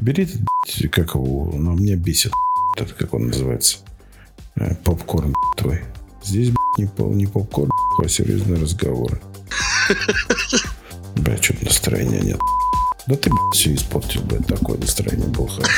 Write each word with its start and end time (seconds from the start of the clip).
Бери, 0.00 0.24
блядь, 0.24 0.90
как 0.90 1.14
его, 1.14 1.52
ну, 1.54 1.74
меня 1.74 1.96
бесит, 1.96 2.32
это, 2.78 2.94
как 2.94 3.14
он 3.14 3.28
называется, 3.28 3.78
Э, 4.56 4.74
попкорн 4.74 5.34
твой. 5.56 5.80
Здесь, 6.22 6.52
не, 6.76 6.88
не 7.14 7.26
попкорн, 7.26 7.70
а 8.02 8.08
серьезные 8.08 8.60
разговоры. 8.60 9.20
Бля, 11.16 11.36
что-то 11.40 11.64
настроения 11.64 12.20
нет. 12.20 12.38
Да 13.06 13.16
ты, 13.16 13.30
блядь, 13.30 13.54
все 13.54 13.74
испортил, 13.74 14.22
блядь, 14.22 14.46
такое 14.46 14.76
настроение 14.78 15.28
было 15.28 15.48
хорошее. 15.48 15.74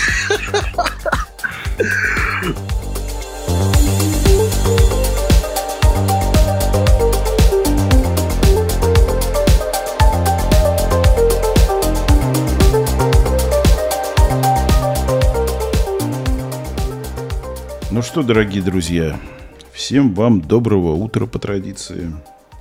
Ну 18.02 18.06
что, 18.06 18.24
дорогие 18.24 18.64
друзья, 18.64 19.16
всем 19.72 20.12
вам 20.12 20.40
доброго 20.40 20.92
утра 20.94 21.24
по 21.26 21.38
традиции. 21.38 22.12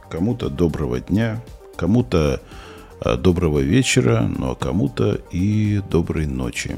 Кому-то 0.08 0.50
доброго 0.50 1.00
дня, 1.00 1.41
кому-то 1.77 2.40
а, 3.00 3.17
доброго 3.17 3.58
вечера, 3.58 4.30
ну 4.38 4.52
а 4.52 4.55
кому-то 4.55 5.20
и 5.31 5.81
доброй 5.90 6.27
ночи. 6.27 6.76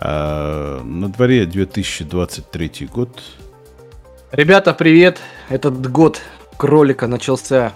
А, 0.00 0.82
на 0.82 1.08
дворе 1.08 1.46
2023 1.46 2.88
год. 2.92 3.22
Ребята, 4.32 4.74
привет! 4.74 5.20
Этот 5.48 5.88
год 5.88 6.20
кролика 6.56 7.06
начался 7.06 7.74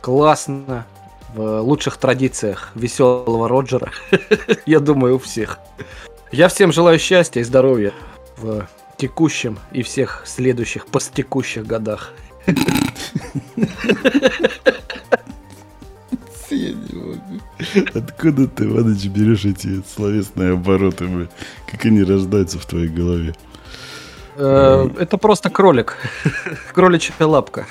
классно, 0.00 0.86
в 1.34 1.58
лучших 1.58 1.96
традициях 1.96 2.70
веселого 2.76 3.48
Роджера. 3.48 3.90
Я 4.64 4.78
думаю, 4.78 5.16
у 5.16 5.18
всех. 5.18 5.58
Я 6.30 6.46
всем 6.46 6.70
желаю 6.70 7.00
счастья 7.00 7.40
и 7.40 7.42
здоровья 7.42 7.92
в 8.36 8.68
текущем 9.00 9.58
и 9.72 9.82
всех 9.82 10.22
следующих 10.26 10.86
посттекущих 10.86 11.66
годах. 11.66 12.12
Откуда 17.94 18.46
ты, 18.48 18.64
Иваныч, 18.64 19.06
берешь 19.06 19.44
эти 19.46 19.82
словесные 19.94 20.52
обороты? 20.52 21.06
бля? 21.06 21.28
Как 21.70 21.84
они 21.86 22.02
рождаются 22.02 22.58
в 22.58 22.66
твоей 22.66 22.88
голове? 22.88 23.34
Э, 24.36 24.88
Это 24.98 25.16
просто 25.16 25.48
кролик. 25.48 25.96
Кроличья 26.74 27.14
лапка. 27.26 27.66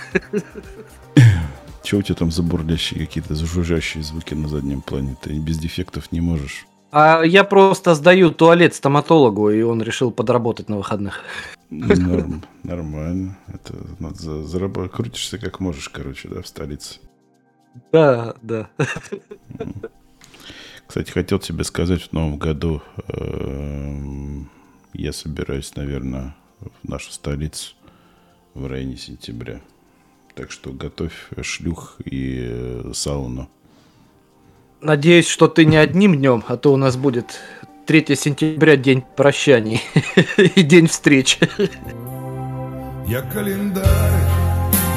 Че 1.84 1.98
у 1.98 2.02
тебя 2.02 2.16
там 2.16 2.32
за 2.32 2.42
бурлящие 2.42 3.06
какие-то 3.06 3.36
жужжащие 3.36 4.04
звуки 4.04 4.34
на 4.34 4.48
заднем 4.48 4.82
плане? 4.82 5.16
Ты 5.22 5.38
без 5.38 5.58
дефектов 5.60 6.12
не 6.12 6.22
можешь. 6.22 6.66
А 6.92 7.24
я 7.24 7.44
просто 7.44 7.94
сдаю 7.94 8.32
туалет 8.32 8.74
стоматологу, 8.74 9.52
и 9.52 9.62
он 9.62 9.82
решил 9.82 10.12
подработать 10.12 10.70
на 10.70 10.78
выходных. 10.78 11.24
Норм, 11.70 12.44
нормально. 12.64 13.38
Это 13.48 13.74
надо 14.00 14.16
за, 14.16 14.44
зарабатывать. 14.44 14.92
Крутишься 14.92 15.38
как 15.38 15.60
можешь, 15.60 15.90
короче, 15.90 16.28
да, 16.30 16.42
в 16.42 16.48
столице. 16.48 17.00
Да, 17.92 18.36
да. 18.42 18.70
Кстати, 20.88 21.12
хотел 21.12 21.38
тебе 21.38 21.64
сказать, 21.64 22.02
в 22.02 22.14
новом 22.14 22.40
году 22.40 22.82
эм, 23.10 24.50
я 24.94 25.14
собираюсь, 25.14 25.76
наверное, 25.76 26.36
в 26.60 26.90
нашу 26.90 27.12
столицу 27.12 27.76
в 28.56 28.66
районе 28.66 28.98
сентября. 28.98 29.62
Так 30.34 30.50
что 30.50 30.72
готовь 30.72 31.30
шлюх 31.44 31.98
и 32.04 32.48
э, 32.50 32.92
сауну. 32.96 33.50
Надеюсь, 34.82 35.28
что 35.28 35.50
ты 35.50 35.66
не 35.66 35.76
одним 35.76 36.16
днем, 36.16 36.42
а 36.48 36.56
то 36.56 36.72
у 36.72 36.78
нас 36.78 36.96
будет 36.96 37.38
3 37.86 38.16
сентября 38.16 38.78
день 38.78 39.04
прощаний 39.18 39.82
и 40.38 40.62
день 40.62 40.88
встреч. 40.88 41.38
Я 43.06 43.22
календарь 43.24 43.84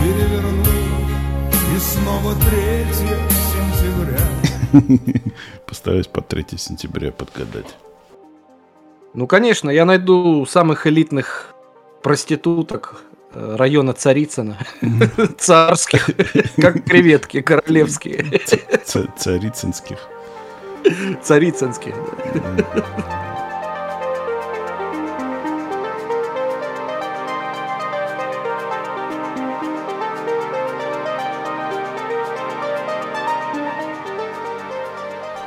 переверну 0.00 0.70
И 1.74 1.78
снова 1.80 2.34
3 2.34 2.86
сентября 3.72 4.20
Постараюсь 5.66 6.06
под 6.06 6.28
3 6.28 6.44
сентября 6.56 7.10
подгадать. 7.10 7.74
Ну, 9.14 9.26
конечно, 9.26 9.68
я 9.68 9.84
найду 9.84 10.46
самых 10.46 10.86
элитных 10.86 11.54
проституток 12.04 13.02
района 13.34 13.92
Царицына. 13.92 14.58
Царских, 15.38 16.10
как 16.60 16.84
креветки 16.84 17.40
королевские. 17.42 18.40
Царицынских. 19.16 19.98
Царицынских. 21.22 21.94
да. 22.56 23.21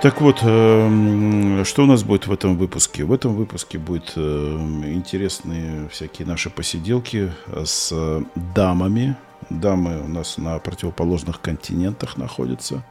Так 0.06 0.22
вот, 0.22 0.44
эм, 0.44 1.66
что 1.66 1.82
у 1.82 1.86
нас 1.88 2.04
будет 2.04 2.28
в 2.28 2.32
этом 2.32 2.58
выпуске? 2.58 3.04
В 3.04 3.12
этом 3.12 3.34
выпуске 3.34 3.80
будут 3.80 4.14
эм, 4.16 4.86
интересные 4.86 5.90
всякие 5.90 6.28
наши 6.28 6.52
посиделки 6.52 7.34
с 7.48 7.92
дамами. 8.54 9.18
Дамы 9.50 10.00
у 10.04 10.08
нас 10.08 10.38
на 10.38 10.60
противоположных 10.60 11.42
континентах 11.42 12.18
находятся. 12.18 12.86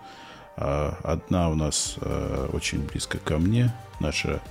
А 0.57 0.99
Одна 1.05 1.51
у 1.51 1.55
нас 1.55 1.99
э, 2.01 2.49
очень 2.53 2.85
близко 2.85 3.19
ко 3.19 3.39
мне, 3.39 3.73
наша 4.01 4.43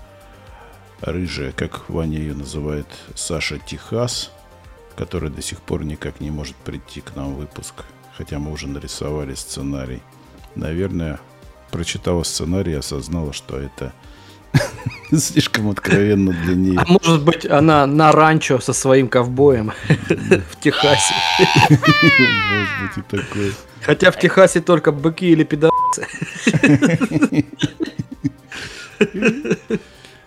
рыжая, 1.02 1.52
как 1.52 1.90
Ваня 1.90 2.18
ее 2.18 2.34
называет, 2.34 2.88
Саша 3.14 3.60
Техас, 3.60 4.32
которая 4.96 5.32
до 5.32 5.42
сих 5.42 5.60
пор 5.60 5.84
никак 5.84 6.22
не 6.22 6.32
может 6.32 6.56
прийти 6.56 7.02
к 7.02 7.14
нам 7.18 7.34
в 7.34 7.40
выпуск, 7.40 7.84
хотя 8.16 8.40
мы 8.40 8.54
уже 8.54 8.70
нарисовали 8.70 9.34
сценарий. 9.34 10.02
Наверное, 10.56 11.20
прочитала 11.74 12.22
сценарий 12.22 12.74
и 12.74 12.76
осознала, 12.76 13.34
что 13.34 13.58
это 13.58 13.94
слишком 15.12 15.70
откровенно 15.72 16.32
для 16.32 16.56
нее. 16.56 16.80
А 16.80 16.86
может 16.86 17.24
быть, 17.24 17.48
она 17.48 17.88
на 17.88 18.12
ранчо 18.12 18.60
со 18.60 18.74
своим 18.74 19.08
ковбоем 19.08 19.74
в 19.90 20.60
Техасе. 20.62 21.16
Может 21.70 22.74
быть 22.82 22.98
и 22.98 23.02
такое. 23.02 23.52
Хотя 23.82 24.12
в 24.12 24.20
Техасе 24.20 24.62
только 24.62 24.92
быки 24.92 25.26
или 25.26 25.44
пидорасы. 25.44 26.08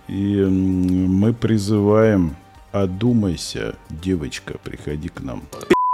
И 0.08 0.44
мы 0.44 1.32
призываем, 1.32 2.36
одумайся, 2.72 3.76
девочка, 3.88 4.58
приходи 4.64 5.08
к 5.08 5.20
нам. 5.20 5.42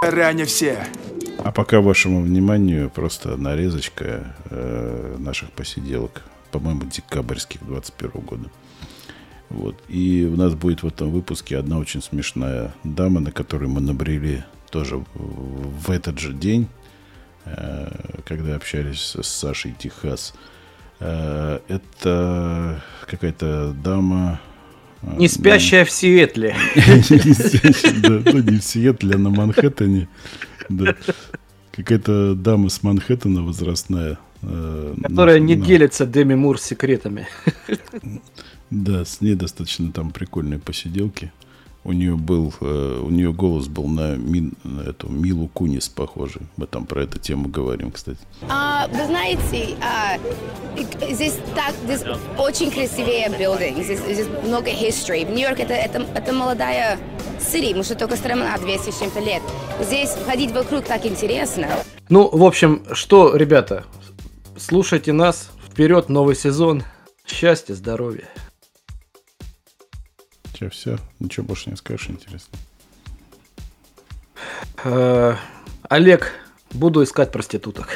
Ряне 0.03 0.47
все 0.47 0.85
А 1.45 1.53
пока 1.53 1.81
вашему 1.81 2.23
вниманию 2.23 2.91
просто 2.91 3.37
нарезочка 3.37 4.35
э, 4.51 5.17
наших 5.19 5.53
посиделок, 5.53 6.23
по-моему, 6.51 6.83
декабрьских 6.85 7.65
21 7.65 8.11
года. 8.23 8.51
Вот. 9.49 9.81
И 9.89 10.29
у 10.33 10.37
нас 10.37 10.55
будет 10.55 10.83
в 10.83 10.89
этом 10.89 11.11
выпуске 11.11 11.57
одна 11.57 11.79
очень 11.79 12.03
смешная 12.03 12.75
дама, 12.83 13.21
на 13.21 13.31
которую 13.31 13.71
мы 13.71 13.81
набрели 13.81 14.45
тоже 14.71 15.05
в 15.15 15.91
этот 15.91 16.19
же 16.19 16.33
день, 16.33 16.67
э, 17.45 17.89
когда 18.25 18.57
общались 18.57 19.15
с 19.15 19.29
Сашей 19.29 19.73
Техас. 19.73 20.35
Э, 20.99 21.61
Это 21.69 22.83
какая-то 23.07 23.73
дама... 23.73 24.41
э, 25.03 25.17
Не 25.19 25.29
спящая 25.29 25.85
в 25.85 25.91
Сиэтле. 25.91 26.55
да, 26.77 28.23
ну 28.33 28.39
не 28.39 28.59
в 28.59 28.65
Сиэтле, 28.65 29.15
а 29.15 29.19
на 29.19 29.31
Манхэттене. 29.31 30.09
Какая-то 31.73 32.35
дама 32.35 32.69
с 32.69 32.83
Манхэттена 32.83 33.43
возрастная. 33.43 34.19
э, 34.43 34.95
Которая 35.03 35.39
не 35.39 35.57
делится 35.57 36.07
Деми 36.07 36.35
Мур 36.35 36.61
секретами. 36.61 37.27
Да, 38.71 39.05
с 39.05 39.21
ней 39.21 39.35
достаточно 39.35 39.93
там 39.93 40.11
прикольные 40.11 40.59
посиделки. 40.59 41.33
У 41.85 41.93
нее 41.93 42.15
был, 42.15 42.55
э, 42.61 43.01
у 43.03 43.11
нее 43.11 43.33
голос 43.33 43.67
был 43.67 43.89
на, 43.89 44.15
Мин- 44.15 44.55
на 44.63 44.83
эту 44.83 45.09
Милу 45.09 45.49
Кунис 45.49 45.89
похожий. 45.89 46.43
Мы 46.57 46.67
там 46.67 46.87
про 46.87 47.03
эту 47.03 47.19
тему 47.19 47.49
говорим, 47.49 47.91
кстати. 47.91 48.19
А, 48.49 48.87
вы 48.87 49.05
знаете, 49.07 49.77
а, 49.83 50.17
здесь 51.11 51.35
так, 51.57 51.75
здесь 51.85 52.03
очень 52.39 52.71
красивые 52.71 53.27
buildings, 53.31 53.83
здесь, 53.83 53.99
здесь 53.99 54.27
много 54.45 54.71
history. 54.71 55.27
В 55.27 55.31
Нью-Йорк 55.31 55.59
это, 55.59 55.75
это, 55.75 56.07
это 56.15 56.33
молодая 56.33 56.99
city, 57.41 57.75
может 57.75 57.99
только 57.99 58.15
страна 58.17 58.57
200 58.59 58.91
с 58.91 58.99
чем-то 59.01 59.19
лет. 59.19 59.43
Здесь 59.81 60.11
ходить 60.25 60.53
вокруг 60.53 60.85
так 60.85 61.05
интересно. 61.05 61.67
Ну, 62.09 62.29
в 62.29 62.45
общем, 62.45 62.85
что, 62.93 63.35
ребята, 63.35 63.85
слушайте 64.57 65.13
нас. 65.13 65.51
Вперед, 65.69 66.09
новый 66.09 66.37
сезон. 66.37 66.85
Счастья, 67.27 67.75
здоровья 67.75 68.29
тебя 70.63 70.71
все. 70.71 70.99
Ничего 71.19 71.47
больше 71.47 71.71
не 71.71 71.77
скажешь, 71.77 72.09
интересно. 72.09 72.59
Э, 74.85 75.35
Олег, 75.89 76.33
буду 76.71 77.03
искать 77.03 77.33
проституток. 77.33 77.89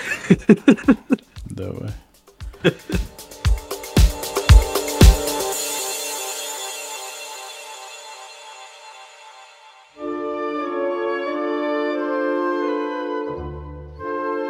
Давай. 1.46 1.90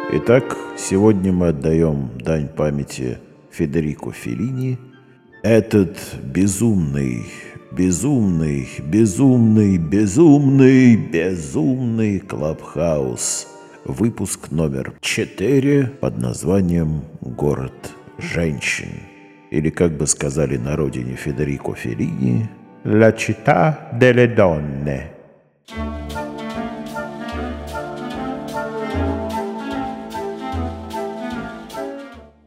Итак, 0.09 0.57
сегодня 0.77 1.31
мы 1.31 1.49
отдаем 1.49 2.17
дань 2.17 2.47
памяти 2.47 3.19
Федерико 3.51 4.11
Феллини. 4.11 4.79
Этот 5.43 5.97
безумный 6.23 7.27
безумный, 7.71 8.67
безумный, 8.79 9.77
безумный, 9.77 10.95
безумный 10.95 12.19
Клабхаус. 12.19 13.47
Выпуск 13.85 14.51
номер 14.51 14.93
4 15.01 15.85
под 16.01 16.17
названием 16.17 17.03
«Город 17.21 17.73
женщин». 18.17 18.89
Или, 19.49 19.69
как 19.69 19.95
бы 19.95 20.07
сказали 20.07 20.57
на 20.57 20.75
родине 20.75 21.15
Федерико 21.15 21.73
Феллини, 21.73 22.49
«La 22.83 23.13
città 23.15 23.89
delle 23.93 24.27
donne». 24.27 25.11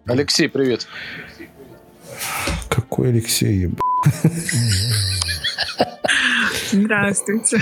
Алексей, 0.07 0.49
привет. 0.49 0.89
Какой 2.69 3.11
Алексей, 3.11 3.61
еб... 3.63 3.81
Здравствуйте. 6.73 7.61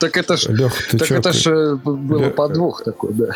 Так 0.00 0.16
это 0.16 0.36
ж, 0.36 0.46
Лех, 0.48 0.72
ты 0.90 0.98
так 0.98 1.08
чё, 1.08 1.16
это 1.16 1.30
ты- 1.32 1.38
ж 1.38 1.46
э, 1.50 1.74
было 1.76 2.24
Лё- 2.26 2.30
подвох 2.30 2.84
такой, 2.84 3.12
да. 3.14 3.32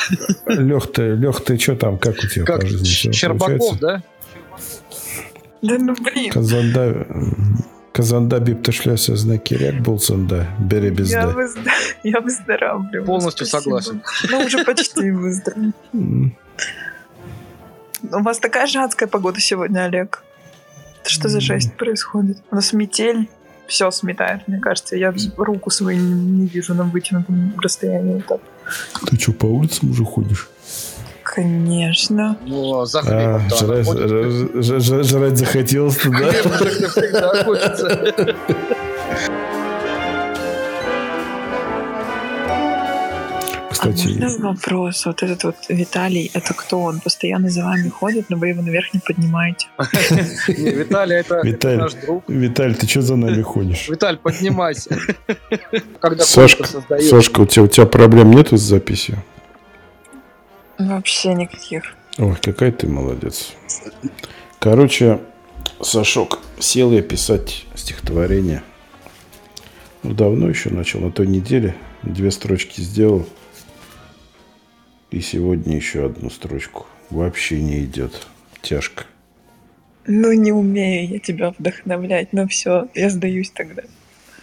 Лех, 0.46 0.93
ты, 0.93 1.02
Лех, 1.14 1.40
ты 1.44 1.58
что 1.58 1.76
там, 1.76 1.99
как 1.99 2.14
у 2.14 2.26
тебя 2.28 2.44
Как 2.44 2.61
по 2.61 2.66
жизни 2.66 3.12
Щербаков, 3.12 3.58
получается? 3.58 3.78
да? 3.81 4.02
Да 5.62 5.76
ну 5.78 5.94
блин, 5.94 6.31
Казанда, 6.31 7.06
Казанда 7.93 8.40
биптышляся 8.40 9.16
знаки 9.16 9.55
ряк 9.55 9.81
болсында, 9.82 10.46
бере 10.58 10.88
я, 10.88 10.94
безде. 10.94 11.16
вызд- 11.19 11.69
я 12.02 12.20
выздоравливаю. 12.20 13.05
Полностью 13.05 13.46
спасибо. 13.46 13.81
согласен. 13.81 14.02
Ну, 14.31 14.38
уже 14.44 14.64
почти 14.64 15.11
выздоровел. 15.11 15.72
У 18.12 18.22
вас 18.22 18.38
такая 18.38 18.66
же 18.66 18.81
адская 18.81 19.08
погода 19.08 19.40
сегодня, 19.40 19.84
Олег. 19.84 20.22
Что 21.06 21.28
за 21.28 21.40
жесть 21.40 21.75
происходит? 21.76 22.38
У 22.50 22.55
нас 22.56 22.72
метель, 22.72 23.28
все 23.66 23.90
сметает, 23.90 24.46
мне 24.49 24.58
кажется. 24.58 24.96
Я 24.96 25.12
руку 25.37 25.70
свою 25.70 25.99
не, 26.00 26.14
не 26.14 26.46
вижу 26.46 26.75
на 26.75 26.84
вытянутом 26.84 27.55
расстоянии. 27.62 28.22
Так. 28.28 28.40
Ты 29.11 29.16
что, 29.20 29.32
по 29.32 29.46
улицам 29.46 29.90
уже 29.90 30.05
ходишь? 30.05 30.49
Конечно. 31.22 32.37
Ну, 32.46 32.81
а 32.81 32.87
за 32.87 33.00
А, 33.00 33.40
жрать, 33.49 33.87
ходит. 33.87 34.08
ж- 34.08 34.62
ж- 34.62 34.81
ж- 34.81 35.05
жрать 35.05 35.37
захотелось, 35.38 35.99
да? 36.05 36.11
Хлеб 36.32 36.90
всегда 36.90 37.44
хочется. 37.44 38.37
Кстати, 43.93 44.17
а 44.19 44.21
можно 44.21 44.49
вопрос? 44.51 45.07
Вот 45.07 45.23
этот 45.23 45.45
вот 45.45 45.57
Виталий, 45.69 46.31
это 46.35 46.55
кто? 46.55 46.81
Он 46.81 47.01
постоянно 47.01 47.51
за 47.51 47.65
вами 47.65 47.89
ходит, 47.89 48.31
но 48.31 48.37
вы 48.37 48.49
его 48.49 48.63
наверх 48.63 48.95
не 48.95 49.01
поднимаете. 49.01 49.67
Виталий, 50.49 51.17
это 51.17 51.41
Виталий. 51.45 51.79
наш 51.79 51.95
друг. 51.95 52.25
Виталь, 52.29 52.75
ты 52.75 52.87
что 52.87 53.03
за 53.03 53.17
нами 53.17 53.43
ходишь? 53.43 53.89
Виталь, 53.89 54.17
поднимайся. 54.17 54.99
Когда 56.01 56.25
Сашка, 56.25 56.65
комнату 56.65 56.73
создаешь. 56.73 57.11
Сашка, 57.11 57.41
у 57.41 57.47
тебя, 57.47 57.63
у 57.63 57.69
тебя 57.69 57.87
проблем 57.87 58.31
нету 58.31 58.57
с 58.57 58.63
записью? 58.63 59.23
Вообще 60.79 61.35
никаких. 61.35 61.83
Ой, 62.19 62.37
какая 62.41 62.73
ты 62.73 62.87
молодец. 62.87 63.53
Короче, 64.59 65.21
Сашок, 65.83 66.39
сел 66.59 66.93
я 66.93 67.03
писать 67.03 67.67
стихотворение. 67.75 68.63
Ну, 70.03 70.15
давно 70.15 70.49
еще 70.49 70.71
начал, 70.71 71.01
на 71.01 71.11
той 71.11 71.27
неделе. 71.27 71.75
Две 72.03 72.31
строчки 72.31 72.81
сделал. 72.81 73.27
И 75.14 75.20
сегодня 75.20 75.76
еще 75.76 76.06
одну 76.06 76.28
строчку. 76.28 76.87
Вообще 77.08 77.62
не 77.62 77.84
идет. 77.84 78.26
Тяжко. 78.62 79.05
Ну, 80.08 80.32
не 80.32 80.50
умею 80.50 81.08
я 81.08 81.19
тебя 81.20 81.55
вдохновлять, 81.56 82.32
но 82.32 82.49
все, 82.49 82.88
я 82.96 83.11
сдаюсь 83.11 83.52
тогда. 83.55 83.82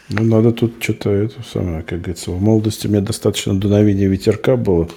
Ну, 0.07 0.23
надо 0.23 0.53
тут 0.53 0.81
что-то, 0.81 1.09
это 1.09 1.43
самое, 1.43 1.83
как 1.83 1.99
говорится, 1.99 2.31
в 2.31 2.41
молодости 2.41 2.87
у 2.87 2.89
меня 2.89 3.01
достаточно 3.01 3.53
дуновения 3.53 4.07
ветерка 4.07 4.55
было. 4.55 4.87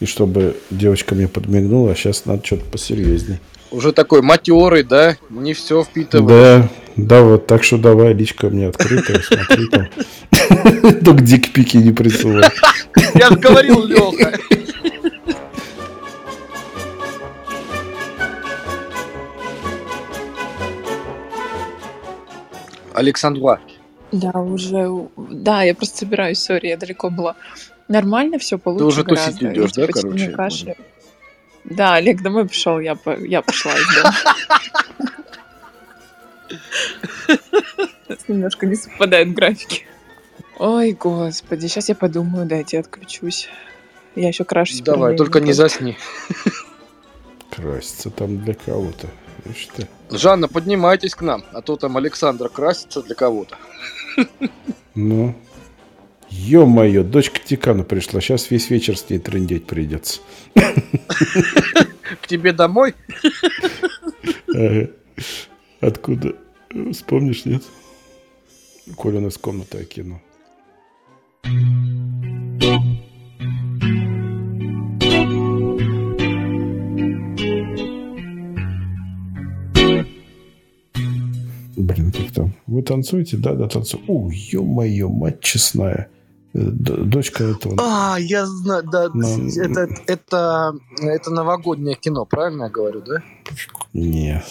И 0.00 0.06
чтобы 0.06 0.56
девочка 0.70 1.14
мне 1.14 1.28
подмигнула, 1.28 1.92
а 1.92 1.94
сейчас 1.94 2.24
надо 2.24 2.42
что-то 2.46 2.64
посерьезней. 2.64 3.38
Уже 3.70 3.92
такой 3.92 4.22
матерый, 4.22 4.82
да? 4.82 5.18
Не 5.28 5.52
все 5.52 5.84
впитывает. 5.84 6.26
Да, 6.26 6.70
да, 6.96 7.22
вот 7.22 7.46
так 7.46 7.64
что 7.64 7.76
давай, 7.76 8.14
личка 8.14 8.48
мне 8.48 8.68
открытая, 8.68 9.20
смотри 9.20 9.68
там. 9.68 9.88
Только 11.04 11.22
дикпики 11.22 11.76
не 11.76 11.92
присылай. 11.92 12.48
Я 13.14 13.28
же 13.28 13.36
говорил, 13.36 13.84
Леха. 13.84 14.38
Александра, 22.98 23.60
Я 24.12 24.30
уже... 24.32 25.08
Да, 25.16 25.62
я 25.62 25.74
просто 25.74 25.98
собираюсь, 25.98 26.38
сори, 26.40 26.66
я 26.68 26.76
далеко 26.76 27.10
была. 27.10 27.36
Нормально 27.88 28.38
все 28.38 28.58
получше 28.58 28.84
уже 28.86 29.04
тусить 29.04 29.38
гораздо. 29.40 29.52
идёшь, 29.52 29.72
да, 29.72 29.80
Я, 29.82 29.86
типа, 29.88 30.00
короче, 30.00 30.28
кашляю. 30.30 30.76
Да, 31.64 31.94
Олег 31.94 32.22
домой 32.22 32.46
пришел, 32.46 32.80
я, 32.80 32.94
по- 32.94 33.18
я 33.18 33.42
пошла 33.42 33.72
из 33.72 34.02
дома. 34.02 34.14
Немножко 38.28 38.66
не 38.66 38.74
совпадают 38.74 39.30
графики. 39.30 39.84
Ой, 40.58 40.92
господи, 40.92 41.66
сейчас 41.66 41.88
я 41.88 41.94
подумаю, 41.94 42.46
дайте 42.46 42.78
отключусь. 42.80 43.48
Я 44.16 44.28
еще 44.28 44.44
крашусь. 44.44 44.80
давай, 44.80 44.98
параллельно 45.00 45.18
только 45.18 45.40
не 45.40 45.52
засни. 45.52 45.96
Краситься 47.54 48.10
там 48.10 48.38
для 48.44 48.54
кого-то. 48.54 49.06
Ну 49.44 49.52
что? 49.54 49.86
Жанна, 50.10 50.48
поднимайтесь 50.48 51.14
к 51.14 51.22
нам, 51.22 51.44
а 51.52 51.62
то 51.62 51.76
там 51.76 51.96
Александр 51.96 52.48
красится 52.48 53.02
для 53.02 53.14
кого-то. 53.14 53.56
Ну. 54.94 55.34
Ё-моё, 56.30 57.04
дочка 57.04 57.40
Тикана 57.42 57.84
пришла. 57.84 58.20
Сейчас 58.20 58.50
весь 58.50 58.68
вечер 58.70 58.98
с 58.98 59.08
ней 59.08 59.18
трындеть 59.18 59.66
придется. 59.66 60.20
К 60.54 62.26
тебе 62.26 62.52
домой? 62.52 62.94
Откуда? 65.80 66.34
Вспомнишь, 66.92 67.44
нет? 67.44 67.62
Коля 68.96 69.20
нас 69.20 69.38
комната 69.38 69.78
окинул. 69.78 70.20
Блин, 81.78 82.10
как 82.10 82.32
там? 82.32 82.52
Вы 82.66 82.82
танцуете? 82.82 83.36
Да, 83.36 83.54
да, 83.54 83.68
танцую. 83.68 84.02
О, 84.08 84.28
ё-моё, 84.32 85.08
мать 85.08 85.40
честная. 85.40 86.08
Э, 86.52 86.58
Дочка 86.60 87.44
этого... 87.44 87.76
А, 87.78 88.16
я 88.18 88.46
знаю, 88.46 88.82
да, 88.82 89.08
Ну, 89.14 89.48
это, 89.48 89.88
это, 90.08 90.72
это 91.00 91.30
новогоднее 91.30 91.94
кино, 91.94 92.24
правильно 92.24 92.64
я 92.64 92.68
говорю, 92.70 93.00
да? 93.02 93.22
Нет. 93.92 94.44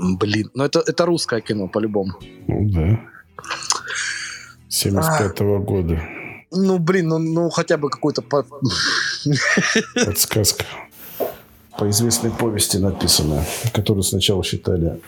Блин, 0.00 0.50
ну 0.54 0.64
это, 0.64 0.82
это 0.84 1.06
русское 1.06 1.40
кино, 1.40 1.68
по-любому. 1.68 2.14
Ну 2.48 2.68
да. 2.70 3.00
75-го 4.70 5.60
года. 5.60 6.00
Ну, 6.50 6.78
блин, 6.80 7.08
ну, 7.08 7.18
ну 7.18 7.48
хотя 7.50 7.76
бы 7.76 7.90
какой-то... 7.90 8.22
по- 8.22 8.44
Подсказка. 10.04 10.64
По 11.82 11.90
известной 11.90 12.30
повести 12.30 12.76
написанная, 12.76 13.44
которую 13.72 14.04
сначала 14.04 14.44
считали 14.44 15.00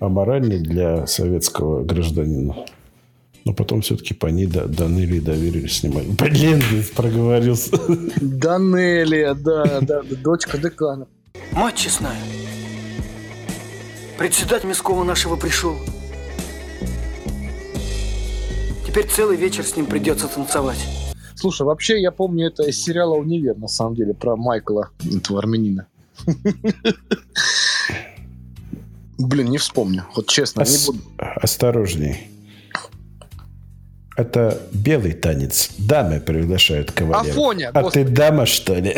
аморальной 0.00 0.60
для 0.60 1.06
советского 1.06 1.84
гражданина. 1.84 2.56
Но 3.44 3.52
потом 3.52 3.82
все-таки 3.82 4.14
по 4.14 4.28
ней 4.28 4.46
до- 4.46 4.66
доныли 4.66 5.16
и 5.16 5.20
доверили 5.20 5.66
снимать. 5.66 6.06
Блин, 6.06 6.62
проговорился. 6.96 7.78
Данелия, 8.18 9.34
да, 9.34 9.80
да, 9.82 10.00
да, 10.00 10.16
дочка 10.24 10.56
декана. 10.56 11.06
Мать 11.50 11.74
честная, 11.76 12.16
председатель 14.16 14.70
Мяского 14.70 15.04
нашего 15.04 15.36
пришел. 15.36 15.76
Теперь 18.86 19.06
целый 19.06 19.36
вечер 19.36 19.64
с 19.66 19.76
ним 19.76 19.84
придется 19.84 20.28
танцевать. 20.28 20.78
Слушай, 21.34 21.66
вообще 21.66 22.00
я 22.00 22.10
помню 22.10 22.46
это 22.46 22.62
из 22.62 22.82
сериала 22.82 23.16
«Универ», 23.16 23.58
на 23.58 23.68
самом 23.68 23.96
деле, 23.96 24.14
про 24.14 24.36
Майкла, 24.36 24.88
этого 25.14 25.38
армянина. 25.38 25.88
Блин, 29.18 29.50
не 29.50 29.58
вспомню. 29.58 30.04
Вот 30.16 30.28
честно, 30.28 30.60
не 30.60 30.66
Ос- 30.66 30.86
буду. 30.86 30.98
Осторожней. 31.18 32.28
Это 34.14 34.60
белый 34.72 35.12
танец. 35.12 35.70
Дамы 35.78 36.20
приглашают 36.20 36.92
кавалера. 36.92 37.32
Афоня, 37.32 37.68
А 37.70 37.72
ты 37.72 37.80
господи, 37.82 38.04
дама, 38.14 38.44
что 38.46 38.74
ли? 38.74 38.94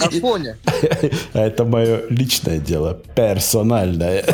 Афоня. 0.00 0.56
А 1.34 1.40
это 1.46 1.64
мое 1.64 2.02
личное 2.08 2.58
дело, 2.58 3.00
персональное. 3.14 4.24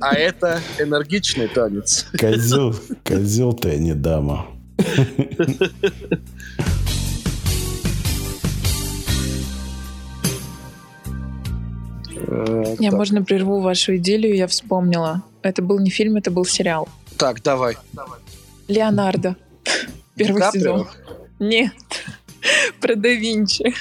А 0.00 0.14
это 0.14 0.60
энергичный 0.78 1.48
танец. 1.48 2.06
Козел, 2.18 2.74
козел 3.04 3.52
ты, 3.52 3.70
а 3.70 3.76
не 3.76 3.94
дама. 3.94 4.46
Э, 12.26 12.74
Я, 12.78 12.90
так. 12.90 12.98
можно, 12.98 13.22
прерву 13.24 13.60
вашу 13.60 13.96
идиллию, 13.96 14.34
я 14.36 14.46
вспомнила. 14.46 15.22
Это 15.42 15.62
был 15.62 15.78
не 15.78 15.90
фильм, 15.90 16.16
это 16.16 16.30
был 16.30 16.44
сериал. 16.44 16.88
Так, 17.16 17.42
давай. 17.42 17.76
Леонардо. 18.68 19.36
Первый 20.16 20.40
Каприо? 20.40 20.60
сезон. 20.60 20.88
Нет. 21.38 21.72
Про 22.80 22.96
да 22.96 23.08
Винчи. 23.08 23.74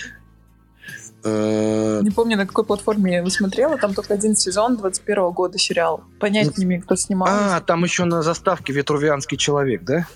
Э, 1.24 2.02
Не 2.04 2.12
помню, 2.12 2.38
на 2.38 2.46
какой 2.46 2.66
платформе 2.66 3.14
я 3.14 3.18
его 3.20 3.30
смотрела. 3.30 3.78
Там 3.78 3.94
только 3.94 4.14
один 4.14 4.36
сезон 4.36 4.78
21 4.78 5.32
года 5.32 5.58
сериал. 5.58 6.04
Понять 6.20 6.56
не 6.58 6.66
имею, 6.66 6.84
кто 6.84 6.96
снимал. 6.96 7.28
А, 7.32 7.62
там 7.62 7.84
еще 7.84 8.06
на 8.06 8.22
заставке 8.22 8.74
Ветрувианский 8.74 9.38
человек, 9.38 9.84
да? 9.84 10.08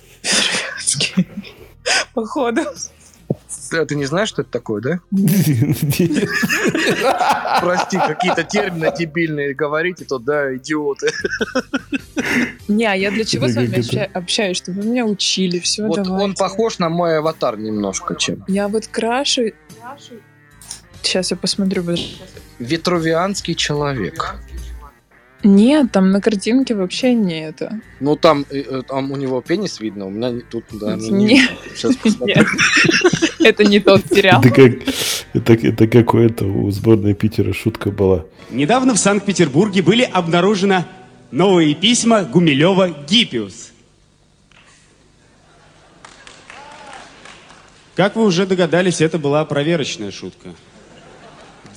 Походу. 2.13 2.61
Ты, 3.69 3.85
ты 3.85 3.95
не 3.95 4.05
знаешь, 4.05 4.29
что 4.29 4.41
это 4.41 4.51
такое, 4.51 4.81
да? 4.81 4.99
Прости, 7.61 7.97
какие-то 7.97 8.43
термины 8.43 8.91
дебильные 8.97 9.53
говорите, 9.53 10.05
то 10.05 10.19
да, 10.19 10.55
идиоты. 10.55 11.09
Не, 12.67 12.85
а 12.85 12.95
я 12.95 13.11
для 13.11 13.25
чего 13.25 13.47
с 13.47 13.55
вами 13.55 14.17
общаюсь? 14.17 14.57
Чтобы 14.57 14.81
вы 14.81 14.87
меня 14.87 15.05
учили. 15.05 15.59
Все, 15.59 15.85
Вот 15.85 16.07
он 16.07 16.35
похож 16.35 16.79
на 16.79 16.89
мой 16.89 17.17
аватар 17.17 17.57
немножко 17.57 18.15
чем. 18.15 18.43
Я 18.47 18.67
вот 18.67 18.87
крашу... 18.87 19.51
Сейчас 21.01 21.31
я 21.31 21.37
посмотрю. 21.37 21.81
подожди. 21.81 22.17
Ветрувианский 22.59 23.55
человек. 23.55 24.35
Нет, 25.43 25.91
там 25.91 26.11
на 26.11 26.19
картинке 26.19 26.75
вообще 26.75 27.13
не 27.13 27.45
это. 27.45 27.79
Ну 28.01 28.17
там, 28.17 28.45
э, 28.49 28.59
э, 28.59 28.81
там 28.87 29.11
у 29.11 29.15
него 29.15 29.41
пенис 29.41 29.79
видно, 29.79 30.07
у 30.07 30.09
меня 30.09 30.33
тут, 30.49 30.65
да, 30.71 30.95
не. 30.95 31.41
Сейчас 31.75 31.95
посмотрю. 32.03 32.45
Это 33.39 33.63
не 33.63 33.79
тот 33.79 34.01
сериал. 34.07 34.41
Это 34.41 34.49
как, 34.49 34.73
это, 35.33 35.53
это 35.53 35.87
какое-то 35.87 36.45
у 36.45 36.69
сборной 36.71 37.13
Питера 37.13 37.53
шутка 37.53 37.89
была. 37.89 38.25
Недавно 38.51 38.93
в 38.93 38.99
Санкт-Петербурге 38.99 39.81
были 39.81 40.03
обнаружены 40.03 40.83
новые 41.31 41.73
письма 41.73 42.23
Гумилева 42.23 42.89
Гиппиус. 43.07 43.71
Как 47.95 48.15
вы 48.15 48.25
уже 48.25 48.45
догадались, 48.45 49.01
это 49.01 49.17
была 49.17 49.45
проверочная 49.45 50.11
шутка. 50.11 50.49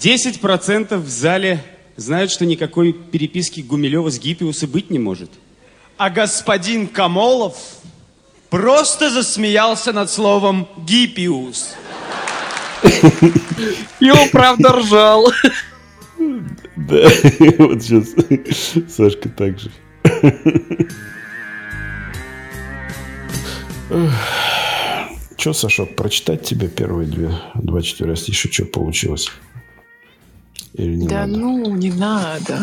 10% 0.00 0.96
в 0.96 1.08
зале 1.08 1.62
знают, 1.96 2.30
что 2.30 2.46
никакой 2.46 2.92
переписки 2.92 3.60
Гумилева 3.60 4.10
с 4.10 4.18
Гиппиуса 4.18 4.66
быть 4.66 4.90
не 4.90 4.98
может. 4.98 5.30
А 5.96 6.10
господин 6.10 6.88
Камолов 6.88 7.56
просто 8.50 9.10
засмеялся 9.10 9.92
над 9.92 10.10
словом 10.10 10.68
«гиппиус». 10.86 11.74
И 14.00 14.10
он 14.10 14.28
правда 14.30 14.72
ржал. 14.72 15.32
Да, 16.76 17.08
вот 17.58 17.82
сейчас 17.82 18.94
Сашка 18.94 19.28
так 19.28 19.58
же. 19.58 19.70
Че, 25.36 25.52
Сашок, 25.52 25.96
прочитать 25.96 26.42
тебе 26.44 26.68
первые 26.68 27.08
две, 27.08 27.30
два 27.54 27.82
четыре 27.82 28.12
еще 28.12 28.50
что 28.50 28.64
получилось? 28.64 29.30
Или 30.74 30.96
не 30.96 31.08
Да 31.08 31.26
надо? 31.26 31.38
ну, 31.38 31.74
не 31.76 31.90
надо. 31.92 32.58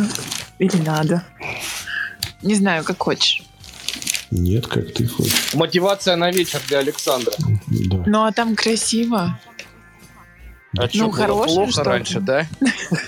Или 0.57 0.77
надо. 0.77 1.23
Не 2.41 2.55
знаю, 2.55 2.83
как 2.83 2.97
хочешь. 3.01 3.43
Нет, 4.31 4.67
как 4.67 4.93
ты 4.93 5.07
хочешь. 5.07 5.53
Мотивация 5.53 6.15
на 6.15 6.31
вечер 6.31 6.61
для 6.67 6.79
Александра. 6.79 7.33
Да. 7.67 8.03
Ну, 8.05 8.23
а 8.25 8.31
там 8.31 8.55
красиво. 8.55 9.39
А 10.77 10.87
чё, 10.87 11.05
было 11.05 11.13
хорошее 11.13 11.55
плохо 11.57 11.71
что-то. 11.71 11.89
раньше, 11.89 12.19
да? 12.19 12.47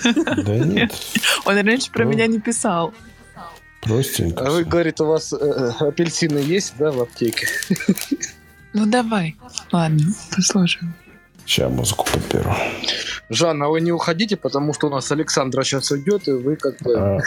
Да 0.04 0.58
нет, 0.66 0.94
Он 1.46 1.56
раньше 1.60 1.92
про 1.92 2.06
Ну. 2.06 2.12
меня 2.12 2.26
не 2.28 2.40
писал. 2.40 2.92
простенько. 3.82 4.48
А 4.48 4.52
вы, 4.52 4.64
говорит, 4.64 5.00
у 5.02 5.06
вас 5.06 5.32
э, 5.32 5.38
э, 5.38 5.70
апельсины 5.88 6.40
есть, 6.40 6.74
да, 6.80 6.92
в 6.92 7.02
аптеке? 7.02 7.48
Ну, 8.74 8.86
давай. 8.88 9.36
Ладно, 9.72 10.06
послушаем. 10.36 10.94
Сейчас 11.46 11.72
музыку 11.72 12.06
подберу. 12.12 12.54
Жанна, 13.30 13.70
вы 13.70 13.82
не 13.82 13.92
уходите, 13.92 14.38
потому 14.38 14.74
что 14.74 14.88
у 14.88 14.90
нас 14.90 15.12
Александра 15.12 15.64
сейчас 15.64 15.92
уйдет, 15.92 16.28
и 16.28 16.32
вы 16.32 16.56
как 16.56 16.82
бы... 16.82 16.96
А, 16.98 17.20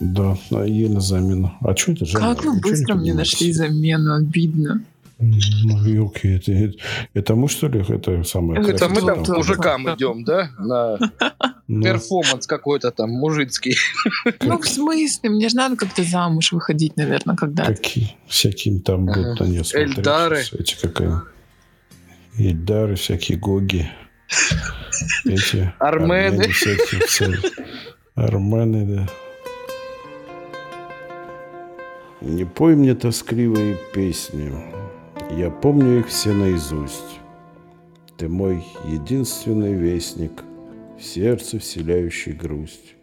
да, 0.00 0.36
а 0.50 0.56
на 0.56 1.00
замену. 1.00 1.52
А 1.60 1.76
что 1.76 1.92
это, 1.92 2.06
Жанна? 2.06 2.34
Как 2.34 2.44
вы 2.44 2.60
быстро 2.60 2.94
мне 2.94 3.14
нашли 3.14 3.52
замену, 3.52 4.14
обидно. 4.14 4.82
Ну, 5.18 5.84
елки, 5.86 6.28
это, 6.28 6.52
это, 6.52 6.76
это 7.14 7.34
мы, 7.36 7.48
что 7.48 7.68
ли, 7.68 7.84
это 7.88 8.24
самое 8.24 8.60
Это 8.60 8.88
мы 8.88 9.00
там 9.00 9.24
к 9.24 9.28
мужикам 9.28 9.94
идем, 9.94 10.24
да? 10.24 10.50
На 10.58 10.98
Ну, 11.66 11.82
перформанс 11.82 12.46
какой-то 12.46 12.90
там 12.90 13.10
мужицкий. 13.10 13.76
Ну, 14.42 14.58
в 14.58 14.66
смысле? 14.66 15.30
Мне 15.30 15.48
же 15.48 15.56
надо 15.56 15.76
как-то 15.76 16.02
замуж 16.02 16.52
выходить, 16.52 16.96
наверное, 16.96 17.36
когда-то. 17.36 17.74
какие, 17.74 18.16
всякими 18.26 18.80
там 18.80 19.06
будут 19.06 19.40
они 19.40 19.62
смотреть. 19.64 19.98
Эльдары. 19.98 20.42
Эти 20.52 20.76
какая 20.80 21.22
Эльдары, 22.38 22.96
всякие 22.96 23.38
Гоги. 23.38 23.88
Эти 25.24 25.72
Армены. 25.78 26.48
всякие, 26.48 27.00
все. 27.06 27.32
Армены, 28.14 28.86
да. 28.86 29.08
Не 32.20 32.44
пой 32.44 32.74
мне 32.74 32.94
тоскливые 32.94 33.76
песни, 33.92 34.52
я 35.30 35.50
помню 35.50 36.00
их 36.00 36.08
все 36.08 36.32
наизусть. 36.32 37.20
Ты 38.16 38.28
мой 38.28 38.64
единственный 38.86 39.74
вестник, 39.74 40.42
в 40.98 41.04
сердце 41.04 41.58
вселяющий 41.58 42.32
грусть. 42.32 42.94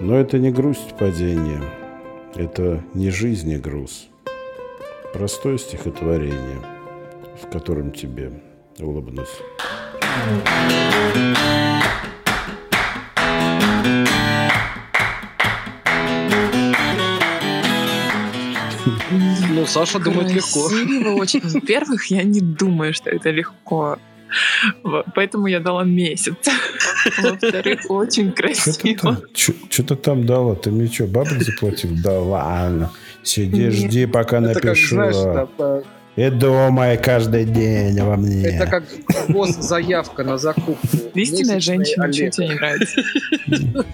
Но 0.00 0.16
это 0.16 0.38
не 0.38 0.50
грусть 0.50 0.96
падения, 0.98 1.62
это 2.34 2.84
не 2.94 3.10
жизни 3.10 3.56
груз. 3.56 4.08
Простое 5.12 5.56
стихотворение, 5.56 6.58
в 7.42 7.50
котором 7.50 7.92
тебе 7.92 8.32
улыбнусь. 8.78 9.40
Ну, 19.50 19.66
Саша 19.66 19.98
думает 19.98 20.32
легко. 20.32 20.68
Красиво 20.68 21.10
очень. 21.10 21.40
Во-первых, 21.42 22.06
я 22.06 22.22
не 22.22 22.40
думаю, 22.40 22.92
что 22.94 23.10
это 23.10 23.30
легко. 23.30 23.98
Поэтому 25.14 25.46
я 25.46 25.60
дала 25.60 25.84
месяц. 25.84 26.34
Во-вторых, 27.22 27.80
очень 27.88 28.32
Что 28.32 28.42
ты 28.72 28.94
красиво. 28.94 28.96
там, 28.98 29.18
что-то 29.70 29.96
там 29.96 30.26
дала? 30.26 30.56
Ты 30.56 30.70
мне 30.70 30.88
что, 30.88 31.06
бабок 31.06 31.42
заплатил? 31.42 31.90
Да 32.02 32.18
ладно. 32.18 32.90
Сиди, 33.22 33.70
жди, 33.70 34.06
пока 34.06 34.40
напишу. 34.40 34.96
По- 36.14 36.20
И 36.20 36.30
думай 36.30 36.96
каждый 36.98 37.44
день 37.44 38.00
во 38.00 38.16
мне. 38.16 38.42
это 38.44 38.66
как 38.66 38.84
заявка 39.60 40.24
на 40.24 40.38
закупку. 40.38 40.86
Истинная 41.14 41.60
женщина, 41.60 42.12
что 42.12 42.30
тебе 42.30 42.48
не 42.48 42.54
нравится? 42.54 43.02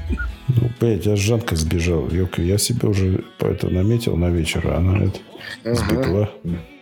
Ну, 0.53 0.69
блядь, 0.81 1.07
я 1.07 1.15
с 1.15 1.21
Жанкой 1.21 1.57
сбежал. 1.57 2.09
Ёлка, 2.11 2.43
я 2.43 2.59
себе 2.59 2.89
уже 2.89 3.25
это 3.39 3.69
наметил 3.69 4.17
на 4.17 4.31
вечер, 4.31 4.63
а 4.67 4.79
она 4.79 4.99
это 5.05 5.21
Ага. 5.65 5.75
сбегла. 5.77 6.31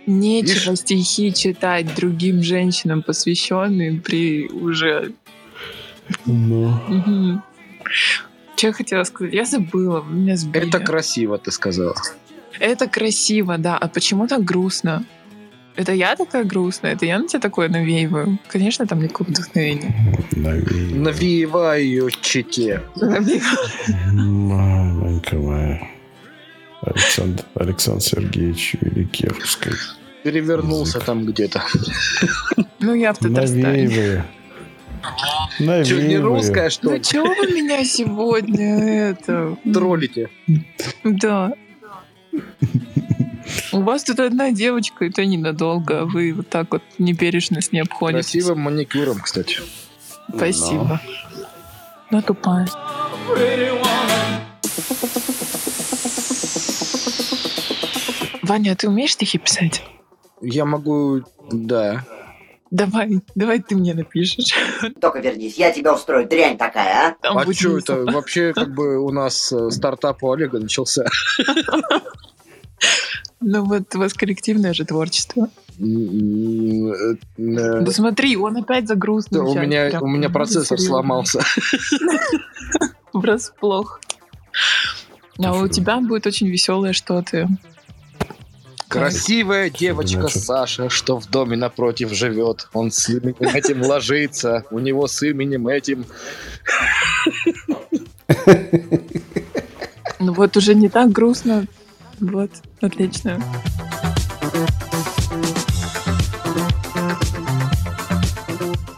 Нечего 0.07 0.75
стихи 0.75 1.35
читать 1.35 1.95
другим 1.95 2.42
женщинам, 2.42 3.02
посвященным 3.02 4.00
при 4.00 4.49
уже... 4.49 5.12
Ну, 6.25 6.73
Что 8.57 8.68
я 8.68 8.73
хотела 8.73 9.04
сказать? 9.04 9.35
Я 9.35 9.45
забыла, 9.45 10.00
вы 10.00 10.14
меня 10.14 10.37
сбили. 10.38 10.66
Это 10.66 10.80
красиво, 10.80 11.37
ты 11.37 11.50
сказала. 11.50 11.95
Это 12.59 12.87
красиво, 12.88 13.59
да. 13.59 13.76
А 13.76 13.87
почему 13.88 14.26
так 14.26 14.45
грустно? 14.45 15.04
Это 15.78 15.92
я 15.92 16.16
такая 16.16 16.42
грустная? 16.42 16.94
Это 16.94 17.06
я 17.06 17.20
на 17.20 17.28
тебя 17.28 17.38
такое 17.38 17.68
навеиваю? 17.68 18.40
Конечно, 18.49 18.85
там 18.85 19.00
никакого 19.00 19.28
вдохновения. 19.28 19.94
навеял. 20.32 20.97
Навеиваю 20.97 22.11
чите. 22.20 22.82
Маленька 24.12 25.37
моя. 25.37 25.80
Александр, 26.82 27.44
Александр 27.54 28.02
Сергеевич 28.02 28.75
Великий 28.80 29.28
русской. 29.28 29.73
Перевернулся 30.25 30.99
Язык. 30.99 31.04
там 31.04 31.25
где-то. 31.26 31.62
Ну, 32.80 32.94
я 32.94 33.12
в 33.12 33.18
Татарстане. 33.18 33.62
Навеиваю. 33.62 34.25
Что, 35.54 35.62
не 35.62 35.66
Навеиваю. 35.66 36.23
русская, 36.25 36.70
что 36.70 36.90
Ну, 36.90 36.99
чего 36.99 37.26
вы 37.26 37.52
меня 37.52 37.85
сегодня 37.85 39.11
это... 39.11 39.56
Троллите. 39.73 40.28
Да. 41.04 41.52
У 43.72 43.82
вас 43.82 44.04
тут 44.04 44.20
одна 44.20 44.50
девочка, 44.50 45.04
и 45.04 45.10
то 45.10 45.25
ненадолго, 45.25 46.00
а 46.00 46.04
вы 46.04 46.32
вот 46.32 46.48
так 46.48 46.72
вот 46.72 46.82
неперечно 46.98 47.60
с 47.60 47.72
ней 47.72 47.80
обходитесь. 47.80 48.32
Красивым 48.32 48.60
маникюром, 48.60 49.20
кстати. 49.20 49.58
Спасибо. 50.34 51.00
Ну, 52.10 52.22
тупая. 52.22 52.66
Ваня, 58.42 58.72
а 58.72 58.76
ты 58.76 58.88
умеешь 58.88 59.12
стихи 59.12 59.38
писать? 59.38 59.82
Я 60.40 60.64
могу... 60.64 61.22
Да. 61.50 62.04
Давай, 62.70 63.20
давай 63.34 63.60
ты 63.60 63.76
мне 63.76 63.94
напишешь. 63.94 64.54
Только 65.00 65.20
вернись, 65.20 65.56
я 65.56 65.72
тебя 65.72 65.94
устрою, 65.94 66.28
дрянь 66.28 66.58
такая, 66.58 67.08
а? 67.08 67.16
Там 67.20 67.38
а 67.38 67.52
что 67.52 67.78
это? 67.78 68.04
Вообще, 68.04 68.52
как 68.52 68.75
бы 68.75 68.98
у 68.98 69.10
нас 69.10 69.50
э, 69.52 69.70
стартап 69.70 70.22
у 70.22 70.30
Олега 70.30 70.58
начался. 70.58 71.06
Ну 73.40 73.64
вот 73.64 73.94
у 73.94 73.99
вас 73.99 74.14
коллективное 74.14 74.73
же 74.73 74.85
творчество. 74.85 75.49
Э, 75.78 77.14
Да 77.37 77.92
смотри, 77.92 78.37
он 78.37 78.56
опять 78.56 78.88
загрузный. 78.88 79.40
У 79.40 79.54
меня, 79.54 79.99
у 80.00 80.08
меня 80.08 80.28
процессор 80.28 80.78
сломался. 80.78 81.40
Врасплох. 83.12 84.00
А 85.42 85.56
у 85.56 85.68
тебя 85.68 85.99
будет 86.00 86.26
очень 86.26 86.49
веселое 86.49 86.92
что-то. 86.92 87.49
Красивая 88.88 89.70
девочка. 89.70 90.28
Саша, 90.28 90.88
что 90.88 91.18
в 91.18 91.28
доме 91.28 91.56
напротив 91.56 92.12
живет. 92.12 92.68
Он 92.73 92.90
с 92.90 93.08
именем 93.11 93.54
этим 93.54 93.82
ложится. 93.82 94.64
У 94.70 94.78
него 94.78 95.06
с 95.06 95.23
именем 95.23 95.68
этим. 95.68 96.06
Ну 100.18 100.32
вот 100.32 100.56
уже 100.56 100.75
не 100.75 100.88
так 100.88 101.12
грустно. 101.12 101.66
Вот, 102.20 102.50
отлично. 102.80 103.40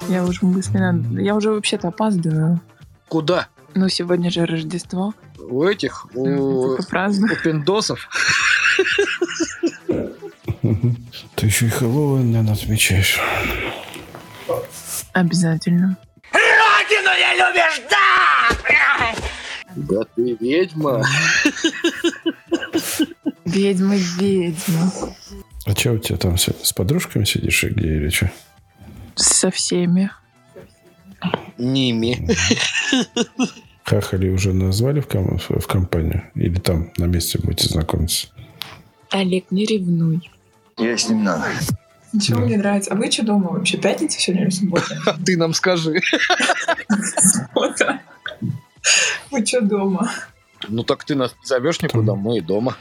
Я 0.09 0.25
уже 0.25 0.45
мысленно... 0.45 1.21
Я 1.21 1.35
уже 1.37 1.51
вообще-то 1.51 1.89
опаздываю. 1.89 2.61
Куда? 3.09 3.49
Ну, 3.75 3.89
сегодня 3.89 4.31
же 4.31 4.45
Рождество. 4.45 5.15
У 5.39 5.63
этих? 5.65 6.07
У, 6.15 6.77
Только 6.77 6.83
праздную. 6.85 7.33
у 7.33 7.37
пиндосов? 7.37 8.09
Ты 11.37 11.47
еще 11.47 11.67
и 11.67 11.71
Хэллоуин, 11.71 12.33
наверное, 12.33 12.55
отмечаешь. 12.55 13.21
Обязательно. 15.13 15.97
Родину 16.33 17.11
я 17.19 17.35
любишь, 17.35 17.83
да! 17.91 17.97
Да 19.77 20.03
ты 20.17 20.37
ведьма. 20.41 21.03
Ведьма, 23.53 23.97
ведьма. 23.97 24.93
А 25.67 25.73
что 25.73 25.93
у 25.93 25.99
тебя 25.99 26.17
там 26.17 26.39
с, 26.39 26.49
с 26.63 26.73
подружками 26.73 27.25
сидишь 27.25 27.65
и 27.65 27.69
где 27.69 27.97
или 27.97 28.09
что? 28.09 28.31
Со 29.17 29.51
всеми. 29.51 30.11
Ними. 31.59 32.29
Хахали 33.85 34.29
уже 34.29 34.53
назвали 34.53 35.01
в, 35.01 35.09
ком- 35.09 35.39
в, 35.39 35.67
компанию? 35.67 36.31
Или 36.35 36.61
там 36.61 36.93
на 36.97 37.07
месте 37.07 37.39
будете 37.43 37.69
знакомиться? 37.69 38.29
Олег, 39.11 39.47
не 39.51 39.65
ревнуй. 39.65 40.31
Я 40.79 40.97
с 40.97 41.09
ним 41.09 41.25
надо. 41.25 41.47
Ничего 42.13 42.41
мне 42.41 42.57
нравится. 42.57 42.93
А 42.93 42.95
вы 42.95 43.11
что 43.11 43.25
дома 43.25 43.51
вообще? 43.51 43.79
Пятница 43.79 44.21
сегодня 44.21 44.45
или 44.45 44.51
суббота? 44.51 44.97
А 45.07 45.17
ты 45.25 45.37
нам 45.37 45.55
скажи. 45.55 46.01
Суббота. 47.19 48.01
Вы 49.31 49.45
что 49.45 49.61
дома? 49.61 50.11
Ну 50.69 50.85
так 50.85 51.05
ты 51.05 51.15
нас 51.15 51.35
зовешь 51.43 51.83
никуда, 51.83 52.15
мы 52.15 52.39
и 52.39 52.41
дома. 52.41 52.77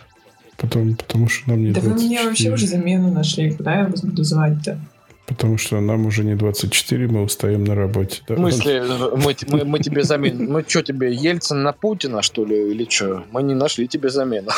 Потом, 0.59 0.95
потому 0.95 1.29
что 1.29 1.49
нам 1.51 1.63
не 1.63 1.71
Да 1.71 1.79
вы 1.81 1.93
мне 1.93 2.21
24. 2.21 2.27
вообще 2.29 2.51
уже 2.51 2.67
замену 2.67 3.11
нашли. 3.11 3.51
Куда 3.51 3.79
я 3.79 3.87
вас 3.87 4.01
буду 4.03 4.23
звать-то? 4.23 4.77
Потому 5.25 5.57
что 5.59 5.79
нам 5.79 6.07
уже 6.07 6.23
не 6.23 6.35
24, 6.35 7.07
мы 7.07 7.21
устаем 7.21 7.63
на 7.63 7.75
работе. 7.75 8.23
да? 8.27 8.33
В 8.33 8.37
смысле, 8.39 8.83
мы, 9.15 9.35
мы, 9.47 9.63
мы 9.63 9.79
тебе 9.79 10.03
заменим? 10.03 10.51
Ну 10.51 10.63
что 10.67 10.81
тебе, 10.81 11.13
Ельцин 11.13 11.61
на 11.61 11.71
Путина, 11.71 12.23
что 12.23 12.43
ли, 12.45 12.71
или 12.71 12.89
что? 12.89 13.23
Мы 13.31 13.43
не 13.43 13.53
нашли 13.53 13.87
тебе 13.87 14.09
замену. 14.09 14.49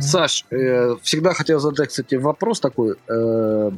Саш, 0.00 0.44
э, 0.50 0.96
всегда 1.02 1.34
хотел 1.34 1.60
задать, 1.60 1.88
кстати, 1.88 2.14
вопрос 2.14 2.60
такой. 2.60 2.94
Э, 3.08 3.70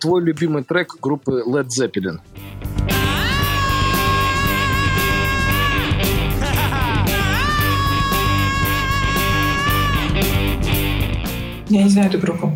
твой 0.00 0.22
любимый 0.22 0.64
трек 0.64 0.96
группы 1.00 1.42
Led 1.46 1.68
Zeppelin? 1.68 2.20
Я 11.68 11.84
не 11.84 11.88
знаю 11.88 12.08
эту 12.08 12.18
группу. 12.18 12.52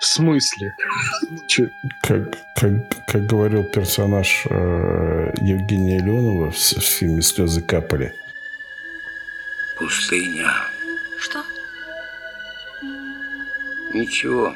В 0.00 0.04
смысле? 0.04 0.74
Как, 2.02 2.38
как, 2.54 3.06
как 3.08 3.26
говорил 3.26 3.64
персонаж 3.64 4.44
э, 4.48 5.32
Евгения 5.40 5.98
Леонова 5.98 6.50
в, 6.50 6.56
в 6.56 6.82
фильме 6.82 7.22
«Слезы 7.22 7.62
капали». 7.62 8.12
Пустыня. 9.78 10.71
Ничего. 13.94 14.54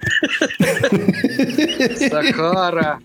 Сахара. 2.08 3.00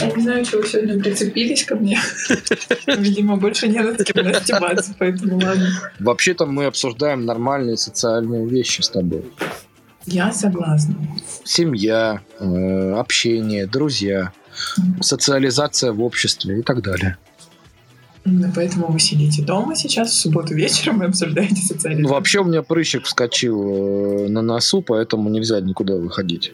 Я 0.00 0.10
не 0.10 0.22
знаю, 0.22 0.44
чего 0.44 0.60
вы 0.60 0.66
сегодня 0.66 1.02
прицепились 1.02 1.64
ко 1.64 1.76
мне. 1.76 1.98
Видимо, 2.86 3.36
больше 3.36 3.68
не 3.68 3.78
над 3.78 4.02
кем 4.04 4.24
настебаться, 4.24 4.94
поэтому 4.98 5.40
ладно. 5.40 5.68
Вообще-то 6.00 6.46
мы 6.46 6.66
обсуждаем 6.66 7.24
нормальные 7.24 7.76
социальные 7.76 8.46
вещи 8.46 8.80
с 8.80 8.88
тобой. 8.88 9.24
Я 10.06 10.32
согласна. 10.32 10.96
Семья, 11.44 12.20
э, 12.38 12.92
общение, 12.92 13.66
друзья, 13.66 14.32
социализация 15.00 15.92
в 15.92 16.02
обществе 16.02 16.58
и 16.58 16.62
так 16.62 16.82
далее. 16.82 17.16
Поэтому 18.54 18.90
вы 18.90 18.98
сидите 19.00 19.42
дома 19.42 19.76
сейчас 19.76 20.10
в 20.10 20.14
субботу 20.14 20.54
вечером 20.54 21.02
и 21.02 21.06
обсуждаете 21.06 21.56
Ну, 21.60 21.66
социализацию. 21.74 22.08
вообще 22.08 22.40
у 22.40 22.44
меня 22.44 22.62
прыщик 22.62 23.04
вскочил 23.04 24.24
э, 24.24 24.28
на 24.28 24.40
носу, 24.40 24.80
поэтому 24.80 25.28
нельзя 25.28 25.60
никуда 25.60 25.94
выходить. 25.96 26.52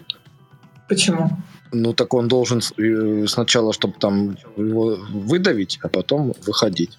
Почему? 0.89 1.31
Ну, 1.73 1.93
так 1.93 2.13
он 2.15 2.27
должен 2.27 2.61
э, 2.77 3.27
сначала, 3.29 3.73
чтобы 3.73 3.95
там 4.01 4.37
его 4.57 4.99
выдавить, 5.13 5.79
а 5.83 5.89
потом 5.89 6.35
выходить. 6.45 6.99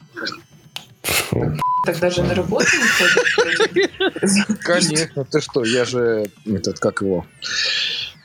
Тогда 1.85 2.09
же 2.09 2.23
на 2.23 2.33
работу 2.35 2.67
не 2.77 3.89
ходят. 3.89 4.59
Конечно, 4.63 5.25
ты 5.25 5.41
что, 5.41 5.65
я 5.65 5.83
же 5.83 6.27
этот, 6.45 6.79
как 6.79 7.01
его, 7.01 7.25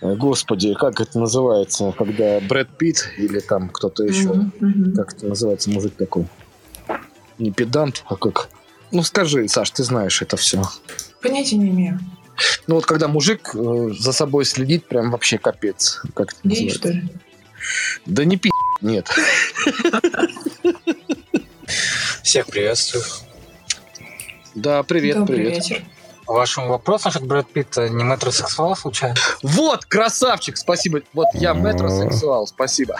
господи, 0.00 0.74
как 0.74 1.00
это 1.00 1.18
называется, 1.18 1.92
когда 1.96 2.40
Брэд 2.40 2.76
Питт 2.76 3.08
или 3.16 3.40
там 3.40 3.68
кто-то 3.68 4.04
еще, 4.04 4.32
мгм. 4.32 4.94
как 4.94 5.14
это 5.14 5.26
называется, 5.26 5.70
мужик 5.70 5.94
такой, 5.96 6.26
не 7.38 7.50
педант, 7.50 8.04
а 8.06 8.16
как, 8.16 8.48
ну 8.90 9.02
скажи, 9.02 9.46
Саш, 9.48 9.70
ты 9.70 9.84
знаешь 9.84 10.22
это 10.22 10.36
все. 10.36 10.62
Понятия 11.22 11.56
не 11.56 11.68
имею. 11.70 11.98
Ну 12.66 12.74
вот 12.74 12.86
когда 12.86 13.08
мужик 13.08 13.50
э, 13.54 13.90
за 13.98 14.12
собой 14.12 14.44
следит, 14.44 14.86
прям 14.86 15.10
вообще 15.10 15.38
капец. 15.38 16.02
Как 16.14 16.32
это 16.32 16.40
Гей, 16.44 16.66
называется? 16.66 16.78
что 16.78 16.88
ли? 16.90 17.08
Да 18.04 18.24
не 18.24 18.36
пи***, 18.36 18.50
нет. 18.82 19.08
Всех 22.22 22.46
приветствую. 22.46 23.04
Да, 24.54 24.82
привет, 24.82 25.16
Добрый 25.16 25.36
привет. 25.38 25.54
вечер. 25.56 25.84
Ваш 26.26 26.56
вопрос 26.56 27.04
насчет 27.04 27.24
Брэд 27.24 27.46
Питта 27.48 27.88
не 27.88 28.02
метросексуал 28.02 28.74
случайно? 28.74 29.14
Вот, 29.42 29.84
красавчик, 29.84 30.56
спасибо. 30.56 31.02
Вот 31.12 31.28
я 31.34 31.52
метросексуал, 31.52 32.46
спасибо. 32.46 32.96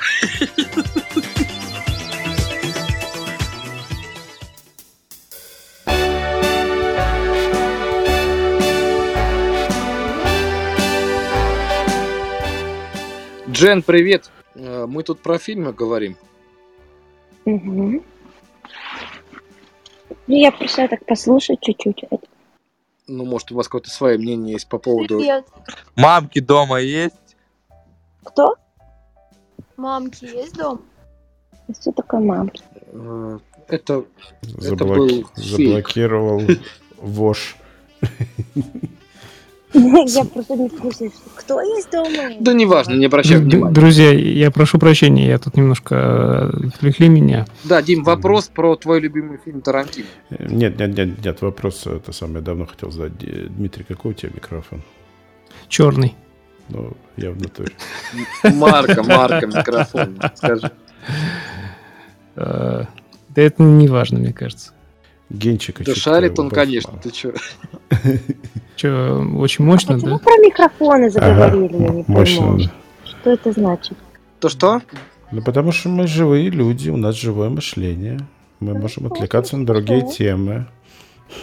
Джен, 13.51 13.83
привет. 13.83 14.31
Э, 14.55 14.87
Мы 14.87 15.03
тут 15.03 15.21
про 15.21 15.39
фильмы 15.39 15.73
говорим. 15.73 16.17
Ну, 17.47 18.03
я 20.27 20.53
просто 20.53 20.89
так 20.89 21.05
послушаю 21.07 21.59
чуть-чуть. 21.61 22.05
Ну, 23.09 23.25
может, 23.25 23.53
у 23.53 23.55
вас 23.55 23.69
какое-то 23.69 23.91
свое 23.91 24.19
мнение 24.19 24.55
есть 24.55 24.69
по 24.69 24.79
поводу... 24.79 25.21
Мамки 25.95 26.41
дома 26.41 26.81
есть? 26.81 27.15
Кто? 28.25 28.57
Мамки 29.77 30.25
есть 30.25 30.55
дом? 30.57 30.83
Что 31.81 31.93
такое 31.93 32.21
мамки? 32.21 32.63
Э, 32.93 33.39
Это, 33.69 34.05
это 34.43 34.61
Заблоки- 34.61 34.97
был 34.99 35.09
фейк. 35.09 35.29
заблокировал 35.37 36.43
ВОЖ. 36.99 37.57
Я 40.07 40.25
просто 40.25 40.55
не 40.57 40.69
в 40.69 40.77
курсе, 40.81 41.11
кто 41.35 41.61
есть 41.61 41.91
дома. 41.91 42.35
Да 42.41 42.53
неважно, 42.55 42.95
не 42.95 43.07
обращай 43.07 43.39
внимания. 43.39 43.75
Друзья, 43.75 44.11
я 44.11 44.51
прошу 44.51 44.79
прощения, 44.79 45.27
я 45.27 45.39
тут 45.39 45.57
немножко 45.57 45.95
э, 45.95 46.69
отвлекли 46.69 47.09
меня. 47.09 47.47
Да, 47.65 47.83
Дим, 47.83 48.03
вопрос 48.03 48.49
про 48.49 48.77
твой 48.77 49.01
любимый 49.01 49.39
фильм 49.45 49.61
Тарантино. 49.61 50.07
Нет, 50.31 50.79
нет, 50.79 50.97
нет, 50.97 51.25
нет, 51.25 51.43
вопрос 51.43 51.87
это 51.87 52.13
самое 52.13 52.41
давно 52.41 52.67
хотел 52.67 52.91
задать. 52.91 53.13
Дмитрий, 53.57 53.85
какой 53.85 54.13
у 54.13 54.15
тебя 54.15 54.33
микрофон? 54.35 54.83
Черный. 55.69 56.15
Ну, 56.69 56.93
явно 57.17 57.49
тоже. 57.49 57.73
Марка, 58.55 59.03
марка, 59.03 59.47
микрофон, 59.47 60.19
скажи. 60.35 60.71
Э, 62.37 62.85
Да 63.29 63.43
это 63.43 63.63
не 63.63 63.89
важно, 63.89 64.19
мне 64.19 64.33
кажется. 64.33 64.73
Генчика. 65.31 65.85
Да 65.85 65.95
шарит 65.95 66.39
он, 66.39 66.51
конечно, 66.51 66.93
ты 67.03 67.11
чё? 67.11 67.33
Че, 68.77 69.25
очень 69.37 69.65
мощно, 69.65 69.95
Почему 69.95 70.19
да? 70.19 70.25
про 70.25 70.33
микрофоны 70.39 71.11
заговорили, 71.11 71.83
я 71.83 71.89
не 71.89 72.05
Мощно. 72.07 72.59
да. 72.59 72.71
Что 73.05 73.31
это 73.33 73.53
значит? 73.53 73.97
То 74.39 74.49
что? 74.49 74.83
Ну, 75.33 75.43
потому 75.43 75.73
что 75.73 75.89
мы 75.89 76.07
живые 76.07 76.51
люди, 76.51 76.91
у 76.91 76.97
нас 76.97 77.17
живое 77.17 77.49
мышление. 77.49 78.21
Мы 78.61 78.79
можем 78.79 79.07
отвлекаться 79.07 79.57
на 79.57 79.67
другие 79.67 80.07
темы. 80.09 80.67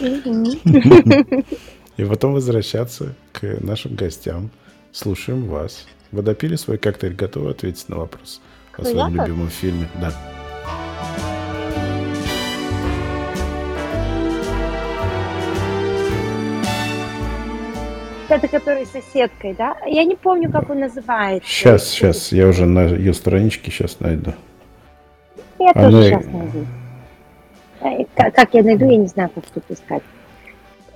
И 1.96 2.04
потом 2.04 2.32
возвращаться 2.32 3.14
к 3.32 3.42
нашим 3.60 3.94
гостям. 3.94 4.50
Слушаем 4.92 5.44
вас. 5.46 5.86
Вы 6.12 6.22
допили 6.22 6.56
свой 6.56 6.78
коктейль, 6.78 7.14
готовы 7.14 7.50
ответить 7.50 7.88
на 7.88 7.96
вопрос 7.96 8.40
о 8.76 8.84
своем 8.84 9.14
любимом 9.14 9.48
фильме? 9.48 9.88
Да. 10.00 10.12
Это 18.28 18.48
который 18.48 18.86
с 18.86 18.90
соседкой, 18.90 19.54
да? 19.54 19.76
Я 19.86 20.04
не 20.04 20.14
помню, 20.16 20.50
как 20.50 20.70
он 20.70 20.80
называется. 20.80 21.48
Сейчас, 21.48 21.88
сейчас, 21.88 22.32
я 22.32 22.46
уже 22.48 22.64
на 22.66 22.84
ее 22.86 23.12
страничке 23.12 23.70
сейчас 23.70 24.00
найду. 24.00 24.32
Я 25.58 25.72
Она- 25.74 25.90
тоже 25.90 26.04
сейчас 26.10 26.24
найду. 26.26 26.66
Э, 27.80 28.04
Как, 28.16 28.34
как 28.34 28.54
я 28.54 28.62
найду, 28.62 28.88
я 28.90 28.96
не 28.96 29.06
знаю, 29.08 29.30
как 29.34 29.44
тут 29.46 29.64
искать. 29.68 30.02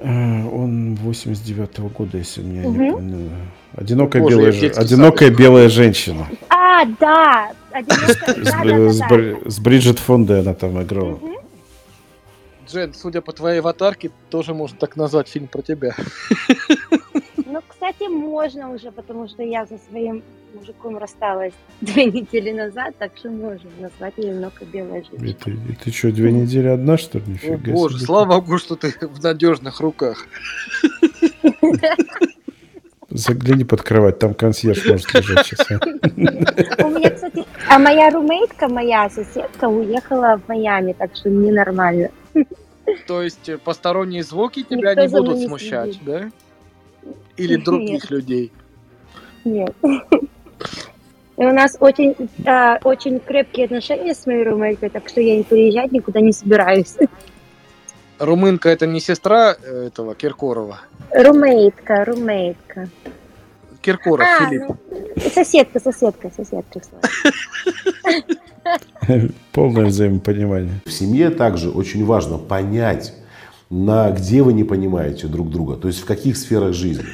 Э, 0.01 0.45
Он 0.47 0.95
89-го 0.95 1.89
года, 1.89 2.19
если 2.19 2.43
меня 2.43 2.63
не 2.65 2.69
Мгм. 2.79 2.93
помню. 2.93 3.31
Одинокая, 3.77 4.23
Боже, 4.23 4.37
белая, 4.37 4.53
детский 4.53 4.81
одинокая 4.81 5.31
белая 5.31 5.69
женщина. 5.69 6.27
А, 6.49 6.85
да! 6.99 7.51
С 9.47 9.59
Бриджит 9.61 9.99
Фонда 9.99 10.41
она 10.41 10.55
там 10.55 10.81
играла. 10.83 11.19
Джен, 12.71 12.93
судя 12.95 13.21
по 13.23 13.33
твоей 13.33 13.61
аватарке, 13.61 14.11
тоже 14.31 14.53
можно 14.55 14.77
так 14.79 14.97
назвать 14.97 15.29
фильм 15.29 15.47
про 15.47 15.63
тебя. 15.63 15.95
Ну, 17.51 17.61
кстати, 17.67 18.09
можно 18.09 18.71
уже, 18.75 18.93
потому 18.93 19.27
что 19.27 19.43
я 19.43 19.65
со 19.67 19.79
своим 19.89 20.23
мужиком 20.55 20.99
рассталась 20.99 21.55
две 21.81 22.05
недели 22.07 22.53
назад, 22.53 22.95
так 22.99 23.13
что 23.17 23.31
можно 23.31 23.71
назвать 23.81 24.15
ее 24.19 24.35
много 24.35 24.65
белая 24.71 25.01
И 25.01 25.05
женщина. 25.19 25.35
ты, 25.45 25.51
и 25.53 25.75
ты 25.85 25.91
что, 25.91 26.13
две 26.13 26.31
недели 26.31 26.69
одна, 26.69 26.99
что 26.99 27.19
ли? 27.19 27.25
О 27.25 27.31
Нифига 27.31 27.73
боже, 27.73 27.97
себе. 27.97 28.07
слава 28.07 28.41
богу, 28.41 28.59
что 28.59 28.77
ты 28.77 28.93
в 29.01 29.23
надежных 29.23 29.81
руках. 29.81 30.27
Загляни 33.11 33.65
под 33.65 33.81
кровать, 33.83 34.19
там 34.19 34.35
консьерж 34.35 34.85
может 34.87 35.15
лежать 35.15 35.47
сейчас. 35.47 35.67
а. 35.71 35.77
У 36.85 36.91
меня, 36.91 37.11
кстати, 37.11 37.45
а 37.67 37.79
моя 37.79 38.11
румейтка, 38.11 38.69
моя 38.69 39.09
соседка, 39.09 39.65
уехала 39.67 40.39
в 40.45 40.47
Майами, 40.49 40.93
так 40.93 41.17
что 41.17 41.31
мне 41.31 41.51
нормально. 41.51 42.11
То 43.07 43.23
есть 43.23 43.49
э, 43.49 43.57
посторонние 43.57 44.23
звуки 44.23 44.63
тебя 44.63 44.91
Никто 44.95 45.03
не 45.03 45.09
будут 45.09 45.37
не 45.39 45.47
смущать, 45.47 45.95
следит. 45.95 46.05
да? 46.05 46.31
Или 47.37 47.57
других 47.65 48.03
Нет. 48.05 48.11
людей? 48.11 48.53
Нет. 49.45 49.75
И 51.37 51.45
у 51.45 51.53
нас 51.53 51.77
очень, 51.79 52.17
а, 52.47 52.79
очень 52.83 53.21
крепкие 53.21 53.67
отношения 53.67 54.13
с 54.13 54.27
моей 54.27 54.43
румейткой, 54.43 54.91
так 54.91 55.09
что 55.09 55.21
я 55.21 55.37
не 55.37 55.45
переезжать 55.45 55.93
никуда 55.93 56.21
не 56.21 56.33
собираюсь. 56.33 56.97
Румынка 58.19 58.69
это 58.69 58.89
не 58.89 58.99
сестра 58.99 59.55
э, 59.55 59.87
этого 59.87 60.17
Киркорова? 60.17 60.81
Румейтка, 61.13 62.05
румейтка. 62.05 62.89
Киркоров, 63.81 64.27
А, 64.27 64.47
Филипп. 64.51 64.65
ну, 64.91 65.31
соседка, 65.33 65.79
соседка, 65.79 66.31
соседка. 66.37 66.81
Полное 69.53 69.87
взаимопонимание. 69.87 70.81
В 70.85 70.91
семье 70.93 71.31
также 71.31 71.71
очень 71.71 72.05
важно 72.05 72.39
понять, 72.39 73.15
на 73.71 74.11
где 74.11 74.43
вы 74.43 74.53
не 74.53 74.65
понимаете 74.65 75.27
друг 75.27 75.51
друга, 75.51 75.77
то 75.77 75.89
есть 75.89 76.01
в 76.01 76.05
каких 76.05 76.37
сферах 76.37 76.75
жизни. 76.75 77.05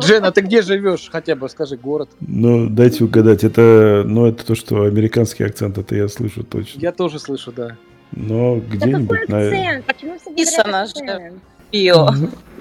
Джен, 0.00 0.24
а 0.24 0.32
ты 0.32 0.40
где 0.40 0.62
живешь? 0.62 1.08
Хотя 1.10 1.36
бы 1.36 1.48
скажи 1.48 1.76
город. 1.76 2.10
Ну, 2.20 2.68
дайте 2.68 3.04
угадать. 3.04 3.44
Это, 3.44 4.02
ну, 4.06 4.26
это 4.26 4.44
то, 4.44 4.54
что 4.54 4.84
американский 4.84 5.44
акцент, 5.44 5.78
это 5.78 5.94
я 5.94 6.08
слышу 6.08 6.42
точно. 6.42 6.80
Я 6.80 6.92
тоже 6.92 7.18
слышу, 7.18 7.52
да. 7.52 7.76
Но 8.12 8.56
где-нибудь 8.56 9.28
на... 9.28 9.38
Акцент, 9.38 9.84
почему 9.86 10.18
все? 10.18 11.32
Био. 11.72 12.10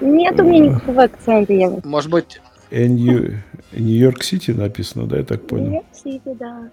Нет 0.01 0.39
у 0.39 0.43
меня 0.43 0.67
никакого 0.67 1.03
акцента, 1.03 1.53
я. 1.53 1.71
Может 1.83 2.09
быть, 2.09 2.41
Нью- 2.71 3.35
Нью-Йорк-Сити 3.71 4.51
написано, 4.51 5.05
да, 5.05 5.17
я 5.17 5.23
так 5.23 5.45
понял? 5.45 5.65
Нью-Йорк-Сити, 5.65 6.35
да. 6.39 6.69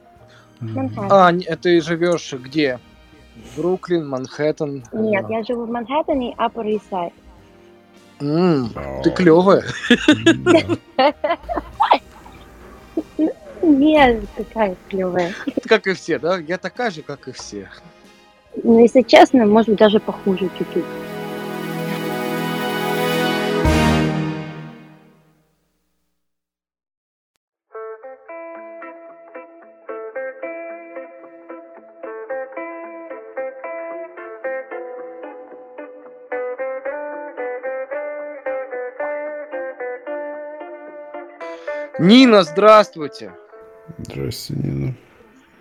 А, 1.11 1.33
ты 1.57 1.81
живешь 1.81 2.33
где? 2.33 2.79
Бруклин, 3.57 4.07
Манхэттен. 4.09 4.85
Нет, 4.93 5.25
я 5.29 5.43
живу 5.45 5.65
в 5.65 5.71
Манхэттене, 5.71 6.35
Upper 6.39 6.65
East 6.65 6.83
Side. 6.91 7.13
М, 8.21 8.71
ты 9.03 9.11
клевая. 9.11 9.65
Нет, 13.63 14.25
какая 14.37 14.77
клевая. 14.89 15.35
Как 15.67 15.87
и 15.87 15.95
все, 15.95 16.19
да? 16.19 16.39
Я 16.39 16.59
такая 16.59 16.91
же, 16.91 17.03
как 17.03 17.29
и 17.29 17.33
все. 17.33 17.69
Ну, 18.63 18.79
если 18.79 19.03
честно, 19.03 19.47
может 19.47 19.71
быть, 19.71 19.79
даже 19.79 20.01
похуже 20.01 20.51
чуть-чуть. 20.59 20.85
Нина, 42.01 42.45
здравствуйте. 42.45 43.35
Здрасте, 43.99 44.55
Нина. 44.55 44.95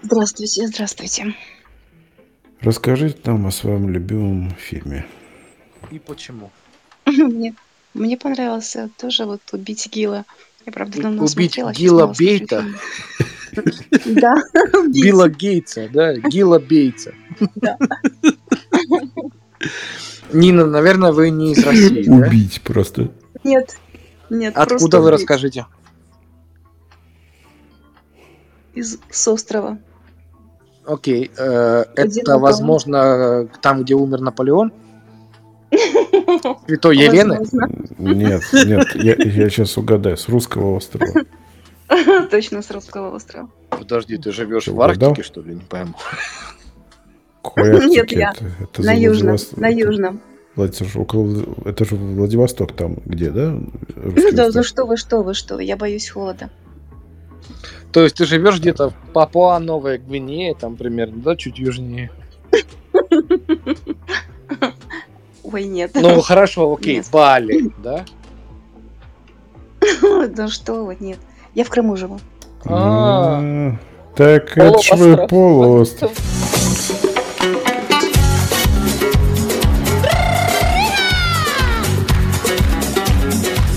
Здравствуйте, 0.03 0.67
здравствуйте. 0.67 1.35
Расскажите 2.61 3.19
нам 3.25 3.45
о 3.45 3.51
своем 3.51 3.89
любимом 3.89 4.49
фильме. 4.51 5.05
И 5.91 5.99
почему? 5.99 6.49
Мне, 7.05 7.55
мне 7.93 8.15
понравился 8.15 8.89
тоже 8.97 9.25
вот 9.25 9.41
«Убить 9.51 9.89
Гила». 9.91 10.23
Я, 10.65 10.71
правда, 10.71 11.01
давно 11.01 11.23
Убить 11.23 11.31
смотрела. 11.31 11.73
Гила 11.73 12.13
Бейта? 12.17 12.63
Да. 14.05 14.35
Билла 14.87 15.27
Гейтса, 15.27 15.89
да? 15.91 16.13
Гила 16.13 16.59
Бейтса. 16.59 17.13
Нина, 20.31 20.65
наверное, 20.65 21.11
вы 21.11 21.31
не 21.31 21.51
из 21.51 21.65
России, 21.65 22.03
да? 22.03 22.15
Убить 22.15 22.61
просто. 22.61 23.11
Нет, 23.43 23.77
нет, 24.29 24.55
Откуда 24.55 25.01
вы 25.01 25.11
расскажите? 25.11 25.65
Из 28.73 28.99
с 29.09 29.27
острова. 29.27 29.77
Окей, 30.85 31.31
э, 31.37 31.85
это, 31.95 32.37
возможно, 32.39 33.47
там, 33.61 33.83
где 33.83 33.95
умер 33.95 34.21
Наполеон? 34.21 34.71
Святой 36.67 36.97
Елены? 36.97 37.39
Нет, 37.97 38.41
нет, 38.53 38.95
я, 38.95 39.15
я 39.15 39.49
сейчас 39.49 39.77
угадаю. 39.77 40.17
С 40.17 40.27
русского 40.29 40.75
острова. 40.77 41.25
Точно 42.31 42.61
с 42.61 42.71
русского 42.71 43.15
острова. 43.15 43.49
Подожди, 43.69 44.17
ты 44.17 44.31
живешь 44.31 44.65
Ты 44.65 44.71
в 44.71 44.75
угадал? 44.75 45.09
Арктике, 45.11 45.27
что 45.27 45.41
ли? 45.41 45.55
Не 45.55 45.61
пойму. 45.61 45.93
Нет, 47.57 48.11
я 48.11 48.31
Это, 48.31 48.45
это 48.61 48.81
на 48.83 48.93
южном, 48.93 49.35
Владивосток- 49.35 49.59
на 49.59 49.67
южном. 49.67 50.21
Это 50.55 50.85
же 50.85 50.99
около, 50.99 51.45
это 51.65 51.85
же 51.85 51.95
Владивосток 51.95 52.73
там, 52.73 52.97
где, 53.05 53.29
да? 53.29 53.51
Ну 53.51 53.71
Русский 53.95 54.31
да, 54.31 54.49
ну 54.53 54.63
что 54.63 54.85
вы, 54.85 54.97
что 54.97 55.23
вы, 55.23 55.33
что 55.33 55.55
вы, 55.55 55.63
я 55.63 55.77
боюсь 55.77 56.09
холода. 56.09 56.49
То 57.91 58.03
есть 58.03 58.15
ты 58.15 58.25
живешь 58.25 58.59
где-то 58.59 58.89
в 58.89 58.93
Папуа, 59.13 59.57
Новая 59.59 59.97
Гвинея, 59.97 60.53
там 60.53 60.75
примерно, 60.75 61.21
да, 61.21 61.35
чуть 61.35 61.57
южнее. 61.57 62.11
Ой, 65.43 65.63
нет. 65.63 65.91
Ну, 65.95 66.21
хорошо, 66.21 66.71
окей, 66.73 66.97
Нет. 66.97 67.07
Бали, 67.11 67.71
да? 67.83 68.05
Да 70.29 70.47
что 70.47 70.85
вы, 70.85 70.97
нет. 70.99 71.17
Я 71.55 71.63
в 71.63 71.69
Крыму 71.69 71.95
живу. 71.95 72.19
А, 72.65 73.73
Так 74.15 74.55
это 74.57 74.81
ж 74.81 74.91
вы 74.95 75.27
полуостров. 75.27 76.11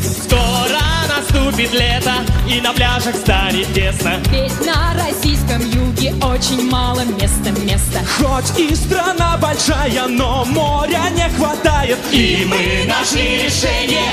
Скоро 0.03 0.81
наступит 1.09 1.73
лето, 1.73 2.02
и 2.53 2.61
на 2.61 2.73
пляжах 2.73 3.17
станет 3.17 3.67
тесно. 3.73 4.21
Ведь 4.31 4.67
на 4.67 4.95
российском 4.95 5.61
юге 5.61 6.13
очень 6.23 6.69
мало 6.71 7.01
места, 7.01 7.51
места. 7.63 8.01
Хоть 8.19 8.59
и 8.59 8.75
страна 8.75 9.39
большая, 9.41 10.07
но 10.09 10.45
моря 10.45 11.09
не 11.15 11.29
хватает. 11.31 11.99
И 12.13 12.45
мы 12.47 12.87
нашли 12.89 13.45
решение. 13.45 14.13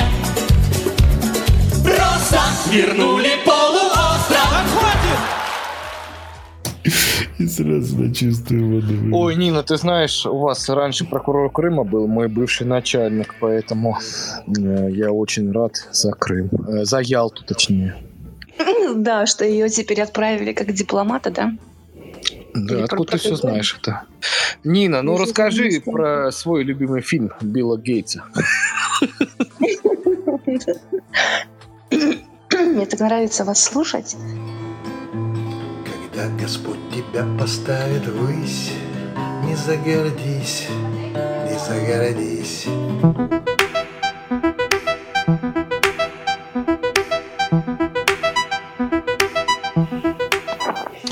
Просто 1.83 2.39
вернули 2.71 3.31
полуостров. 3.45 4.63
Хватит! 4.71 5.19
И 7.39 7.47
сразу 7.47 7.97
на 7.97 8.13
чистую 8.13 8.75
воду. 8.75 9.15
Ой, 9.17 9.35
Нина, 9.35 9.63
ты 9.63 9.77
знаешь, 9.77 10.25
у 10.25 10.39
вас 10.39 10.69
раньше 10.69 11.05
прокурор 11.05 11.51
Крыма 11.51 11.83
был 11.83 12.07
мой 12.07 12.27
бывший 12.27 12.67
начальник, 12.67 13.35
поэтому 13.39 13.97
э, 14.47 14.89
я 14.91 15.11
очень 15.11 15.51
рад 15.51 15.73
за 15.91 16.11
Крым. 16.11 16.49
Э, 16.67 16.85
За 16.85 16.99
Ялту, 16.99 17.43
точнее. 17.45 17.95
Да, 18.95 19.25
что 19.25 19.45
ее 19.45 19.69
теперь 19.69 20.01
отправили 20.01 20.53
как 20.53 20.71
дипломата, 20.73 21.31
да? 21.31 21.51
Да, 22.53 22.75
Или 22.75 22.83
откуда 22.83 23.11
ты 23.11 23.17
все 23.17 23.35
знаешь 23.35 23.77
это? 23.79 24.03
Нина, 24.63 25.01
ну 25.01 25.13
Я 25.17 25.23
расскажи 25.23 25.81
про 25.85 26.31
свой 26.31 26.63
любимый 26.63 27.01
фильм 27.01 27.31
Билла 27.41 27.77
Гейтса. 27.77 28.23
Мне 32.51 32.85
так 32.85 32.99
нравится 32.99 33.45
вас 33.45 33.63
слушать. 33.63 34.15
Когда 36.11 36.27
Господь 36.39 36.79
тебя 36.91 37.25
поставит 37.39 38.05
ввысь, 38.07 38.71
не 39.45 39.55
загордись, 39.55 40.67
не 41.47 41.57
загордись. 41.59 42.65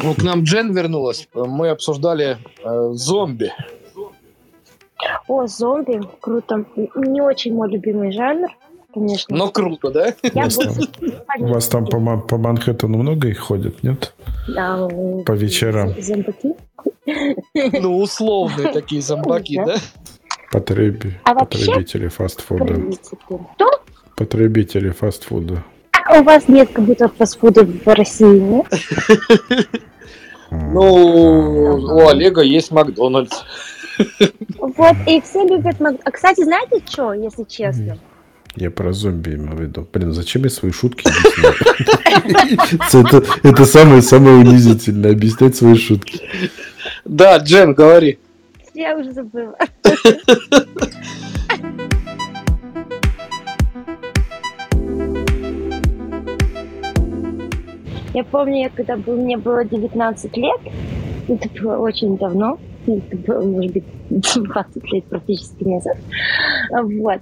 Ну, 0.07 0.13
к 0.13 0.23
нам 0.23 0.43
Джен 0.43 0.73
вернулась. 0.73 1.27
Мы 1.33 1.67
обсуждали 1.67 2.37
э, 2.63 2.89
зомби. 2.93 3.51
О, 5.27 5.47
зомби, 5.47 5.99
круто. 6.21 6.63
Не 6.95 7.19
очень 7.19 7.53
мой 7.53 7.69
любимый 7.69 8.13
жанр, 8.13 8.47
конечно. 8.93 9.35
Но 9.35 9.49
круто, 9.49 9.91
да? 9.91 10.13
Я 10.23 10.43
У 10.43 10.45
вас 10.45 10.55
там- 10.55 10.73
больше 10.73 10.89
У 11.39 11.47
вас 11.47 11.67
там 11.67 11.85
по, 11.87 12.19
по 12.19 12.37
Манхэттену 12.37 12.97
много 12.99 13.27
их 13.27 13.39
ходит, 13.39 13.83
нет? 13.83 14.13
Да, 14.47 14.87
По 15.25 15.33
вечерам. 15.33 15.93
Зомбаки. 16.01 16.53
Ну, 17.81 17.97
условные 17.97 18.71
такие 18.71 19.01
зомбаки, 19.01 19.61
да? 19.65 19.75
А 21.25 21.35
потребители 21.35 22.07
фастфуда. 22.07 22.81
Потребители 24.15 24.91
фастфуда. 24.91 25.65
А 26.09 26.19
у 26.19 26.23
вас 26.23 26.47
нет 26.47 26.69
как 26.73 26.85
будто 26.85 27.09
фастфуда 27.09 27.65
в 27.65 27.85
России, 27.87 28.39
нет? 28.39 28.65
Ну, 30.51 30.81
у 31.75 32.07
Олега 32.07 32.41
есть 32.41 32.71
Макдональдс. 32.71 33.43
Вот, 34.59 34.95
и 35.07 35.19
все 35.21 35.43
любят 35.47 35.79
Мак- 35.79 35.99
А, 36.05 36.11
кстати, 36.11 36.43
знаете 36.43 36.81
что, 36.89 37.13
если 37.13 37.43
честно? 37.43 37.97
Я 38.55 38.71
про 38.71 38.93
зомби 38.93 39.31
имел 39.35 39.55
в 39.55 39.61
виду. 39.61 39.87
Блин, 39.91 40.13
зачем 40.13 40.43
я 40.43 40.49
свои 40.49 40.71
шутки 40.71 41.07
объясняю? 41.07 42.57
Это, 43.07 43.23
это 43.43 43.65
самое-самое 43.65 44.37
унизительное, 44.37 45.11
объяснять 45.11 45.55
свои 45.55 45.75
шутки. 45.75 46.21
Да, 47.05 47.37
Джен, 47.37 47.73
говори. 47.73 48.17
Я 48.73 48.95
уже 48.97 49.11
забыла. 49.11 49.55
Я 58.17 58.23
помню, 58.23 58.63
я 58.63 58.69
когда 58.69 58.97
был, 58.97 59.15
мне 59.15 59.37
было 59.37 59.63
19 59.63 60.37
лет, 60.37 60.59
это 61.27 61.49
было 61.61 61.77
очень 61.77 62.17
давно, 62.17 62.57
это 62.87 63.15
было, 63.15 63.45
может 63.45 63.73
быть, 63.73 63.83
20 64.09 64.91
лет 64.91 65.05
практически 65.05 65.63
назад. 65.63 65.97
Вот. 66.71 67.19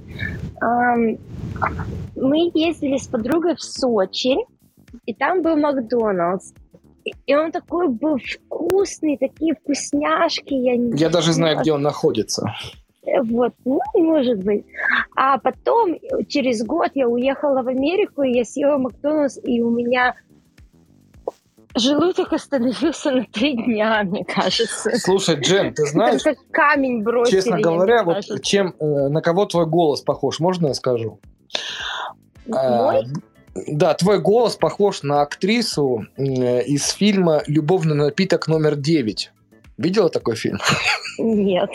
Мы 2.16 2.50
ездили 2.54 2.96
с 2.96 3.08
подругой 3.08 3.56
в 3.58 3.62
Сочи, 3.62 4.38
и 5.06 5.14
там 5.14 5.42
был 5.42 5.58
Макдоналдс. 5.58 6.54
И- 7.04 7.36
он 7.36 7.52
такой 7.52 7.90
был 7.90 8.18
вкусный, 8.18 9.18
такие 9.18 9.54
вкусняшки. 9.56 10.54
Я, 10.54 10.78
не 10.78 10.98
Я 10.98 11.10
даже 11.10 11.34
знаю, 11.34 11.60
где 11.60 11.74
он 11.74 11.82
находится. 11.82 12.54
Э, 13.06 13.22
Вот, 13.22 13.54
ну, 13.66 13.80
может 13.96 14.44
быть. 14.46 14.64
А 15.16 15.38
потом, 15.40 15.98
через 16.30 16.64
год, 16.66 16.92
я 16.96 17.08
уехала 17.10 17.62
в 17.64 17.68
Америку, 17.68 18.24
и 18.24 18.32
я 18.38 18.46
съела 18.46 18.78
Макдональдс, 18.78 19.38
и 19.44 19.62
у 19.62 19.70
меня 19.70 20.16
желудок 21.76 22.34
остановился 22.34 23.12
на 23.12 23.26
три 23.26 23.54
дня, 23.56 24.04
мне 24.04 24.24
кажется. 24.26 24.92
Слушай, 24.98 25.36
Джен, 25.40 25.74
ты 25.74 25.86
знаешь, 25.86 26.22
Как 26.24 26.38
камень 26.52 27.04
бросили. 27.04 27.36
честно 27.38 27.60
говоря, 27.60 28.04
вот 28.04 28.16
кажется. 28.16 28.40
чем, 28.40 28.76
э, 28.80 28.86
на 29.10 29.22
кого 29.22 29.46
твой 29.46 29.66
голос 29.66 30.02
похож, 30.02 30.40
можно 30.40 30.68
я 30.68 30.74
скажу? 30.74 31.20
Мой? 32.48 32.58
А, 32.58 33.02
Да, 33.68 33.94
твой 33.94 34.20
голос 34.20 34.56
похож 34.58 35.04
на 35.04 35.22
актрису 35.22 36.06
э, 36.18 36.64
из 36.64 36.90
фильма 36.90 37.42
«Любовный 37.48 37.96
напиток 37.96 38.48
номер 38.48 38.74
9». 38.74 39.30
Видела 39.78 40.10
такой 40.10 40.36
фильм? 40.36 40.58
Нет. 41.18 41.70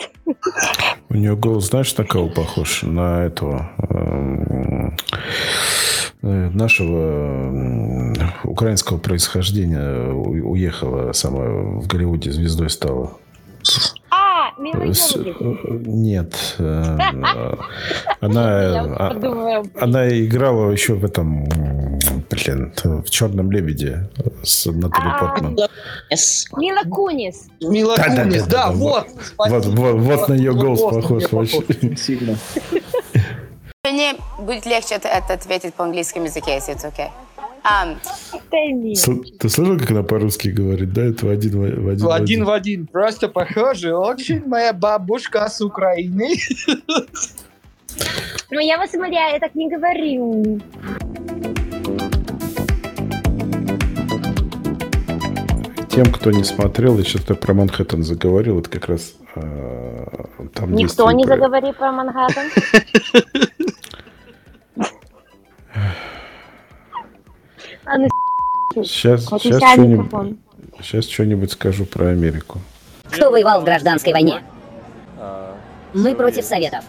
У 1.09 1.13
нее 1.15 1.35
голос, 1.35 1.67
знаешь, 1.69 1.95
на 1.97 2.03
кого 2.03 2.29
похож? 2.29 2.81
На 2.83 3.25
этого 3.25 3.69
эм, 3.89 4.97
э, 6.23 6.49
нашего 6.49 7.47
м, 7.47 8.13
украинского 8.43 8.97
происхождения 8.97 10.11
уехала 10.13 11.11
сама 11.13 11.45
в 11.79 11.87
Голливуде 11.87 12.31
звездой 12.31 12.69
стала. 12.69 13.13
А, 14.09 14.49
С- 14.93 15.15
э, 15.15 15.33
Нет. 15.85 16.55
э, 16.57 16.97
Она, 18.19 18.95
а- 18.97 19.13
подумала, 19.13 19.63
она 19.79 20.09
играла 20.19 20.71
еще 20.71 20.95
в 20.95 21.05
этом, 21.05 21.45
блин, 22.43 22.73
в 22.83 23.09
Черном 23.09 23.51
лебеде 23.51 24.09
с 24.43 24.65
Натальей 24.65 25.11
А, 25.13 25.19
Портман. 25.19 25.57
Мила 26.57 26.83
Кунис. 26.89 27.47
Мила 27.61 27.95
Кунис, 27.95 28.43
да, 28.45 28.71
вот. 28.71 29.07
Вот, 29.37 29.65
вот, 29.65 29.99
вот 29.99 30.29
на 30.29 30.33
ее 30.33 30.53
голос 30.53 30.81
похож. 30.81 31.51
сильно. 31.97 32.37
Мне 33.83 34.15
будет 34.39 34.65
легче 34.65 34.95
это, 34.95 35.09
ответить 35.33 35.73
по 35.73 35.83
английскому 35.83 36.25
языке, 36.25 36.53
если 36.55 36.75
это 36.75 36.87
окей. 36.87 37.07
Ты 39.39 39.49
слышал, 39.49 39.77
как 39.77 39.91
она 39.91 40.03
по-русски 40.03 40.49
говорит, 40.49 40.93
да? 40.93 41.03
Это 41.05 41.25
в 41.25 41.29
один 41.29 41.51
в 41.51 41.81
в 41.81 41.89
один. 41.89 42.05
В 42.05 42.11
один 42.11 42.45
в 42.45 42.51
один. 42.51 42.87
Просто 42.87 43.27
похоже 43.27 43.95
очень 43.95 44.43
моя 44.47 44.73
бабушка 44.73 45.47
с 45.47 45.61
Украины. 45.61 46.35
Ну, 48.49 48.59
я 48.59 48.77
вас 48.77 48.93
умоляю, 48.93 49.33
я 49.33 49.39
так 49.39 49.55
не 49.55 49.69
говорю. 49.69 50.59
Тем, 55.91 56.05
кто 56.11 56.31
не 56.31 56.43
смотрел, 56.43 56.97
я 56.97 57.03
сейчас 57.03 57.21
про 57.23 57.53
Манхэттен 57.53 58.03
заговорил, 58.03 58.59
это 58.59 58.69
как 58.69 58.87
раз 58.87 59.13
э, 59.35 60.05
там 60.53 60.73
Никто 60.73 61.11
не 61.11 61.25
про- 61.25 61.35
заговорит 61.35 61.75
про 61.77 61.91
Манхэттен. 61.91 62.49
Сейчас, 68.73 69.29
вот 69.29 69.41
сейчас 69.41 69.73
что-нибудь, 69.73 70.37
сейчас 70.81 71.05
что-нибудь 71.09 71.51
скажу 71.51 71.85
про 71.85 72.07
Америку. 72.09 72.59
Кто 73.11 73.29
воевал 73.29 73.61
в 73.61 73.65
гражданской 73.65 74.13
войне? 74.13 74.41
Мы 75.93 76.15
против 76.15 76.45
Советов. 76.45 76.85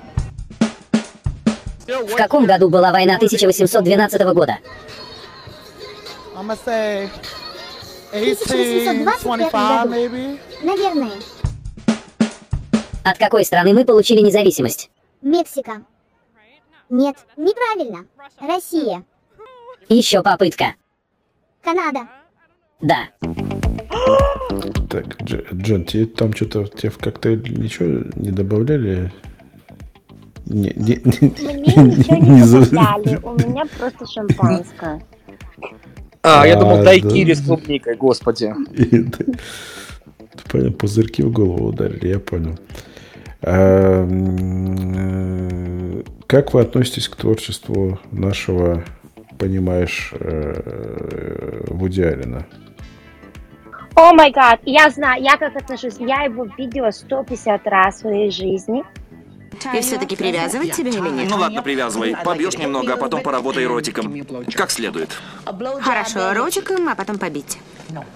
В 1.86 2.14
каком 2.14 2.46
году 2.46 2.68
была 2.68 2.92
война 2.92 3.16
1812 3.16 4.22
года? 4.32 4.58
I'm 8.12 8.20
gonna 8.24 8.34
say 8.36 8.88
1825, 8.88 9.86
1825, 9.86 9.86
maybe. 9.88 10.38
Наверное. 10.62 11.12
От 13.04 13.18
какой 13.18 13.44
страны 13.44 13.72
мы 13.72 13.84
получили 13.84 14.20
независимость? 14.20 14.90
Мексика. 15.22 15.82
Нет, 16.90 17.16
неправильно. 17.36 18.04
Россия. 18.40 19.02
Еще 19.88 20.22
попытка. 20.22 20.74
Канада. 21.62 22.00
Да. 22.80 23.08
Так, 24.90 25.20
Дж- 25.22 25.46
Джон, 25.62 25.84
тебе 25.84 26.06
там 26.06 26.34
что-то 26.34 26.66
тебе 26.66 26.90
в 26.90 26.98
коктейль 26.98 27.42
ничего 27.58 28.04
не 28.16 28.30
добавляли? 28.30 29.12
Не, 30.46 30.72
не, 30.76 31.00
Мне 31.04 31.16
ничего 31.96 32.16
не 32.16 32.28
не 32.30 32.42
за- 32.42 32.68
добавляли, 32.70 33.16
у 33.22 33.32
меня 33.32 33.64
просто 33.78 34.06
шампанское. 34.06 35.02
А, 36.22 36.46
я 36.46 36.56
думал, 36.56 36.80
А, 36.80 36.84
дайкири 36.84 37.34
да. 37.34 37.40
с 37.40 37.44
клубникой, 37.44 37.96
господи. 37.96 38.54
Понял, 40.50 40.72
пузырьки 40.72 41.22
в 41.22 41.32
голову 41.32 41.68
ударили, 41.68 42.08
я 42.08 42.20
понял. 42.20 42.58
А, 43.42 44.06
как 46.26 46.54
вы 46.54 46.60
относитесь 46.60 47.08
к 47.08 47.16
творчеству 47.16 47.98
нашего 48.12 48.84
понимаешь 49.38 50.12
э, 50.20 51.64
Вуди 51.68 52.02
Аллена? 52.02 52.46
О 53.94 54.14
май 54.14 54.30
гад, 54.30 54.60
я 54.64 54.88
знаю, 54.88 55.22
я 55.22 55.36
как 55.36 55.56
отношусь. 55.56 55.96
Я 55.98 56.22
его 56.22 56.46
видела 56.56 56.90
150 56.90 57.66
раз 57.66 57.96
в 57.96 57.98
своей 57.98 58.30
жизни. 58.30 58.84
И 59.74 59.80
все-таки 59.80 60.16
привязывать 60.16 60.72
тебя 60.72 60.90
или 60.90 61.08
нет? 61.08 61.30
Ну 61.30 61.36
ладно, 61.36 61.62
привязывай. 61.62 62.16
Побьешь 62.24 62.56
немного, 62.58 62.94
а 62.94 62.96
потом 62.96 63.22
поработай 63.22 63.66
ротиком. 63.66 64.14
Как 64.54 64.70
следует. 64.70 65.10
Хорошо, 65.80 66.32
ротиком, 66.34 66.88
а 66.88 66.94
потом 66.94 67.18
побить. 67.18 67.58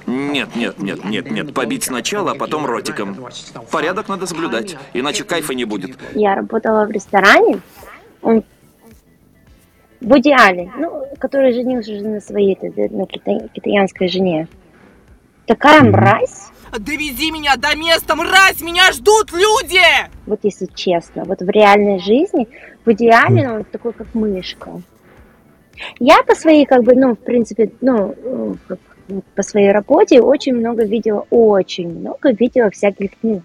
Нет, 0.07 0.57
нет, 0.57 0.79
нет, 0.79 1.05
нет, 1.05 1.31
нет. 1.31 1.55
Побить 1.55 1.85
сначала, 1.85 2.33
а 2.33 2.35
потом 2.35 2.66
ротиком. 2.66 3.16
Порядок 3.70 4.09
надо 4.09 4.27
соблюдать, 4.27 4.77
иначе 4.94 5.25
кайфа 5.25 5.55
не 5.55 5.64
будет. 5.64 5.99
Я 6.14 6.35
работала 6.35 6.85
в 6.87 6.90
ресторане. 6.90 7.61
В 10.01 10.18
идеале, 10.18 10.70
ну, 10.77 11.07
который 11.18 11.53
женился 11.55 11.92
уже 11.92 12.03
на 12.03 12.20
своей 12.20 12.57
на 12.61 13.07
кита- 13.07 13.49
китаянской 13.49 14.09
жене. 14.09 14.46
Такая 15.46 15.83
мразь, 15.83 16.51
Довези 16.72 17.31
меня 17.31 17.57
до 17.57 17.76
места, 17.76 18.16
мразь! 18.16 18.61
Меня 18.61 18.92
ждут 18.92 19.33
люди! 19.33 19.81
вот 20.26 20.40
если 20.42 20.66
честно, 20.74 21.24
вот 21.24 21.40
в 21.40 21.48
реальной 21.48 21.98
жизни, 22.00 22.48
в 22.85 22.92
идеале 22.92 23.50
он 23.50 23.64
такой, 23.64 23.92
как 23.92 24.14
мышка. 24.14 24.81
Я 25.98 26.22
по 26.22 26.35
своей, 26.35 26.64
как 26.64 26.83
бы, 26.83 26.94
ну, 26.94 27.14
в 27.14 27.18
принципе, 27.18 27.70
ну, 27.81 28.14
э, 28.68 28.76
по 29.35 29.42
своей 29.42 29.70
работе 29.70 30.20
очень 30.20 30.55
много 30.55 30.85
видела, 30.85 31.26
очень 31.31 31.88
много 31.88 32.33
видела 32.33 32.70
всяких, 32.70 33.11
ну, 33.22 33.42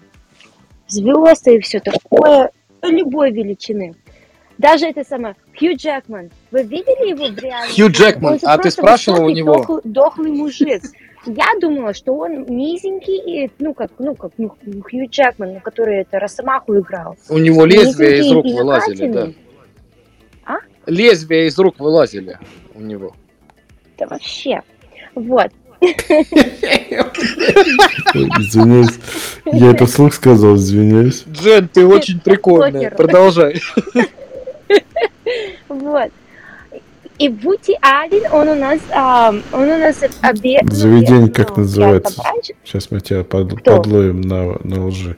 звезд 0.88 1.46
и 1.48 1.60
все 1.60 1.80
такое, 1.80 2.50
любой 2.82 3.30
величины. 3.30 3.94
Даже 4.58 4.86
это 4.86 5.04
самое, 5.04 5.34
Хью 5.58 5.76
Джекман. 5.76 6.30
Вы 6.50 6.62
видели 6.62 7.10
его 7.10 7.26
в 7.26 7.38
реальной 7.38 7.74
Хью? 7.74 7.90
Джекман, 7.90 8.38
а 8.42 8.56
ты 8.56 8.62
просто 8.62 8.70
спрашивала 8.70 9.24
у 9.24 9.30
него? 9.30 9.56
дохл- 9.56 9.80
дохлый 9.84 10.32
мужик. 10.32 10.82
Я 11.26 11.46
думала, 11.60 11.94
что 11.94 12.14
он 12.14 12.44
низенький, 12.46 13.44
и, 13.44 13.50
ну, 13.58 13.74
как, 13.74 13.92
ну, 13.98 14.14
как, 14.14 14.32
ну, 14.38 14.50
Хью 14.82 15.08
Джекман, 15.08 15.54
ну, 15.54 15.60
который 15.60 16.00
это 16.00 16.18
Росомаху 16.18 16.76
играл. 16.78 17.16
У 17.28 17.38
него 17.38 17.64
лезвия 17.64 18.16
из 18.16 18.30
рук 18.32 18.44
вылазили, 18.44 19.12
да. 19.12 19.28
А? 20.44 20.56
Лезвия 20.86 21.46
из 21.46 21.56
рук 21.58 21.78
вылазили 21.78 22.38
у 22.74 22.80
него. 22.80 23.14
Да 23.98 24.06
вообще. 24.08 24.62
Вот. 25.14 25.50
Извиняюсь. 28.38 28.98
Я 29.44 29.70
это 29.72 29.86
вслух 29.86 30.14
сказал, 30.14 30.56
извиняюсь. 30.56 31.24
Джен, 31.28 31.68
ты 31.68 31.86
очень 31.86 32.20
прикольная. 32.20 32.90
Продолжай. 32.90 33.60
Вот. 35.68 36.10
И 37.22 37.28
Вуди 37.28 37.78
Аллен, 37.82 38.32
он 38.32 38.48
у 38.48 38.54
нас, 38.56 38.80
а, 38.92 39.28
он 39.52 39.68
у 39.68 39.78
нас 39.78 40.02
обе... 40.28 40.58
Заведение 40.68 41.30
как 41.30 41.56
ну, 41.56 41.62
называется? 41.62 42.20
Сейчас 42.64 42.90
мы 42.90 42.98
тебя 42.98 43.22
под- 43.22 43.60
Кто? 43.60 43.76
подловим 43.76 44.22
на, 44.22 44.58
на 44.64 44.86
лжи. 44.86 45.16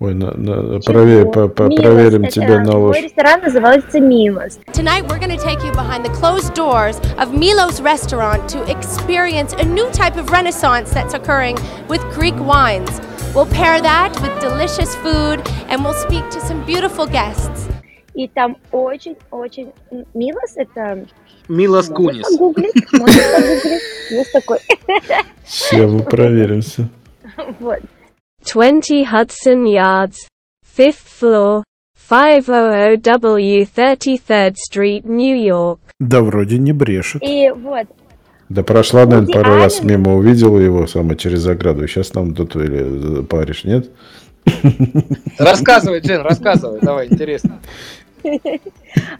Ой, 0.00 0.14
на, 0.14 0.32
на- 0.32 0.80
прове- 0.80 1.30
по- 1.30 1.46
по- 1.46 1.68
Милос. 1.68 1.80
проверим 1.80 2.24
Это 2.24 2.32
тебя 2.32 2.58
на 2.58 2.72
Мой 2.72 2.80
ложь. 2.80 2.96
ресторан 3.00 3.40
называется 3.40 4.00
Милос. 4.00 4.58
Tonight, 4.72 5.06
we're 5.06 5.20
going 5.20 5.30
to 5.30 5.38
take 5.38 5.62
you 5.62 5.70
behind 5.70 6.04
the 6.04 6.12
closed 6.20 6.54
doors 6.54 6.98
of 7.18 7.32
Milo's 7.32 7.80
restaurant 7.80 8.48
to 8.48 8.60
experience 8.68 9.52
a 9.52 9.64
new 9.64 9.88
type 9.92 10.16
of 10.16 10.32
renaissance 10.32 10.90
that's 10.90 11.14
occurring 11.14 11.56
with 11.88 12.00
Greek 12.16 12.34
wines. 12.40 13.00
We'll 13.32 13.46
pair 13.46 13.80
that 13.80 14.10
with 14.20 14.32
delicious 14.40 14.96
food 14.96 15.40
and 15.68 15.84
we'll 15.84 15.94
speak 15.94 16.28
to 16.30 16.40
some 16.40 16.64
beautiful 16.66 17.06
guests. 17.06 17.68
И 18.16 18.28
там 18.28 18.56
очень-очень... 18.70 19.72
Милос 20.14 20.56
это... 20.56 21.04
Милос 21.48 21.88
Можно 21.88 21.94
Кунис. 22.10 22.30
погуглить, 22.30 22.74
можно 22.92 23.22
погуглить. 23.34 23.82
Есть 24.10 24.32
такой. 24.32 24.58
Все, 25.44 25.86
мы 25.86 26.02
проверимся. 26.02 26.88
Вот. 27.60 27.80
20 28.50 29.06
Hudson 29.06 29.64
Yards, 29.66 30.14
5th 30.76 30.94
floor, 31.20 31.62
500W 32.10 33.66
33rd 33.74 34.54
Street, 34.70 35.02
New 35.04 35.36
York. 35.36 35.80
Да, 36.00 36.20
вроде 36.22 36.58
не 36.58 36.72
брешет. 36.72 37.22
И 37.22 37.50
вот. 37.50 37.86
Да 38.50 38.62
прошла, 38.62 39.04
наверное, 39.04 39.26
Вуди 39.26 39.32
пару 39.32 39.56
раз 39.56 39.80
Аллен. 39.80 39.88
мимо, 39.88 40.14
увидела 40.16 40.58
его 40.58 40.86
сама 40.86 41.14
через 41.14 41.46
ограду. 41.46 41.86
Сейчас 41.88 42.12
нам 42.14 42.34
тут 42.34 42.54
или 42.56 43.22
паришь, 43.24 43.64
нет? 43.64 43.90
Рассказывай, 45.38 46.00
Джен, 46.00 46.20
рассказывай. 46.20 46.80
Давай, 46.80 47.08
интересно. 47.08 47.60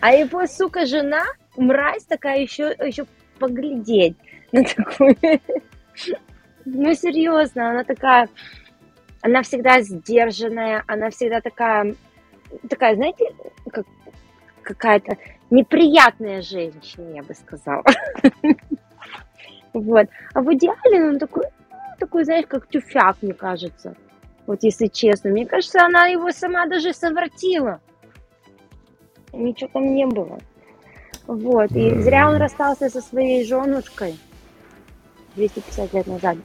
А 0.00 0.12
его, 0.12 0.46
сука, 0.46 0.86
жена, 0.86 1.24
мразь 1.56 2.04
такая, 2.04 2.40
еще, 2.40 2.74
еще 2.84 3.06
поглядеть 3.38 4.16
на 4.52 4.64
такую. 4.64 5.16
Ну, 6.64 6.94
серьезно, 6.94 7.70
она 7.70 7.84
такая, 7.84 8.28
она 9.20 9.42
всегда 9.42 9.80
сдержанная, 9.80 10.82
она 10.86 11.10
всегда 11.10 11.40
такая, 11.40 11.94
такая, 12.68 12.94
знаете, 12.94 13.34
как 13.70 13.86
какая-то 14.62 15.18
неприятная 15.50 16.40
женщина, 16.42 17.14
я 17.14 17.22
бы 17.22 17.34
сказала. 17.34 17.84
Вот. 19.74 20.06
А 20.32 20.40
в 20.40 20.54
идеале 20.54 21.08
он 21.08 21.18
такой, 21.18 21.44
ну, 21.70 21.78
такой, 21.98 22.24
знаешь, 22.24 22.46
как 22.48 22.68
тюфяк, 22.68 23.16
мне 23.22 23.34
кажется. 23.34 23.96
Вот 24.46 24.62
если 24.62 24.86
честно. 24.86 25.30
Мне 25.30 25.46
кажется, 25.46 25.84
она 25.84 26.06
его 26.06 26.30
сама 26.30 26.66
даже 26.66 26.92
совратила. 26.92 27.80
Ничего 29.32 29.70
там 29.72 29.94
не 29.94 30.06
было. 30.06 30.38
Вот. 31.26 31.70
И 31.72 32.00
зря 32.00 32.28
он 32.28 32.36
расстался 32.36 32.90
со 32.90 33.00
своей 33.00 33.44
женушкой 33.46 34.18
250 35.36 35.92
лет 35.94 36.06
назад. 36.06 36.36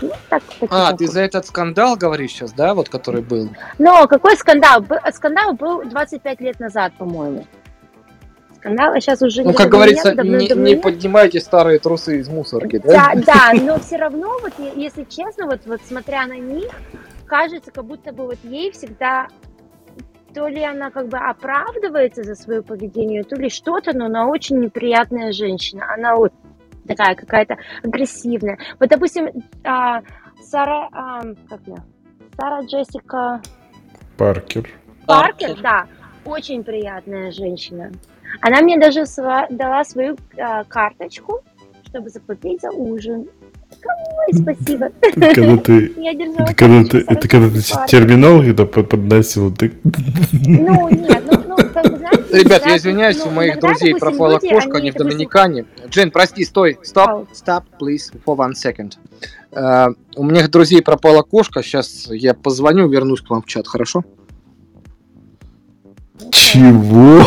Ну, 0.00 0.10
так, 0.28 0.42
А, 0.42 0.60
потихоньку. 0.60 0.96
ты 0.98 1.06
за 1.08 1.20
этот 1.20 1.46
скандал 1.46 1.96
говоришь 1.96 2.30
сейчас, 2.32 2.52
да, 2.52 2.74
вот 2.74 2.88
который 2.88 3.22
был? 3.22 3.50
Но 3.78 4.06
какой 4.06 4.36
скандал? 4.36 4.84
Скандал 5.12 5.52
был 5.54 5.84
25 5.84 6.40
лет 6.40 6.60
назад, 6.60 6.92
по-моему. 6.98 7.46
Скандал, 8.56 8.92
а 8.94 9.00
сейчас 9.00 9.22
уже 9.22 9.42
Ну, 9.42 9.52
как 9.52 9.68
говорится, 9.68 10.08
нет, 10.08 10.16
давно- 10.16 10.36
не, 10.38 10.48
давно 10.48 10.64
не 10.68 10.76
поднимайте 10.76 11.40
старые 11.40 11.78
трусы 11.78 12.20
из 12.20 12.28
мусорки, 12.28 12.78
да? 12.78 13.12
Да, 13.14 13.22
да, 13.26 13.52
но 13.60 13.78
все 13.80 13.96
равно, 13.96 14.38
вот 14.40 14.52
если 14.76 15.04
честно, 15.04 15.46
вот, 15.46 15.60
вот 15.66 15.80
смотря 15.86 16.26
на 16.26 16.38
них, 16.38 16.70
кажется, 17.26 17.70
как 17.70 17.84
будто 17.84 18.12
бы 18.12 18.24
вот 18.26 18.38
ей 18.44 18.70
всегда 18.72 19.28
то 20.34 20.48
ли 20.48 20.62
она 20.62 20.90
как 20.90 21.08
бы 21.08 21.18
оправдывается 21.18 22.22
за 22.22 22.34
свое 22.34 22.62
поведение, 22.62 23.22
то 23.22 23.36
ли 23.36 23.48
что-то, 23.48 23.96
но 23.96 24.06
она 24.06 24.26
очень 24.26 24.60
неприятная 24.60 25.32
женщина. 25.32 25.92
Она 25.92 26.16
вот 26.16 26.32
такая 26.86 27.14
какая-то 27.14 27.56
агрессивная. 27.82 28.58
Вот, 28.80 28.88
допустим, 28.88 29.28
а, 29.64 30.02
Сара, 30.42 30.88
а, 30.92 31.22
как 31.48 31.60
я? 31.66 31.76
Сара 32.38 32.62
Джессика 32.62 33.40
Паркер. 34.16 34.68
Паркер, 35.06 35.60
да, 35.60 35.86
очень 36.24 36.64
приятная 36.64 37.30
женщина. 37.30 37.92
Она 38.40 38.60
мне 38.62 38.78
даже 38.78 39.00
сва- 39.02 39.46
дала 39.50 39.84
свою 39.84 40.16
а, 40.38 40.64
карточку, 40.64 41.42
чтобы 41.86 42.08
заплатить 42.08 42.62
за 42.62 42.70
ужин. 42.70 43.28
Ой, 43.84 44.34
спасибо. 44.34 44.90
Когда 45.14 45.56
ты, 45.56 45.92
Я 45.96 46.14
держала 46.14 46.46
когда 46.46 46.84
ты, 46.84 46.98
это 46.98 47.28
когда 47.28 47.48
ты 47.50 47.60
терминал 47.88 48.40
когда 48.40 48.66
под- 48.66 48.88
подносил, 48.88 49.52
ты... 49.52 49.72
Ну, 49.84 50.88
нет, 50.90 51.22
ну, 51.30 51.42
ну, 51.48 51.56
как 51.56 51.90
бы, 51.90 51.98
знаете, 51.98 52.22
Ребят, 52.32 52.66
я 52.66 52.76
извиняюсь, 52.76 53.18
ну, 53.18 53.26
у 53.26 53.30
моих 53.30 53.54
иногда, 53.54 53.68
друзей 53.68 53.94
пропала 53.94 54.32
люди, 54.34 54.48
кошка, 54.48 54.78
они, 54.78 54.90
в 54.90 54.94
Доминикане. 54.94 55.66
Джен, 55.88 56.10
прости, 56.10 56.44
стой, 56.44 56.78
stop, 56.82 57.28
stop, 57.34 57.64
please, 57.80 58.12
for 58.24 58.36
one 58.36 58.52
second. 58.52 58.92
Э, 59.52 59.88
у 60.16 60.22
моих 60.22 60.50
друзей 60.50 60.82
пропала 60.82 61.22
кошка, 61.22 61.62
сейчас 61.62 62.08
я 62.10 62.34
позвоню, 62.34 62.88
вернусь 62.88 63.20
к 63.20 63.30
вам 63.30 63.42
в 63.42 63.46
чат, 63.46 63.66
хорошо? 63.66 64.04
Чего? 66.30 67.22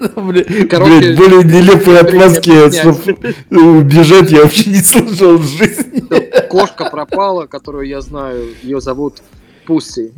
Короче, 0.70 0.98
блин, 0.98 1.16
более 1.16 1.44
нелепые 1.44 1.98
отмазки 1.98 2.70
слов 2.70 3.06
убежать 3.50 4.30
я 4.30 4.44
вообще 4.44 4.70
не 4.70 4.78
слышал 4.78 5.36
в 5.36 5.46
жизни. 5.46 6.48
Кошка 6.48 6.88
пропала, 6.88 7.46
которую 7.46 7.86
я 7.86 8.00
знаю, 8.00 8.48
ее 8.62 8.80
зовут 8.80 9.22
Пусси. 9.66 10.12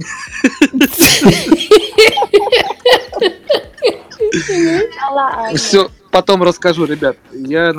Все, 5.56 5.90
потом 6.12 6.44
расскажу, 6.44 6.84
ребят. 6.84 7.16
Я 7.32 7.74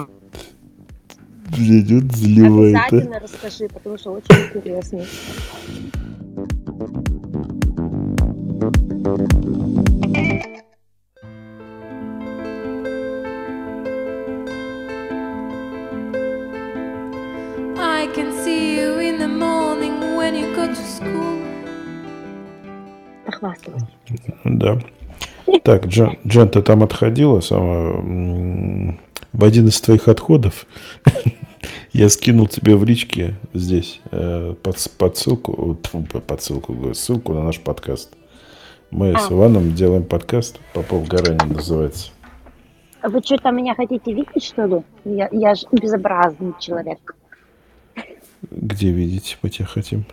Блин, 1.55 2.01
вот 2.01 2.15
заливает, 2.15 2.75
а. 2.75 2.85
Обязательно 2.85 3.19
расскажи, 3.19 3.67
потому 3.69 3.97
что 3.97 4.11
очень 4.11 4.57
интересно. 4.57 5.05
I 18.03 18.07
can 18.07 18.33
see 18.43 18.75
you 18.79 18.99
in 18.99 19.17
the 19.17 19.29
morning 19.29 20.17
when 20.17 20.35
you 20.35 20.53
go 20.53 20.67
to 20.67 20.75
school. 20.75 21.39
Похвасталась. 23.25 23.83
Да. 24.43 24.77
Так, 25.63 25.85
Джен, 25.85 26.17
Джен, 26.27 26.49
ты 26.49 26.61
там 26.61 26.83
отходила 26.83 27.39
сама. 27.39 28.97
в 29.31 29.43
один 29.45 29.67
из 29.67 29.79
твоих 29.79 30.09
отходов 30.09 30.65
я 31.93 32.09
скинул 32.09 32.47
тебе 32.47 32.75
в 32.75 32.83
личке 32.83 33.35
здесь 33.53 34.01
э, 34.11 34.53
под, 34.61 34.75
под 34.97 35.17
ссылку, 35.17 35.77
под 36.27 36.41
ссылку, 36.41 36.93
ссылку 36.93 37.33
на 37.33 37.43
наш 37.43 37.61
подкаст. 37.61 38.13
Мы 38.91 39.13
с 39.13 39.31
А. 39.31 39.33
Иваном 39.33 39.75
делаем 39.75 40.03
подкаст, 40.03 40.59
Попов 40.73 41.07
Гарани 41.07 41.53
называется. 41.53 42.11
А 43.01 43.07
Вы 43.07 43.21
что-то 43.23 43.51
меня 43.51 43.75
хотите 43.75 44.11
видеть, 44.11 44.43
что 44.43 44.65
ли? 44.65 44.83
Я, 45.05 45.29
я 45.31 45.55
же 45.55 45.65
безобразный 45.71 46.53
человек. 46.59 47.15
Где 48.51 48.89
видеть 48.91 49.37
мы 49.41 49.49
тебя 49.49 49.65
хотим? 49.65 50.05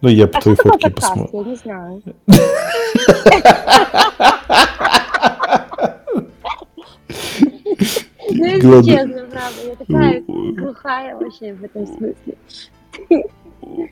Ну, 0.00 0.08
я 0.08 0.26
по 0.26 0.38
А 0.38 0.40
твоей 0.40 0.56
фотке 0.56 0.90
подкаст? 0.90 1.14
посмотрю. 1.14 1.42
Я 1.42 1.48
не 1.50 1.56
знаю. 1.56 2.02
Ну, 8.32 8.44
если 8.44 8.90
честно, 8.92 9.26
правда, 9.30 9.60
я 9.66 9.74
такая 9.76 10.22
глухая 10.26 11.16
вообще 11.16 11.52
в 11.54 11.64
этом 11.64 11.86
смысле. 11.86 13.24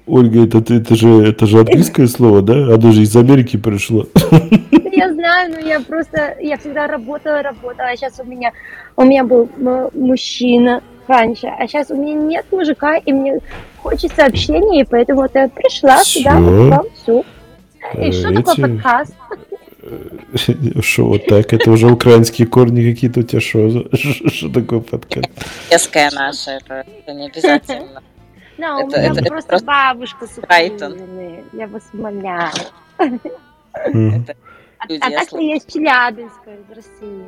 Ольга, 0.06 0.44
это, 0.44 0.58
это, 0.74 0.94
же, 0.96 1.08
это 1.28 1.46
же 1.46 1.58
английское 1.60 2.06
слово, 2.06 2.42
да? 2.42 2.54
Оно 2.74 2.92
же 2.92 3.02
из 3.02 3.14
Америки 3.16 3.56
пришло. 3.56 4.06
Я 4.92 5.12
знаю, 5.12 5.52
но 5.52 5.58
я 5.58 5.80
просто, 5.80 6.36
я 6.40 6.56
всегда 6.56 6.86
работала, 6.86 7.42
работала, 7.42 7.88
а 7.88 7.96
сейчас 7.96 8.18
у 8.20 8.24
меня, 8.24 8.52
у 8.96 9.04
меня 9.04 9.24
был 9.24 9.48
м- 9.58 9.90
мужчина 9.94 10.82
раньше, 11.08 11.46
а 11.46 11.66
сейчас 11.66 11.90
у 11.90 11.96
меня 11.96 12.14
нет 12.14 12.46
мужика, 12.52 12.96
и 12.96 13.12
мне 13.12 13.38
хочется 13.82 14.24
общения, 14.24 14.82
и 14.82 14.84
поэтому 14.84 15.22
вот 15.22 15.34
я 15.34 15.48
пришла 15.48 16.02
сюда, 16.04 16.32
Всё. 16.32 16.40
вот 16.42 16.70
вам 16.70 16.86
всю. 17.02 17.24
И 17.94 18.08
Э, 18.08 18.12
что 18.12 18.34
такое 18.34 18.54
эти- 18.54 18.60
подкаст? 18.60 19.14
Что 20.82 21.04
вот 21.06 21.24
так? 21.26 21.52
Это 21.52 21.70
уже 21.70 21.86
украинские 21.90 22.46
корни 22.46 22.92
какие-то 22.92 23.20
у 23.20 23.22
тебя. 23.22 23.40
Что 23.40 23.84
Что 23.96 24.48
такое 24.52 24.80
подкаст? 24.80 25.30
Резкая 25.70 26.10
наша, 26.12 26.50
это, 26.52 26.84
не 27.12 27.26
обязательно. 27.28 28.02
Да, 28.58 28.78
у 28.78 28.88
меня 28.88 29.14
просто, 29.22 29.64
бабушка 29.64 30.26
с. 30.26 30.36
Украины, 30.36 31.44
я 31.52 31.68
вас 31.68 31.84
умоляю. 31.92 32.50
А, 32.98 33.04
а 33.04 34.92
я 34.92 35.10
так-то 35.20 35.38
я 35.38 35.54
из 35.56 35.64
Челябинска, 35.64 36.50
из 36.50 36.76
России. 36.76 37.22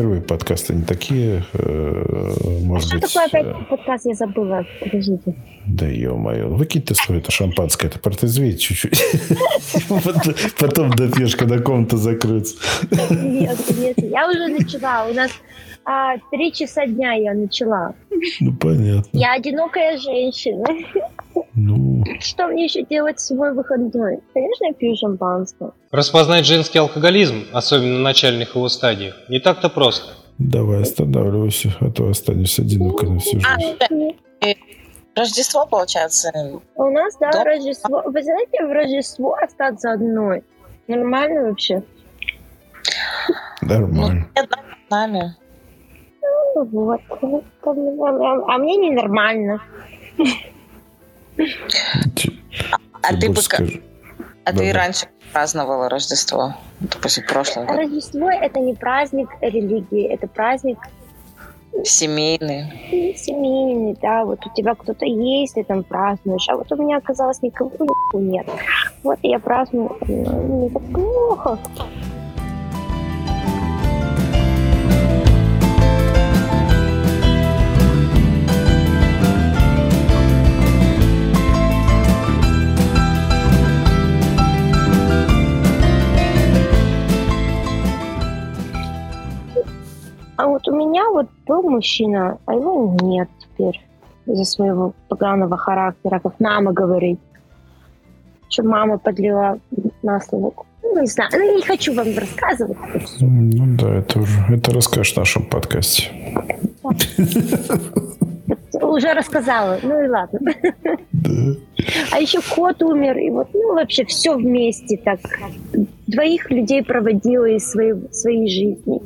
Первые 0.00 0.22
подкасты 0.22 0.72
не 0.72 0.82
такие, 0.84 1.44
э, 1.52 2.32
может 2.62 2.88
Что 2.88 2.98
быть... 2.98 3.12
такое 3.12 3.24
э, 3.24 3.50
опять 3.50 3.68
подкаст, 3.68 4.06
я 4.06 4.14
забыла, 4.14 4.64
подождите. 4.80 5.34
Да 5.66 5.86
ё-моё, 5.86 6.48
выкинь 6.48 6.80
ты 6.80 6.94
свое 6.94 7.20
это 7.20 7.30
шампанское, 7.30 7.88
это 7.88 7.98
протрезвеет 7.98 8.60
чуть-чуть. 8.60 8.98
Потом- 10.58 10.90
допьешь, 10.92 11.36
когда 11.36 11.58
комната 11.58 11.98
закроется. 11.98 12.56
Нет, 13.10 13.58
нет, 13.76 13.98
я 13.98 14.26
уже 14.30 14.48
начала, 14.48 15.06
у 15.06 15.12
нас 15.12 15.32
а, 15.84 16.16
три 16.30 16.50
часа 16.50 16.86
дня 16.86 17.12
я 17.12 17.34
начала. 17.34 17.92
Ну, 18.40 18.54
понятно. 18.54 19.06
Я 19.12 19.34
одинокая 19.34 19.98
женщина. 19.98 20.64
Ну, 21.62 22.04
Что 22.20 22.46
мне 22.48 22.64
еще 22.64 22.82
делать 22.84 23.18
в 23.18 23.20
свой 23.22 23.52
выходной? 23.52 24.20
Конечно, 24.32 24.66
я 24.66 24.72
пью 24.72 24.96
шампанское. 24.96 25.72
Распознать 25.90 26.46
женский 26.46 26.78
алкоголизм, 26.78 27.44
особенно 27.52 27.98
на 27.98 28.00
начальных 28.00 28.54
его 28.54 28.68
стадиях, 28.68 29.14
не 29.28 29.40
так-то 29.40 29.68
просто. 29.68 30.12
давай 30.38 30.82
останавливайся, 30.82 31.74
а 31.80 31.90
то 31.90 32.08
останешься 32.08 32.62
одиноко 32.62 33.04
на 33.06 33.18
всю 33.18 33.40
жизнь. 33.40 34.16
Рождество, 35.16 35.66
получается. 35.66 36.30
У 36.76 36.84
нас, 36.90 37.16
да, 37.20 37.30
Рождество. 37.44 38.02
Вы 38.06 38.22
знаете, 38.22 38.64
в 38.64 38.72
Рождество 38.72 39.34
остаться 39.34 39.92
одной? 39.92 40.42
Нормально 40.86 41.50
вообще? 41.50 41.82
Нормально. 43.60 44.28
С 44.36 44.90
нами. 44.90 45.34
Ну 46.54 46.64
вот. 46.64 47.00
Ну, 47.20 47.44
А 48.04 48.54
а 48.54 48.58
мне 48.58 48.76
ненормально. 48.76 49.60
А 53.02 53.16
ты 53.16 53.34
скажи. 53.36 53.82
А 54.44 54.52
ты 54.52 54.72
раньше 54.72 55.06
праздновала 55.32 55.88
Рождество, 55.88 56.54
допустим, 56.80 57.24
году. 57.66 57.78
Рождество 57.78 58.30
это 58.30 58.58
не 58.60 58.74
праздник 58.74 59.28
религии, 59.40 60.06
это 60.06 60.26
праздник 60.26 60.78
Семейный. 61.84 62.64
ну, 62.90 63.14
семейный, 63.16 63.96
да, 64.02 64.24
вот 64.24 64.44
у 64.44 64.54
тебя 64.54 64.74
кто-то 64.74 65.06
есть, 65.06 65.54
ты 65.54 65.64
там 65.64 65.84
празднуешь, 65.84 66.48
а 66.48 66.56
вот 66.56 66.70
у 66.72 66.76
меня 66.76 66.98
оказалось 66.98 67.42
никого 67.42 67.70
нет. 68.12 68.46
Вот 69.02 69.18
я 69.22 69.38
праздную, 69.38 69.96
ну, 70.06 70.64
не 70.64 70.70
так 70.70 70.82
плохо. 70.92 71.58
Вот 91.20 91.28
был 91.46 91.70
мужчина, 91.70 92.38
а 92.46 92.54
его 92.54 92.96
нет 93.02 93.28
теперь 93.38 93.80
из-за 94.26 94.44
своего 94.44 94.94
поганого 95.08 95.56
характера, 95.56 96.18
как 96.20 96.40
мама 96.40 96.72
говорит. 96.72 97.20
Что 98.48 98.62
мама 98.64 98.98
подлила 98.98 99.58
масло. 100.02 100.52
Ну, 100.82 101.00
не 101.00 101.06
знаю, 101.06 101.30
ну, 101.32 101.56
не 101.56 101.62
хочу 101.62 101.94
вам 101.94 102.08
рассказывать. 102.16 102.76
Ну 103.20 103.76
да, 103.76 103.96
это 103.96 104.18
уже. 104.18 104.40
Это 104.48 104.72
расскажешь 104.72 105.12
в 105.12 105.16
нашем 105.18 105.44
подкасте. 105.44 106.10
Уже 108.82 109.12
рассказала, 109.12 109.78
ну 109.82 110.02
и 110.02 110.08
ладно. 110.08 110.40
А 112.12 112.18
еще 112.18 112.40
кот 112.54 112.82
умер, 112.82 113.18
и 113.18 113.30
вот, 113.30 113.48
ну, 113.52 113.74
вообще 113.74 114.04
все 114.04 114.36
вместе 114.36 114.96
так. 114.96 115.20
Двоих 116.06 116.50
людей 116.50 116.82
проводила 116.82 117.44
из 117.44 117.70
своей, 117.70 117.94
своей 118.10 118.48
жизни. 118.48 119.00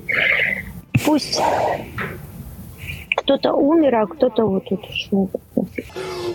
Пусть 1.02 1.40
кто-то 3.16 3.54
умер, 3.54 3.94
а 3.94 4.06
кто-то 4.06 4.44
вот 4.44 4.68
тут 4.68 4.84
ушел. 4.88 5.30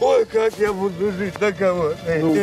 Ой, 0.02 0.26
как 0.26 0.54
я 0.58 0.72
буду 0.72 1.12
жить 1.12 1.40
на 1.42 1.52
кого? 1.52 1.94
Ну, 2.22 2.36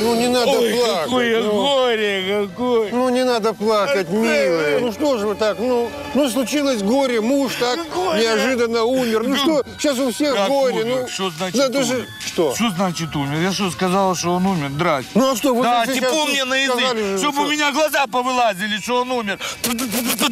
ну, 0.00 0.14
не 0.14 0.28
надо 0.28 0.50
Ой, 0.50 0.74
плакать, 0.74 1.04
какое 1.04 1.42
ну. 1.42 1.52
горе, 1.52 2.46
какое! 2.48 2.90
Ну, 2.92 3.08
не 3.08 3.24
надо 3.24 3.52
плакать, 3.52 4.08
милая. 4.10 4.78
Ну, 4.78 4.92
что 4.92 5.18
же 5.18 5.26
вы 5.26 5.34
так? 5.34 5.58
Ну, 5.58 5.90
ну 6.14 6.28
случилось 6.30 6.82
горе, 6.82 7.20
муж 7.20 7.54
так 7.58 7.80
неожиданно 8.16 8.84
умер. 8.84 9.24
Ну, 9.26 9.36
что, 9.36 9.64
сейчас 9.78 9.98
у 9.98 10.12
всех 10.12 10.34
Как 10.36 10.48
горе. 10.48 10.82
умер? 10.82 11.00
Ну, 11.02 11.08
Что 11.08 11.30
значит 11.30 11.58
надо 11.58 11.82
же... 11.82 11.94
умер? 11.94 12.08
Что? 12.24 12.54
Что 12.54 12.70
значит 12.70 13.16
умер? 13.16 13.40
Я 13.40 13.52
что, 13.52 13.70
сказала, 13.70 14.14
что 14.14 14.34
он 14.34 14.46
умер? 14.46 14.70
Драть. 14.70 15.06
Ну, 15.14 15.32
а 15.32 15.36
что, 15.36 15.60
Да, 15.62 15.84
вы 15.84 15.92
типа 15.92 16.06
сейчас 16.06 16.28
мне 16.28 16.44
на 16.44 16.56
сказали 16.64 16.98
язык, 17.00 17.10
же, 17.10 17.18
чтобы 17.18 17.32
что- 17.34 17.42
у 17.42 17.50
меня 17.50 17.72
глаза 17.72 18.06
повылазили, 18.06 18.76
что 18.80 19.00
он 19.00 19.10
умер. 19.10 19.38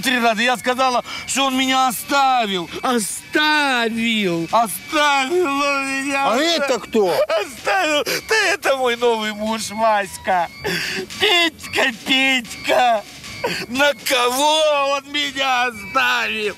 Три 0.02 0.20
раза. 0.20 0.42
Я 0.42 0.56
сказала, 0.56 1.02
что 1.26 1.46
он 1.46 1.58
меня 1.58 1.88
оставил. 1.88 2.70
Оставил. 2.82 4.46
Оставил 4.52 5.87
меня. 5.88 6.32
А 6.32 6.36
это 6.36 6.78
кто? 6.78 7.12
Оставил. 7.26 8.04
Да 8.28 8.34
это 8.52 8.76
мой 8.76 8.96
новый 8.96 9.32
муж, 9.32 9.70
Васька. 9.70 10.48
Петька, 11.20 11.92
Петька. 12.06 13.02
На 13.68 13.92
кого 14.04 14.96
он 14.96 15.12
меня 15.12 15.66
оставил? 15.66 16.54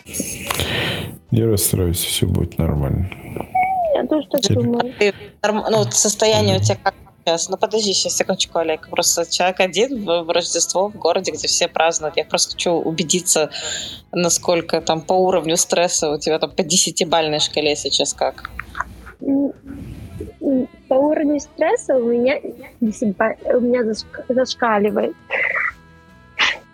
Не 1.31 1.45
расстраивайся, 1.45 2.07
все 2.07 2.27
будет 2.27 2.59
нормально. 2.59 3.11
Я 3.95 4.07
тоже 4.07 4.27
так 4.29 4.43
думаю. 4.43 4.95
Ты 4.99 5.15
ну, 5.43 5.79
вот 5.79 5.95
состояние 5.95 6.59
у 6.59 6.63
тебя 6.63 6.77
как 6.83 6.95
сейчас? 7.31 7.49
Ну, 7.49 7.57
подожди, 7.57 7.93
сейчас, 7.93 8.17
секундочку, 8.17 8.59
Олег. 8.59 8.89
Просто 8.89 9.31
человек 9.31 9.61
один 9.61 10.05
в, 10.05 10.23
в 10.23 10.31
Рождество 10.31 10.89
в 10.89 10.97
городе, 10.97 11.33
где 11.33 11.47
все 11.47 11.69
празднуют. 11.69 12.17
Я 12.17 12.25
просто 12.25 12.53
хочу 12.53 12.73
убедиться, 12.73 13.51
насколько 14.13 14.81
там 14.81 15.01
по 15.03 15.13
уровню 15.13 15.57
стресса 15.57 16.11
у 16.11 16.19
тебя 16.19 16.39
там 16.39 16.51
по 16.51 16.63
десятибальной 16.63 17.41
шкале 17.41 17.77
сейчас 17.77 18.15
как. 18.15 18.51
По 20.89 20.95
уровню 20.95 21.41
стресса 21.41 21.97
у 21.97 22.05
меня, 22.11 22.39
у 22.81 23.61
меня 23.61 23.83
зашк- 23.83 24.25
зашкаливает. 24.29 25.15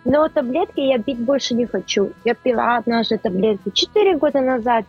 Но 0.05 0.29
таблетки 0.29 0.79
я 0.79 0.99
пить 0.99 1.19
больше 1.19 1.53
не 1.53 1.65
хочу. 1.65 2.11
Я 2.23 2.33
пила 2.33 2.77
однажды 2.77 3.17
таблетки 3.17 3.71
четыре 3.73 4.17
года 4.17 4.39
назад. 4.39 4.85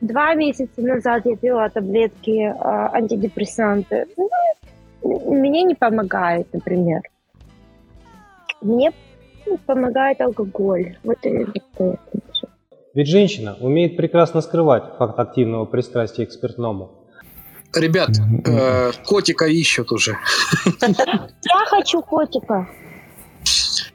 Два 0.00 0.34
месяца 0.34 0.80
назад 0.80 1.26
я 1.26 1.36
пила 1.36 1.68
таблетки 1.68 2.54
а, 2.58 2.90
антидепрессанты. 2.94 4.06
Ну, 4.16 4.30
мне 5.02 5.64
не 5.64 5.74
помогает, 5.74 6.46
например. 6.52 7.02
Мне 8.62 8.92
помогает 9.66 10.20
алкоголь. 10.20 10.96
Вот 11.04 11.18
и 11.22 11.28
это. 11.28 11.98
Ведь 12.98 13.06
женщина 13.06 13.56
умеет 13.60 13.96
прекрасно 13.96 14.40
скрывать 14.40 14.82
факт 14.98 15.16
активного 15.20 15.66
пристрастия 15.66 16.26
к 16.26 16.32
спиртному. 16.32 16.90
Ребят, 17.72 18.10
э, 18.44 18.90
котика 19.06 19.46
ищут 19.46 19.92
уже. 19.92 20.18
Я 20.80 21.66
хочу 21.70 22.02
котика. 22.02 22.68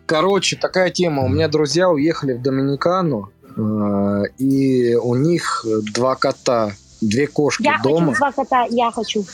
Короче, 0.05 0.55
такая 0.55 0.89
тема. 0.89 1.23
У 1.23 1.27
меня 1.27 1.49
друзья 1.49 1.89
уехали 1.89 2.31
в 2.31 2.41
Доминикану, 2.41 3.29
э, 3.57 4.23
и 4.37 4.95
у 4.95 5.15
них 5.15 5.65
два 5.93 6.15
кота, 6.15 6.71
две 7.01 7.27
кошки 7.27 7.63
Я 7.63 7.81
дома. 7.83 8.13
хочу 8.13 8.19
два 8.19 8.31
кота, 8.31 8.67
я 8.69 8.89
хочу. 8.89 9.25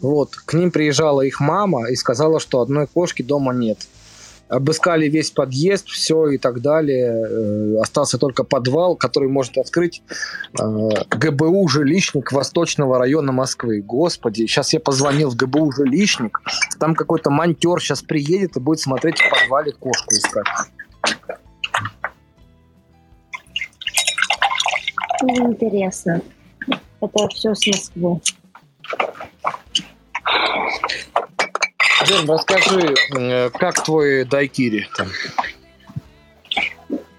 Вот, 0.00 0.34
к 0.34 0.54
ним 0.54 0.72
приезжала 0.72 1.20
их 1.20 1.38
мама 1.38 1.88
и 1.88 1.94
сказала, 1.94 2.40
что 2.40 2.62
одной 2.62 2.88
кошки 2.88 3.22
дома 3.22 3.54
нет. 3.54 3.78
Обыскали 4.48 5.08
весь 5.08 5.30
подъезд, 5.30 5.88
все 5.88 6.28
и 6.28 6.38
так 6.38 6.60
далее. 6.60 7.26
Э, 7.28 7.80
Остался 7.80 8.18
только 8.18 8.44
подвал, 8.44 8.94
который 8.96 9.28
может 9.28 9.56
открыть 9.56 10.02
э, 10.58 10.88
ГБУ 11.10 11.66
«Жилищник» 11.68 12.30
Восточного 12.30 12.98
района 12.98 13.32
Москвы. 13.32 13.80
Господи, 13.80 14.46
сейчас 14.46 14.72
я 14.72 14.80
позвонил 14.80 15.30
в 15.30 15.36
ГБУ 15.36 15.72
«Жилищник», 15.72 16.40
там 16.78 16.94
какой-то 16.94 17.30
монтер 17.30 17.80
сейчас 17.80 18.02
приедет 18.02 18.56
и 18.56 18.60
будет 18.60 18.80
смотреть 18.80 19.18
в 19.18 19.30
подвале 19.30 19.72
кошку 19.72 20.14
искать. 20.14 20.46
Интересно. 25.22 26.20
Это 27.00 27.28
все 27.28 27.54
с 27.54 27.66
Москвы. 27.66 28.20
Жень, 32.04 32.26
расскажи, 32.26 32.94
э, 33.16 33.50
как 33.50 33.82
твой 33.84 34.24
дайкири 34.24 34.86
там? 34.96 35.08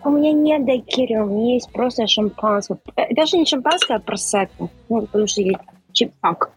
У 0.03 0.09
меня 0.11 0.31
нет 0.33 0.65
дайкири, 0.65 1.15
у 1.17 1.25
меня 1.25 1.53
есть 1.55 1.71
просто 1.71 2.05
шампанское. 2.07 2.77
Э, 2.95 3.13
Даже 3.13 3.38
не 3.38 3.45
шампанское, 3.45 3.97
а 3.97 3.99
просекко. 3.99 4.69
Ну, 4.89 5.01
потому 5.01 5.27
что 5.27 5.41
есть 5.41 5.59
чипак. 5.93 6.51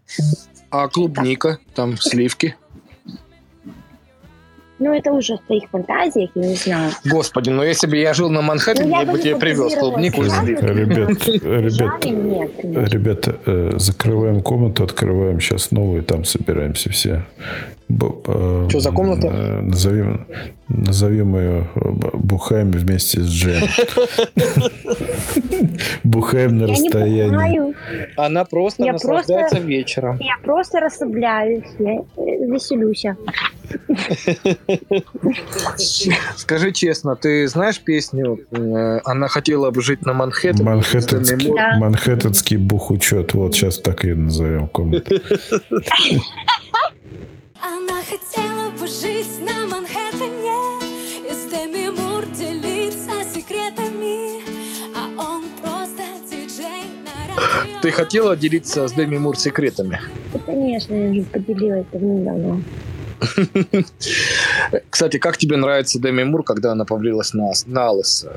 А 0.71 0.89
клубника, 0.89 1.59
там 1.75 1.97
сливки? 1.97 2.57
Ну, 4.79 4.93
это 4.95 5.11
уже 5.13 5.35
в 5.37 5.41
твоих 5.41 5.65
фантазиях, 5.71 6.31
я 6.35 6.47
не 6.47 6.55
знаю. 6.55 6.93
Господи, 7.05 7.51
ну 7.51 7.63
если 7.65 7.87
бы 7.89 7.97
я 7.97 8.15
жил 8.15 8.31
на 8.31 8.43
Манхэттене, 8.43 8.91
Ну, 8.91 9.01
я 9.01 9.13
бы 9.13 9.19
тебе 9.19 9.37
привез 9.37 9.75
клубнику 9.75 10.23
и 10.25 10.29
сливки. 10.29 10.65
Ребят, 10.65 11.27
ребят, 11.45 12.05
нет, 12.05 12.93
ребята, 12.93 13.37
э, 13.47 13.73
закрываем 13.77 14.41
комнату, 14.43 14.85
открываем 14.85 15.41
сейчас 15.41 15.71
новую, 15.73 16.03
там 16.05 16.25
собираемся 16.25 16.91
все. 16.91 17.25
Что 17.91 18.81
за 18.81 18.93
комната? 18.93 19.29
э, 19.33 19.61
Назовем, 19.63 20.27
назовем 20.69 21.37
ее 21.37 21.67
э, 21.75 21.91
бухаем 22.13 22.71
вместе 22.71 23.21
с 23.23 23.29
Джем. 23.29 23.63
Бухаем 26.05 26.59
на 26.59 26.65
Я 26.65 26.73
расстоянии. 26.73 27.75
Она 28.17 28.45
просто 28.45 28.85
Я 28.85 28.93
наслаждается 28.93 29.57
просто- 29.57 29.69
вечером. 29.69 30.19
Я 30.21 30.37
просто 30.43 30.81
расслабляюсь, 30.81 31.65
я 31.79 31.95
э, 31.95 32.01
веселюсь. 32.47 33.05
Скажи 36.37 36.73
честно, 36.73 37.17
ты 37.17 37.47
знаешь 37.49 37.81
песню 37.81 38.39
э, 38.51 39.01
«Она 39.05 39.29
хотела 39.29 39.71
бы 39.71 39.83
жить 39.83 40.05
на 40.07 40.13
Манхэттене»? 40.15 40.65
Манхэттенский, 40.65 41.55
Да. 41.55 41.77
Манхэттенский 41.79 42.57
бухучет. 42.57 43.35
Вот 43.35 43.55
сейчас 43.55 43.79
так 43.79 44.05
и 44.05 44.15
назовем 44.15 44.69
комнату. 44.69 45.15
Она 47.61 48.01
хотела 48.09 48.71
бы 48.71 48.87
жить 48.87 49.41
на 49.41 49.67
Манхэттене 49.67 50.18
Ты 57.83 57.91
хотела 57.93 58.37
делиться 58.37 58.89
с 58.89 58.93
Деми 58.93 59.19
Мур 59.19 59.39
секретами? 59.39 60.01
Да, 60.33 60.41
конечно, 60.41 60.95
я 60.95 61.11
уже 61.11 61.23
поделилась 61.23 61.87
давно. 61.93 62.61
Кстати, 64.91 65.19
как 65.19 65.37
тебе 65.39 65.57
нравится 65.57 66.01
Деми 66.01 66.25
Мур, 66.25 66.43
когда 66.43 66.73
она 66.73 66.85
побрилась 66.85 67.35
на, 67.35 67.53
на 67.67 67.91
лысо? 67.93 68.35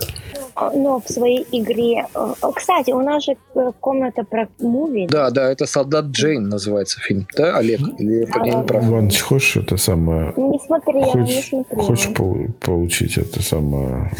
Но 0.73 1.01
в 1.01 1.11
своей 1.11 1.45
игре... 1.51 2.05
э, 2.13 2.33
Кстати, 2.55 2.91
у 2.91 3.01
нас 3.01 3.23
же 3.23 3.35
э, 3.55 3.71
комната 3.79 4.23
про 4.23 4.47
муви. 4.59 5.07
Да, 5.07 5.29
да, 5.31 5.51
это 5.51 5.65
«Солдат 5.65 6.05
Джейн» 6.05 6.49
называется 6.49 6.99
фильм. 6.99 7.25
Да, 7.35 7.57
Олег? 7.57 7.79
Или 7.97 8.27
я 8.35 8.55
не 8.57 8.63
прав? 8.63 8.83
Иваныч, 8.85 9.21
хочешь 9.21 9.57
это 9.57 9.77
самое... 9.77 10.33
Не 10.37 10.59
смотрела, 10.59 11.05
не 11.05 11.11
Хочешь, 11.25 11.49
смотрела. 11.49 11.83
хочешь 11.83 12.13
пол- 12.13 12.47
получить 12.59 13.17
это 13.17 13.41
самое... 13.41 14.11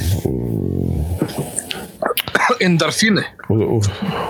Эндорфины? 2.60 3.26
у- 3.50 3.54
у- 3.78 3.82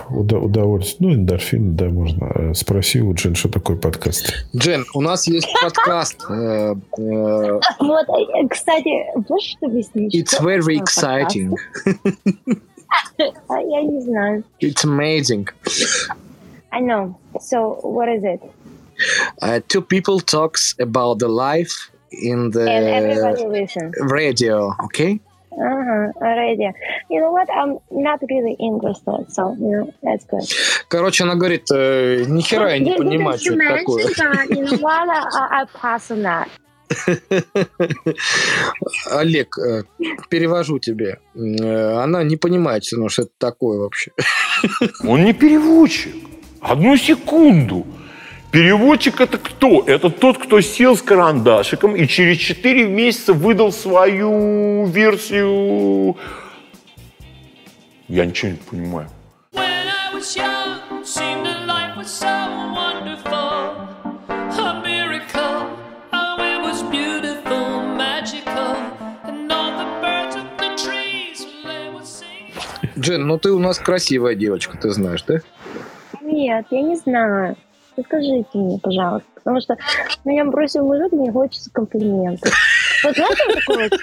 уда- 0.09 0.37
удовольствие. 0.39 1.09
Ну, 1.09 1.15
эндорфин, 1.15 1.75
да, 1.75 1.85
можно. 1.89 2.25
Э, 2.35 2.53
Спроси 2.53 3.01
у 3.01 3.13
Джен, 3.13 3.35
что 3.35 3.49
такое 3.49 3.77
подкаст. 3.77 4.45
Джен, 4.55 4.85
у 4.93 5.01
нас 5.01 5.27
есть 5.27 5.47
подкаст. 5.61 6.23
э, 6.29 6.73
э, 6.97 7.59
Вот, 7.79 8.05
кстати, 8.49 8.89
можешь 9.29 9.55
объяснить? 9.61 10.15
It's 10.15 10.35
что 10.35 10.43
very 10.43 10.77
exciting. 10.77 11.55
А, 13.47 13.59
Я 13.61 13.81
не 13.83 14.01
знаю. 14.01 14.43
It's 14.61 14.83
amazing. 14.83 15.47
I 16.71 16.81
know. 16.81 17.15
So, 17.39 17.79
what 17.83 18.07
is 18.09 18.23
it? 18.23 18.41
Uh, 19.41 19.59
two 19.67 19.81
people 19.81 20.19
talks 20.19 20.75
about 20.79 21.19
the 21.19 21.27
life 21.27 21.89
in 22.11 22.51
the 22.51 22.61
And 22.67 22.85
everybody 22.85 23.47
listen. 23.47 23.91
radio, 24.09 24.73
okay? 24.85 25.19
Uh-huh, 25.51 26.11
already. 26.21 26.71
You 27.09 27.19
know 27.19 27.31
what? 27.31 27.49
I'm 27.51 27.77
not 27.91 28.21
really 28.29 28.55
interested, 28.57 29.25
so, 29.29 29.53
you 29.59 29.71
know, 29.71 29.93
that's 30.01 30.23
good. 30.25 30.43
Короче, 30.87 31.23
она 31.23 31.35
говорит, 31.35 31.69
э, 31.71 32.23
ни 32.25 32.41
хера 32.41 32.71
я 32.71 32.79
не 32.79 32.95
понимаю, 32.95 33.37
что 33.37 33.53
это 33.55 33.77
такое. 33.79 34.05
that. 34.05 34.49
You 34.49 34.63
know 34.65 34.77
what? 34.77 35.09
I, 35.09 35.61
I 35.61 35.65
pass 35.73 36.09
on 36.11 36.21
that. 36.23 36.47
Олег, 39.11 39.57
э, 39.57 39.83
перевожу 40.29 40.79
тебе. 40.79 41.19
Э, 41.35 42.01
Она 42.03 42.23
не 42.23 42.37
понимает, 42.37 42.85
что 42.85 43.05
это 43.05 43.27
такое 43.37 43.79
вообще. 43.79 44.11
Он 45.03 45.23
не 45.23 45.33
переводчик. 45.33 46.13
Одну 46.61 46.95
секунду. 46.95 47.85
Переводчик 48.51 49.21
это 49.21 49.37
кто? 49.37 49.83
Это 49.85 50.09
тот, 50.09 50.37
кто 50.37 50.59
сел 50.61 50.97
с 50.97 51.01
карандашиком 51.01 51.95
и 51.95 52.07
через 52.07 52.37
4 52.37 52.85
месяца 52.87 53.33
выдал 53.33 53.71
свою 53.71 54.85
версию. 54.87 56.17
Я 58.07 58.25
ничего 58.25 58.51
не 58.51 58.57
понимаю. 58.57 59.09
Oh. 63.33 63.51
Джен, 73.01 73.25
ну 73.25 73.39
ты 73.39 73.51
у 73.51 73.57
нас 73.57 73.79
красивая 73.79 74.35
девочка, 74.35 74.77
ты 74.77 74.91
знаешь, 74.91 75.23
да? 75.23 75.39
Нет, 76.21 76.67
я 76.69 76.81
не 76.81 76.95
знаю. 76.95 77.57
Скажите 77.99 78.47
мне, 78.53 78.79
пожалуйста. 78.79 79.27
Потому 79.35 79.61
что 79.61 79.75
меня 80.23 80.45
бросил 80.45 80.85
мужик, 80.85 81.11
мне 81.11 81.31
хочется 81.31 81.69
комплиментов. 81.71 82.53
Вот 83.03 83.15
знаете, 83.15 83.43
вот 83.47 83.55
такой 83.55 83.89
вот... 83.89 83.99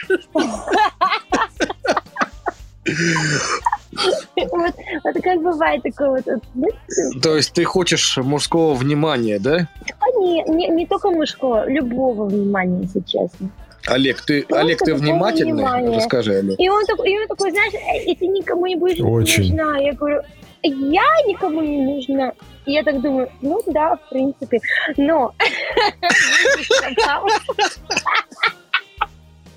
Вот, 4.52 5.22
как 5.22 5.42
бывает 5.42 5.82
такое 5.82 6.22
вот... 6.26 7.22
То 7.22 7.36
есть 7.36 7.52
ты 7.52 7.64
хочешь 7.64 8.16
мужского 8.16 8.74
внимания, 8.74 9.38
да? 9.38 9.68
а 10.00 10.18
не, 10.18 10.42
не, 10.44 10.68
не 10.68 10.86
только 10.86 11.10
мужского, 11.10 11.68
любого 11.68 12.26
внимания, 12.26 12.82
если 12.82 13.00
честно. 13.00 13.50
Олег, 13.86 14.20
ты, 14.22 14.42
Просто 14.42 14.60
Олег, 14.64 14.78
ты 14.78 14.94
внимательный? 14.94 15.52
внимания. 15.52 15.96
Расскажи, 15.96 16.34
Олег. 16.34 16.58
И 16.58 16.68
он 16.68 16.84
такой, 16.84 17.12
и 17.12 17.18
он 17.18 17.26
такой, 17.28 17.50
знаешь, 17.50 17.74
«Э, 17.74 18.04
и 18.04 18.14
ты 18.14 18.26
никому 18.26 18.66
не 18.66 18.76
будешь 18.76 18.98
Очень. 19.00 19.54
нужна. 19.54 19.78
Я 19.78 19.92
говорю, 19.92 20.22
я 20.62 21.04
никому 21.26 21.62
не 21.62 21.82
нужна. 21.82 22.32
И 22.68 22.72
я 22.72 22.84
так 22.84 23.00
думаю, 23.00 23.32
ну 23.40 23.62
да, 23.66 23.96
в 23.96 24.10
принципе. 24.10 24.60
Но... 24.98 25.32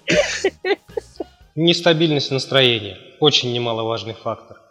Нестабильность 1.56 2.32
настроения– 2.32 2.98
очень 3.20 3.52
немаловажный 3.52 4.14
фактор. 4.14 4.62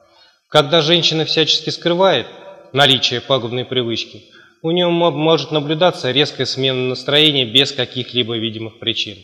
Когда 0.49 0.80
женщина 0.80 1.26
всячески 1.26 1.68
скрывает 1.68 2.26
наличие 2.72 3.20
пагубной 3.20 3.66
привычки, 3.66 4.22
у 4.62 4.70
нее 4.70 4.88
мо- 4.88 5.11
может 5.11 5.51
наблюдаться 5.51 6.11
резкая 6.11 6.47
смена 6.47 6.88
настроения 6.88 7.45
без 7.45 7.72
каких-либо 7.72 8.38
видимых 8.38 8.78
причин. 8.78 9.18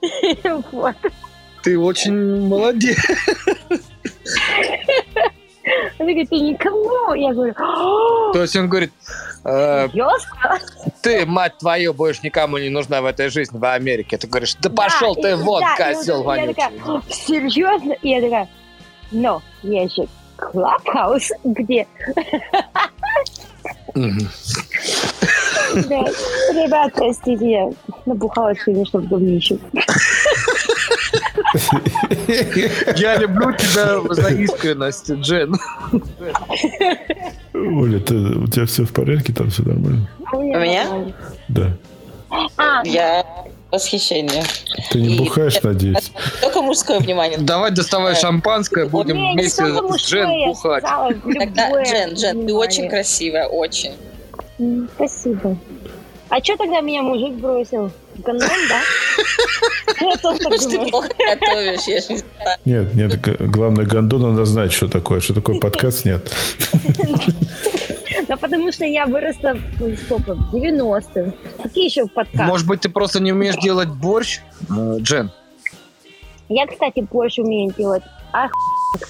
Ты 1.62 1.78
очень 1.78 2.40
молодец. 2.40 2.98
Он 5.98 6.06
говорит, 6.06 6.28
ты 6.30 6.36
никому. 6.40 7.14
Я 7.14 7.32
говорю, 7.32 7.54
«О, 7.58 8.32
То 8.32 8.42
есть 8.42 8.56
он 8.56 8.68
говорит, 8.68 8.92
э, 9.44 9.88
ты, 11.02 11.26
мать 11.26 11.58
твою, 11.58 11.92
будешь 11.94 12.22
никому 12.22 12.58
не 12.58 12.68
нужна 12.68 13.00
в 13.02 13.06
этой 13.06 13.28
жизни 13.28 13.58
в 13.58 13.64
Америке. 13.64 14.16
Ты 14.18 14.26
говоришь, 14.26 14.54
да 14.60 14.70
пошел 14.70 15.14
Да, 15.14 15.22
ты 15.22 15.30
и- 15.30 15.34
вон, 15.34 15.60
да, 15.62 15.76
козел 15.92 16.18
Я 16.20 16.22
вонючий. 16.24 16.54
такая, 16.54 17.02
серьезно? 17.10 17.92
И 18.02 18.08
я 18.08 18.20
такая, 18.20 18.48
но 19.10 19.42
есть 19.62 19.96
же 19.96 20.06
Клабхаус, 20.36 21.30
где... 21.44 21.86
Ребят, 25.74 26.92
простите, 26.94 27.50
я 27.50 27.70
набухалась 28.06 28.58
сегодня, 28.64 28.84
чтобы 28.86 29.06
говнищу. 29.06 29.58
Я 32.96 33.16
люблю 33.16 33.52
тебя 33.56 34.14
за 34.14 34.28
искренность, 34.28 35.10
Джен. 35.10 35.54
Оля, 37.54 37.98
ты, 38.00 38.14
у 38.14 38.46
тебя 38.46 38.66
все 38.66 38.84
в 38.84 38.92
порядке, 38.92 39.32
там 39.32 39.50
все 39.50 39.62
нормально? 39.62 40.08
У 40.32 40.40
меня? 40.40 41.12
Да. 41.48 41.76
А, 42.56 42.82
Я 42.84 43.24
в 43.68 43.72
восхищении. 43.74 44.42
Ты 44.90 45.00
не 45.00 45.18
бухаешь, 45.18 45.62
надеюсь? 45.62 46.12
Только 46.40 46.62
мужское 46.62 46.98
внимание. 46.98 47.38
Давай 47.38 47.70
доставай 47.70 48.14
шампанское, 48.14 48.86
будем 48.86 49.16
Не, 49.16 49.28
не 49.28 49.32
вместе 49.34 49.64
с 49.64 50.06
Джен 50.10 50.46
бухать. 50.46 50.84
Тогда, 50.84 51.82
Джен, 51.82 52.14
Джен, 52.14 52.46
ты 52.46 52.54
очень 52.54 52.88
красивая, 52.88 53.46
очень. 53.46 53.92
спасибо. 54.94 55.56
А 56.30 56.42
что 56.42 56.56
тогда 56.56 56.80
меня 56.80 57.02
мужик 57.02 57.34
бросил? 57.34 57.90
Гандон, 58.18 58.48
да? 58.68 58.80
Я 60.00 60.16
тоже 60.16 60.38
так 60.38 60.50
Может, 60.52 60.70
ты 60.70 60.90
плохо 60.90 61.08
готовишь, 61.18 61.80
я 61.86 62.00
ж 62.00 62.08
не 62.10 62.18
знаю. 62.18 62.58
Нет, 62.64 62.94
нет, 62.94 63.20
г- 63.20 63.36
главное, 63.46 63.86
Гондон 63.86 64.22
надо 64.22 64.44
знать, 64.44 64.72
что 64.72 64.88
такое. 64.88 65.20
Что 65.20 65.34
такое 65.34 65.58
подкаст, 65.60 66.04
нет. 66.04 66.30
Да 68.28 68.36
потому 68.36 68.70
что 68.72 68.84
я 68.84 69.06
выросла 69.06 69.54
в 69.54 69.96
сколько? 70.04 70.34
В 70.34 70.54
90-х. 70.54 71.32
Какие 71.62 71.86
еще 71.86 72.06
подкасты? 72.06 72.42
Может 72.44 72.66
быть, 72.66 72.80
ты 72.80 72.88
просто 72.88 73.20
не 73.20 73.32
умеешь 73.32 73.56
делать 73.56 73.88
борщ, 73.88 74.40
э, 74.70 74.96
Джен? 74.98 75.30
Я, 76.48 76.66
кстати, 76.66 77.00
больше 77.00 77.42
умею 77.42 77.72
делать. 77.76 78.02
Ах, 78.32 78.50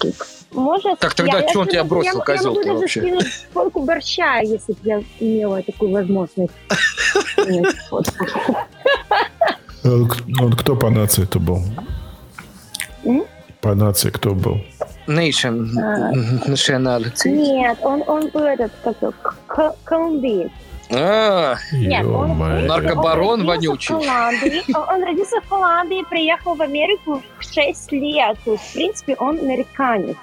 Может, 0.52 0.98
Так 0.98 1.14
тогда 1.14 1.38
я- 1.40 1.48
чё 1.48 1.60
он 1.60 1.66
я- 1.66 1.70
тебя 1.70 1.80
я- 1.80 1.84
бросил, 1.84 2.18
я, 2.18 2.24
козёл 2.24 2.50
могу 2.52 2.62
ты 2.62 2.66
даже 2.68 2.78
вообще? 2.80 3.00
скинуть 3.00 3.46
фотку 3.52 3.82
борща, 3.82 4.38
если 4.40 4.72
бы 4.72 4.78
я 4.84 5.02
имела 5.20 5.62
такую 5.62 5.92
возможность. 5.92 6.52
К- 9.82 10.40
он 10.40 10.52
кто 10.52 10.76
по 10.76 10.90
нации 10.90 11.24
это 11.24 11.38
был? 11.40 11.62
По 13.60 13.74
нации 13.74 14.10
кто 14.10 14.30
был? 14.34 14.60
Nation, 15.08 15.68
А. 15.78 16.12
nationality. 16.48 17.28
Нет, 17.28 17.78
он, 17.82 18.02
он 18.06 18.28
был 18.30 18.42
этот, 18.44 18.70
как 19.46 19.74
колумбиец. 19.84 20.50
А, 20.94 21.56
Нет, 21.72 22.04
он- 22.06 22.38
наркобарон 22.66 23.40
он 23.40 23.46
вонючий. 23.46 23.94
В. 23.94 23.98
Он, 24.76 24.88
он 24.96 25.02
родился 25.04 25.40
в 25.40 25.48
Голландии, 25.48 26.04
приехал 26.10 26.54
в 26.54 26.60
Америку 26.60 27.22
в 27.38 27.42
6 27.54 27.90
лет. 27.92 28.36
То 28.44 28.52
есть, 28.52 28.64
в 28.64 28.72
принципе, 28.74 29.16
он 29.18 29.38
американец. 29.38 30.16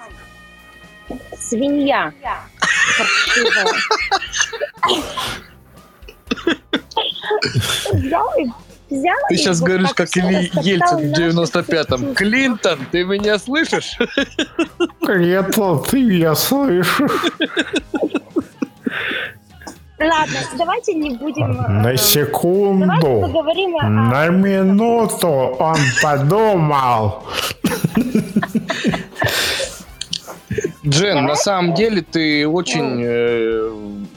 Свинья. 1.38 2.12
Взял 7.92 8.28
и 8.38 8.46
взял 8.94 9.16
Ты 9.28 9.36
сейчас 9.36 9.60
говоришь, 9.60 9.90
как 9.94 10.08
Ильи 10.16 10.50
Ельцин 10.62 11.12
в 11.12 11.18
наши 11.20 11.46
95-м. 11.46 12.14
Клинтон, 12.14 12.78
ты 12.90 13.04
меня 13.04 13.38
слышишь? 13.38 13.96
Клинтон, 15.04 15.82
ты 15.84 16.02
меня 16.02 16.34
слышишь? 16.34 17.00
Ладно, 19.98 20.38
давайте 20.56 20.94
не 20.94 21.10
будем... 21.10 21.60
э, 21.60 21.68
На 21.68 21.82
Давайте 21.82 22.02
секунду, 22.04 23.20
поговорим 23.20 23.76
о... 23.76 23.82
на 23.86 24.28
минуту 24.28 25.28
он 25.28 25.76
подумал. 26.02 27.22
Джен, 30.90 31.24
на 31.24 31.36
самом 31.36 31.74
деле 31.74 32.02
ты 32.02 32.46
очень 32.46 33.00
э, 33.02 33.70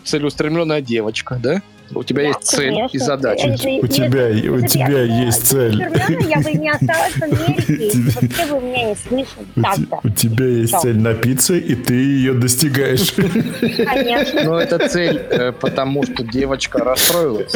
целеустремленная 0.03 0.81
девочка, 0.81 1.39
да? 1.41 1.61
У 1.95 2.03
тебя 2.03 2.23
есть 2.23 2.43
цель 2.43 2.73
и 2.73 2.75
конечно. 2.75 2.99
задача. 3.05 3.47
Если- 3.49 3.79
У 3.81 3.87
тебя, 3.87 4.27
если- 4.29 4.49
у 4.49 4.55
если 4.55 4.67
тебя 4.79 5.01
есть 5.03 5.45
цель. 5.47 5.79
Я 6.27 6.39
бы 6.39 6.51
не 6.53 6.69
осталась 6.71 7.13
в 7.13 7.21
Америке, 7.23 7.73
и 7.73 8.01
вообще 8.09 8.45
бы 8.51 8.61
меня 8.61 8.89
не 8.89 8.95
слышали. 8.95 9.99
У, 10.03 10.09
тебя 10.09 10.45
есть 10.45 10.79
цель 10.79 10.97
напиться, 10.97 11.53
и 11.53 11.75
ты 11.75 11.93
ее 11.93 12.33
достигаешь. 12.33 13.13
Конечно. 13.13 14.43
Но 14.43 14.59
это 14.59 14.87
цель, 14.89 15.17
э, 15.29 15.51
потому 15.51 16.03
что 16.03 16.23
девочка 16.23 16.79
расстроилась. 16.79 17.53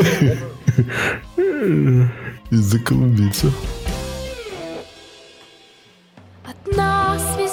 Из-за. 2.51 2.77
Одна 6.45 7.17
звезда 7.35 7.46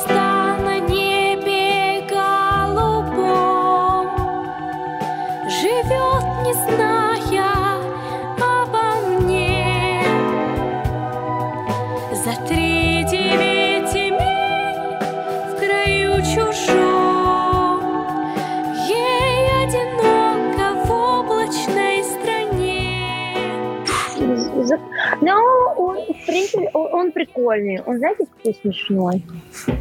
он, 26.72 26.94
он 26.94 27.12
прикольный. 27.12 27.80
Он, 27.86 27.98
знаете, 27.98 28.26
какой 28.36 28.54
смешной. 28.54 29.24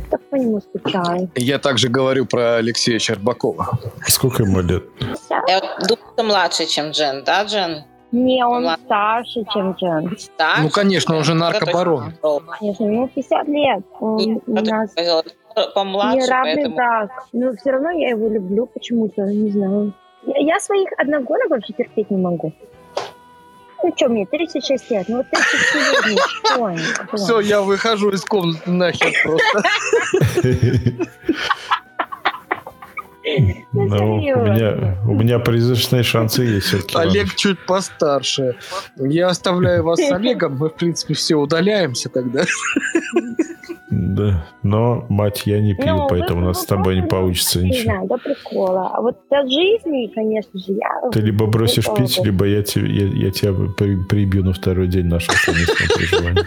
Так 0.09 0.21
по 0.29 0.35
нему 0.35 0.59
скучаю. 0.61 1.29
Я 1.35 1.59
также 1.59 1.89
говорю 1.89 2.25
про 2.25 2.55
Алексея 2.55 2.99
Щербакова. 2.99 3.79
Сколько 4.07 4.43
ему 4.43 4.61
лет? 4.61 4.83
Я 5.47 5.61
думаю, 5.87 6.13
что 6.13 6.23
младше, 6.23 6.65
чем 6.65 6.91
Джен, 6.91 7.23
да, 7.23 7.43
Джен? 7.43 7.83
Не, 8.11 8.45
он 8.45 8.67
старше, 8.85 9.43
чем 9.51 9.71
Джен. 9.71 10.15
Да? 10.37 10.57
Ну, 10.61 10.69
конечно, 10.69 11.15
он 11.15 11.23
же 11.23 11.33
наркобарон. 11.33 12.13
Конечно, 12.59 12.85
ему 12.85 13.07
50 13.07 13.47
лет. 13.47 13.83
Он 13.99 14.41
у 14.45 14.53
нас 14.53 14.93
Помладше, 15.75 16.17
не 16.17 16.27
равный 16.27 16.55
поэтому... 16.55 16.75
брак. 16.75 17.09
Но 17.31 17.53
все 17.53 17.71
равно 17.71 17.91
я 17.91 18.09
его 18.09 18.27
люблю 18.27 18.65
почему-то, 18.65 19.21
не 19.21 19.49
знаю. 19.51 19.93
Я, 20.25 20.55
я 20.55 20.59
своих 20.59 20.89
одногодок 20.97 21.49
вообще 21.49 21.73
терпеть 21.73 22.09
не 22.09 22.17
могу. 22.17 22.53
Ну 23.83 23.93
что, 23.97 24.07
мне 24.07 24.25
36 24.25 24.91
лет, 24.91 25.09
ну 25.09 25.17
вот 25.17 25.25
36 25.29 26.05
лет, 26.05 26.17
ну 26.45 27.05
кто 27.05 27.17
Все, 27.17 27.39
я 27.41 27.61
выхожу 27.61 28.11
из 28.11 28.23
комнаты 28.23 28.71
нахер 28.71 29.11
просто. 29.23 29.63
Ну, 33.71 34.15
у 34.15 34.17
меня, 34.19 34.97
у 35.07 35.13
меня 35.13 35.39
призрачные 35.39 36.03
шансы 36.03 36.43
есть 36.43 36.67
все-таки. 36.67 36.97
Олег 36.97 37.33
чуть 37.35 37.59
постарше. 37.65 38.55
Я 38.97 39.27
оставляю 39.27 39.83
вас 39.83 39.99
с 39.99 40.11
Олегом, 40.11 40.57
мы, 40.57 40.69
в 40.69 40.75
принципе, 40.75 41.13
все 41.13 41.35
удаляемся 41.35 42.09
тогда. 42.09 42.43
Да. 43.89 44.45
Но, 44.63 45.05
мать, 45.09 45.43
я 45.45 45.59
не 45.59 45.75
пью, 45.75 45.85
Ну, 45.95 46.07
поэтому 46.07 46.41
у 46.41 46.45
нас 46.45 46.61
с 46.61 46.65
тобой 46.65 46.95
не 46.99 47.07
получится 47.07 47.59
Не 47.61 47.69
ничего. 47.69 47.83
знаю, 47.83 48.07
до 48.07 48.17
прикола. 48.17 48.89
А 48.93 49.01
вот 49.01 49.17
от 49.29 49.45
жизни, 49.51 50.11
конечно 50.13 50.59
же, 50.59 50.73
я... 50.73 51.09
Ты 51.11 51.19
либо 51.21 51.45
бросишь 51.45 51.85
Прикол 51.85 51.97
пить, 52.07 52.19
либо 52.23 52.45
я, 52.45 52.63
те- 52.63 52.79
я, 52.85 53.05
я 53.07 53.31
тебя 53.31 53.53
при- 53.77 54.03
прибью 54.05 54.43
на 54.43 54.53
второй 54.53 54.87
день 54.87 55.05
нашего 55.05 55.35
совместного 55.35 55.93
проживания. 55.95 56.45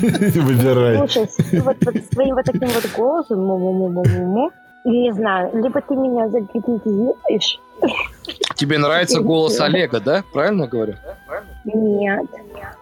Выбирай. 0.40 0.96
Слушай, 0.98 1.28
с- 1.28 1.62
вот, 1.64 1.76
вот 1.84 1.94
своим 2.12 2.34
вот 2.34 2.44
таким 2.44 2.68
вот 2.68 2.90
голосом, 2.96 3.40
му-му-му-му-му, 3.40 4.50
не 4.84 5.12
знаю, 5.12 5.50
либо 5.54 5.80
ты 5.80 5.94
меня 5.96 6.28
загипнотизируешь, 6.28 7.60
Тебе 8.54 8.78
нравится 8.78 9.20
голос 9.20 9.60
Олега, 9.60 10.00
да? 10.00 10.24
Правильно 10.32 10.66
говорю? 10.66 10.94
нет. 11.64 12.26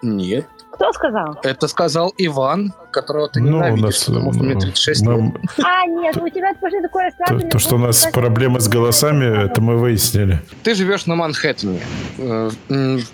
Нет. 0.03 0.47
Кто 0.83 0.93
сказал? 0.95 1.39
Это 1.45 1.69
сказал 1.69 2.13
Иван, 2.19 2.73
которого 2.91 3.29
ты 3.29 3.41
Ну, 3.41 3.59
у 3.59 3.61
ненавидишь, 3.61 3.83
нас... 3.85 4.05
потому 4.05 4.33
что 4.33 4.43
мне 4.43 4.55
36 4.59 5.03
лет. 5.03 5.11
нам- 5.17 5.35
А, 5.65 5.87
нет, 5.87 6.17
у 6.17 6.29
тебя 6.29 6.53
тоже 6.61 6.83
такое 6.83 7.05
расслабленное 7.05 7.51
то, 7.51 7.59
что 7.61 7.77
у 7.77 7.79
нас 7.79 8.09
проблемы 8.13 8.59
с 8.61 8.69
голосами, 8.69 9.45
это 9.45 9.61
мы 9.61 9.77
выяснили. 9.79 10.41
Ты 10.65 10.75
живешь 10.75 11.07
на 11.07 11.15
Манхэттене. 11.15 11.79
Э, 12.19 12.51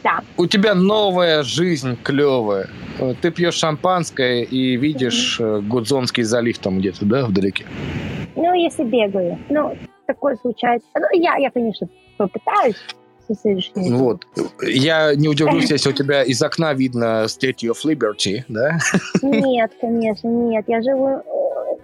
Да. 0.02 0.20
У 0.38 0.46
тебя 0.46 0.74
новая 0.74 1.42
жизнь 1.42 1.98
клевая. 2.02 2.68
Э, 3.00 3.12
Ты 3.20 3.30
пьешь 3.30 3.56
шампанское 3.56 4.44
и 4.44 4.76
видишь 4.78 5.36
э, 5.38 5.60
Гудзонский 5.60 6.22
залив 6.22 6.56
там 6.60 6.78
где-то, 6.78 7.04
да, 7.04 7.26
вдалеке? 7.26 7.66
Ну, 8.34 8.54
если 8.54 8.84
бегаю. 8.84 9.38
Ну, 9.50 9.76
такое 10.06 10.36
случается. 10.36 10.88
Ну, 10.94 11.06
я, 11.12 11.36
я 11.36 11.50
конечно, 11.50 11.86
попытаюсь 12.16 12.76
со 13.28 13.34
следующим. 13.34 13.96
Вот. 13.96 14.26
Я 14.62 15.14
не 15.14 15.28
удивлюсь, 15.28 15.70
если 15.70 15.90
у 15.90 15.92
тебя 15.92 16.22
из 16.22 16.42
окна 16.42 16.72
видно 16.74 17.24
Statue 17.24 17.72
of 17.72 17.78
Liberty, 17.84 18.42
да? 18.48 18.78
Нет, 19.22 19.72
конечно, 19.80 20.28
нет. 20.28 20.64
Я 20.66 20.82
живу 20.82 21.08
э, 21.08 21.22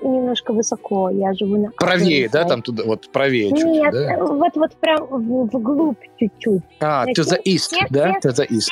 немножко 0.03 0.53
высоко. 0.53 1.11
Я 1.11 1.33
живу 1.35 1.57
на... 1.57 1.71
Правее, 1.73 2.29
да, 2.29 2.45
там 2.45 2.63
туда, 2.63 2.85
вот 2.85 3.09
правее 3.11 3.51
чуть, 3.51 3.65
Нет, 3.65 3.93
да? 3.93 4.17
вот, 4.19 4.53
вот 4.55 4.73
прям 4.77 5.07
вглубь 5.07 5.99
чуть-чуть. 6.19 6.63
А, 6.81 7.07
to 7.07 7.23
the 7.23 7.39
east, 7.45 7.73
да? 7.91 8.19
To 8.23 8.33
the 8.33 8.47
east. 8.49 8.69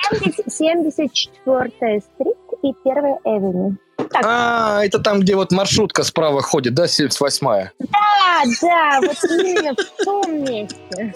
74-я 0.48 2.00
стрит 2.00 2.36
и 2.62 2.74
1 2.84 3.04
Эвеню. 3.24 3.76
А, 4.24 4.84
это 4.84 4.98
там, 4.98 5.20
где 5.20 5.36
вот 5.36 5.52
маршрутка 5.52 6.02
справа 6.02 6.42
ходит, 6.42 6.74
да, 6.74 6.84
78-я? 6.84 7.72
Да, 7.78 8.42
да, 8.60 9.00
вот 9.00 9.16
именно 9.24 9.74
в 9.74 10.04
том 10.04 10.44
месте. 10.44 11.14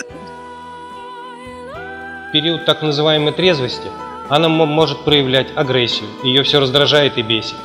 Период 2.37 2.66
так 2.66 2.82
называемой 2.82 3.32
трезвости 3.32 3.89
она 4.28 4.51
может 4.51 5.05
проявлять 5.05 5.47
агрессию, 5.55 6.07
ее 6.22 6.43
все 6.43 6.61
раздражает 6.61 7.16
и 7.16 7.22
бесит. 7.22 7.57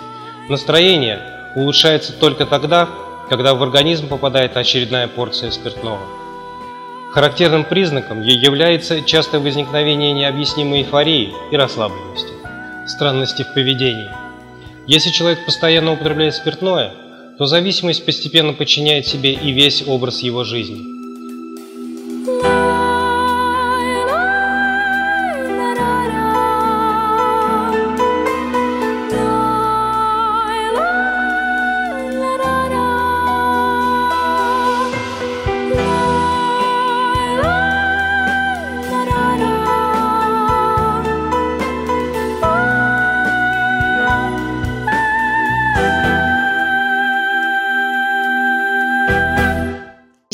Настроение 0.48 1.20
улучшается 1.58 2.14
только 2.14 2.46
тогда, 2.46 2.88
когда 3.28 3.54
в 3.54 3.62
организм 3.62 4.08
попадает 4.08 4.56
очередная 4.56 5.10
порция 5.10 5.52
спиртного. 5.52 6.00
Характерным 7.12 7.66
признаком 7.66 8.22
е- 8.22 8.34
является 8.34 9.02
частое 9.02 9.42
возникновение 9.42 10.14
необъяснимой 10.14 10.84
эйфории 10.84 11.34
и 11.52 11.58
расслабленности, 11.58 12.32
странности 12.88 13.44
в 13.44 13.54
поведении. 13.54 14.10
Если 14.88 15.10
человек 15.10 15.46
постоянно 15.46 15.92
употребляет 15.92 16.36
спиртное, 16.36 16.94
то 17.38 17.46
зависимость 17.46 18.06
постепенно 18.06 18.54
подчиняет 18.54 19.06
себе 19.06 19.34
и 19.34 19.52
весь 19.52 19.86
образ 19.86 20.24
его 20.24 20.46
жизни. 20.46 21.01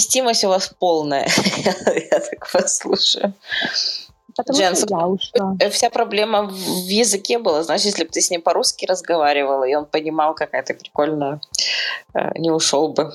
Вестимость 0.08 0.45
у 0.45 0.47
вас 0.47 0.74
полная. 0.80 1.28
Я 1.66 2.20
так 2.20 2.49
послушаю. 2.51 3.34
Потому 4.38 4.58
Джен, 4.60 4.76
что 4.76 4.88
я 4.97 5.08
ушла. 5.08 5.55
э, 5.60 5.70
вся 5.72 5.89
проблема 5.89 6.43
в 6.43 6.88
языке 6.88 7.39
была. 7.39 7.64
Значит, 7.64 7.86
если 7.88 8.03
бы 8.03 8.10
ты 8.12 8.22
с 8.22 8.30
ним 8.30 8.41
по-русски 8.43 8.86
разговаривала, 8.86 9.64
и 9.64 9.74
он 9.74 9.86
понимал, 9.88 10.36
какая 10.36 10.62
ты 10.64 10.76
прикольная, 10.76 11.41
э, 12.14 12.38
не 12.38 12.51
ушел 12.51 12.93
бы. 12.93 13.12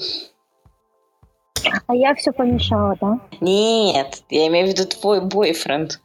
А 1.87 1.95
я 1.95 2.15
все 2.17 2.33
помешала, 2.33 2.97
да? 3.01 3.21
Нет, 3.41 4.23
я 4.31 4.49
имею 4.49 4.67
в 4.67 4.71
виду 4.71 4.85
твой 4.85 5.21
бойфренд. 5.21 6.01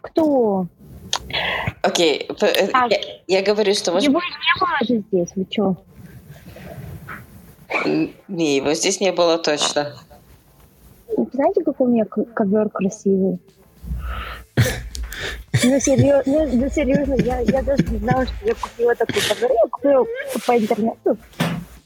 Кто? 0.00 0.66
Окей, 1.82 2.24
п- 2.40 2.46
э, 2.46 2.70
я, 3.28 3.38
я 3.38 3.42
говорю, 3.42 3.74
что... 3.74 3.92
может- 3.92 4.08
Его 4.08 4.20
не 4.20 4.58
было 4.58 4.78
же 5.02 5.04
здесь, 5.12 5.28
вы 5.36 5.46
что? 5.50 5.76
Не, 8.28 8.56
его 8.56 8.74
здесь 8.74 9.00
не 9.00 9.12
было 9.12 9.38
точно. 9.38 9.92
Знаете, 11.32 11.64
какой 11.64 11.86
у 11.86 11.90
меня 11.90 12.04
ковер 12.04 12.68
красивый? 12.68 13.38
Ну, 15.64 15.80
серьезно, 15.80 16.22
ну, 16.26 16.48
ну, 16.52 16.68
серьезно, 16.68 17.14
я, 17.14 17.40
я 17.40 17.62
даже 17.62 17.82
не 17.84 17.98
знала, 17.98 18.26
что 18.26 18.46
я 18.46 18.54
купила 18.54 18.94
такой 18.94 19.22
ковер. 19.28 19.50
Я 19.52 19.68
купила 19.70 20.06
по 20.46 20.58
интернету, 20.58 21.18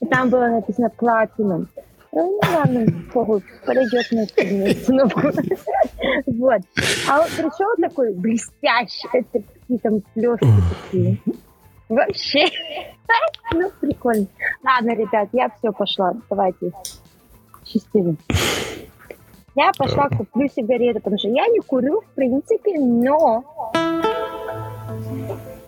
и 0.01 0.07
там 0.07 0.29
было 0.29 0.49
написано 0.49 0.91
платином. 0.91 1.69
Ну, 2.13 2.41
ну 2.43 2.57
ладно, 2.57 2.87
похуй, 3.13 3.43
подойдет 3.65 4.11
на 4.11 4.25
установку. 4.25 5.21
Вот. 6.27 6.63
А 7.09 7.21
он 7.21 7.27
пришел 7.29 7.77
такой 7.81 8.13
блестящий, 8.15 9.09
это 9.13 9.43
какие 9.55 9.79
там 9.79 10.01
плешки 10.15 10.47
такие. 10.91 11.19
Вообще. 11.91 12.47
Ну, 13.53 13.69
прикольно. 13.81 14.29
Ладно, 14.65 14.95
ребят, 14.95 15.29
я 15.33 15.51
все 15.59 15.73
пошла. 15.73 16.13
Давайте. 16.31 16.71
Счастливо. 17.67 18.15
Я 19.57 19.73
пошла 19.77 20.09
куплю 20.09 20.49
сигареты, 20.49 21.01
потому 21.01 21.19
что 21.19 21.27
я 21.29 21.49
не 21.49 21.59
курю, 21.59 22.03
в 22.03 22.15
принципе, 22.15 22.79
но 22.79 23.45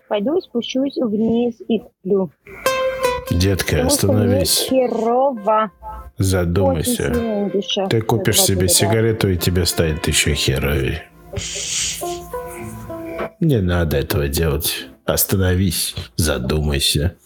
пойду 0.07 0.41
спущусь 0.41 0.97
вниз 0.97 1.57
и 1.67 1.81
куплю. 1.81 2.31
Детка, 3.33 3.85
остановись. 3.85 4.69
херово. 4.69 5.73
Задумайся. 6.19 7.51
Ты 7.91 8.01
купишь 8.03 8.43
себе 8.43 8.69
сигарету, 8.69 9.29
и 9.29 9.37
тебе 9.37 9.67
станет 9.67 10.07
еще 10.07 10.35
херовее. 10.35 11.03
Не 13.41 13.61
надо 13.61 13.97
этого 13.97 14.29
делать. 14.29 14.87
Остановись, 15.05 15.95
задумайся. 16.17 17.17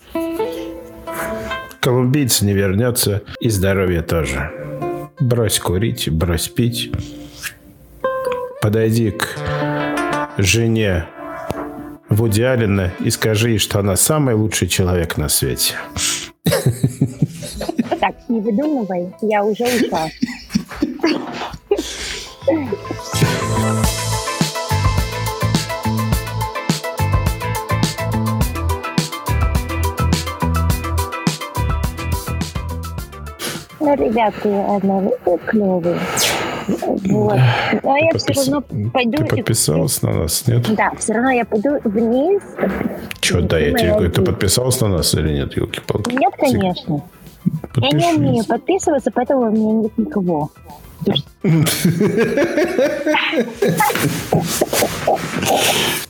Колумбийц 1.81 2.43
не 2.43 2.53
вернется, 2.53 3.23
и 3.41 3.49
здоровье 3.49 4.03
тоже. 4.03 4.51
Брось 5.21 5.59
курить, 5.59 6.09
брось 6.11 6.49
пить. 6.49 6.91
Подойди 8.61 9.11
к 9.11 9.37
жене 10.39 11.07
Вуди 12.09 12.43
Аллена 12.43 12.93
и 13.05 13.11
скажи 13.11 13.51
ей, 13.51 13.59
что 13.59 13.81
она 13.81 13.97
самый 13.97 14.35
лучший 14.35 14.69
человек 14.69 15.17
на 15.17 15.29
свете. 15.29 15.75
Так, 18.01 18.15
не 18.29 18.41
выдумывай, 18.41 19.13
я 19.23 19.45
уже 19.45 19.65
ушла. 19.65 20.09
Ну, 33.87 33.95
ребятки, 33.95 34.49
одна 34.49 34.99
вы 34.99 35.39
клевые. 35.47 36.01
Вот. 36.67 37.39
Но 37.85 37.97
я 37.97 38.11
все 38.17 38.33
Подпис- 38.33 38.51
равно 38.51 38.91
пойду 38.93 39.17
Ты 39.19 39.25
и 39.25 39.29
подписалась 39.29 40.03
на 40.03 40.13
нас, 40.13 40.45
нет? 40.49 40.75
Да, 40.75 40.91
все 40.99 41.13
равно 41.13 41.31
я 41.31 41.45
пойду 41.45 41.79
вниз. 41.85 42.43
Че, 43.21 43.43
да, 43.43 43.61
я 43.61 43.73
тебе 43.79 43.93
говорю, 43.93 44.11
ты 44.11 44.23
подписалась 44.23 44.81
на 44.81 44.89
нас 44.89 45.15
или 45.15 45.33
нет, 45.35 45.57
елки-палки? 45.57 46.13
Нет, 46.17 46.35
конечно. 46.37 47.01
Я 47.77 47.91
не 47.93 48.17
умею 48.17 48.45
подписываться, 48.45 49.13
поэтому 49.15 49.43
у 49.43 49.51
меня 49.53 49.73
нет 49.83 49.99
никого. 49.99 50.51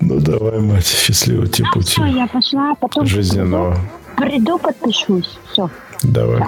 Ну 0.00 0.20
давай, 0.20 0.60
мать, 0.60 0.86
счастливого 0.86 1.46
тебе 1.48 1.68
пути 1.74 1.90
Все, 1.90 2.04
я 2.06 2.26
пошла, 2.26 2.74
потом 2.80 3.04
жизненного. 3.04 3.76
приду, 4.16 4.58
подпишусь. 4.58 5.38
Все. 5.52 5.68
Давай. 6.02 6.42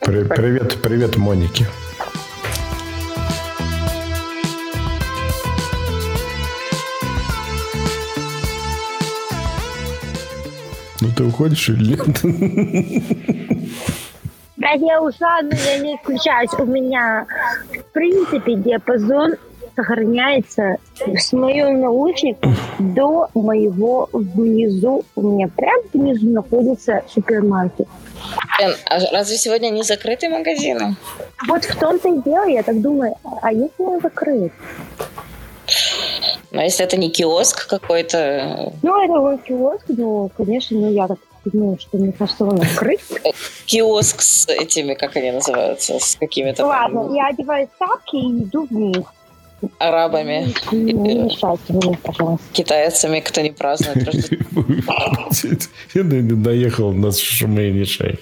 При- 0.00 0.24
привет, 0.24 0.76
привет, 0.82 1.16
Монике. 1.16 1.66
Ну 11.00 11.08
ты 11.14 11.24
уходишь 11.24 11.68
или 11.68 11.90
нет? 11.90 12.00
Да, 14.56 14.70
я 14.70 15.00
ушла, 15.02 15.42
но 15.42 15.54
я 15.54 15.78
не 15.78 15.96
включаюсь. 15.98 16.50
У 16.58 16.64
меня, 16.64 17.26
в 17.70 17.92
принципе, 17.92 18.54
диапазон 18.56 19.34
сохраняется 19.76 20.78
с 20.98 21.32
моим 21.32 21.80
наушником 21.80 22.56
до 22.78 23.28
моего 23.34 24.08
внизу. 24.12 25.04
У 25.14 25.22
меня 25.22 25.48
прям 25.48 25.80
внизу 25.92 26.30
находится 26.30 27.02
супермаркет. 27.08 27.86
Блин, 28.58 28.74
а 28.86 28.98
разве 29.12 29.36
сегодня 29.36 29.68
не 29.68 29.82
закрыты 29.82 30.28
магазины? 30.28 30.96
Вот 31.46 31.64
в 31.64 31.78
том-то 31.78 32.08
и 32.08 32.22
дело, 32.22 32.46
я 32.46 32.62
так 32.62 32.80
думаю, 32.80 33.14
а 33.42 33.52
если 33.52 33.82
он 33.82 34.00
закрыт? 34.00 34.52
Но 36.50 36.62
если 36.62 36.84
это 36.84 36.96
не 36.96 37.10
киоск 37.10 37.68
какой-то, 37.68 38.72
Ну, 38.82 39.04
это 39.04 39.12
он 39.12 39.38
киоск, 39.38 39.84
но, 39.88 40.30
конечно, 40.36 40.78
ну, 40.78 40.90
я 40.90 41.06
так 41.06 41.18
думаю, 41.44 41.78
что 41.78 41.98
мне 41.98 42.12
кажется, 42.12 42.44
он 42.44 42.60
открыт. 42.60 43.00
киоск 43.66 44.22
с 44.22 44.48
этими, 44.48 44.94
как 44.94 45.16
они 45.16 45.32
называются, 45.32 45.98
с 45.98 46.16
какими-то 46.16 46.64
Ладно, 46.64 47.14
я 47.14 47.26
одеваю 47.26 47.68
тапки 47.78 48.16
и 48.16 48.42
иду 48.42 48.66
вниз. 48.70 49.04
Арабами, 49.78 50.54
Не 50.72 50.92
мешайте 50.92 51.72
мне, 51.72 51.98
пожалуйста. 52.02 52.44
китайцами, 52.52 53.20
кто 53.20 53.40
не 53.40 53.50
празднует 53.50 54.04
Рождество. 54.06 54.62
Я 55.94 56.04
наехал 56.04 56.92
на 56.92 57.10
шуме 57.12 57.68
и 57.68 57.72
мешай. 57.72 58.18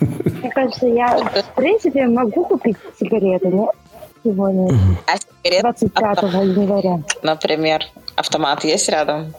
Мне 0.00 0.50
кажется, 0.50 0.86
я, 0.86 1.18
в 1.18 1.54
принципе, 1.54 2.06
могу 2.06 2.44
купить 2.44 2.76
сигареты, 2.98 3.48
нет? 3.48 3.70
Сегодня, 4.22 4.68
А 5.06 5.16
сигарет, 5.16 5.62
25 5.62 6.22
января. 6.56 7.00
например, 7.22 7.82
автомат 8.16 8.64
есть 8.64 8.88
рядом? 8.90 9.32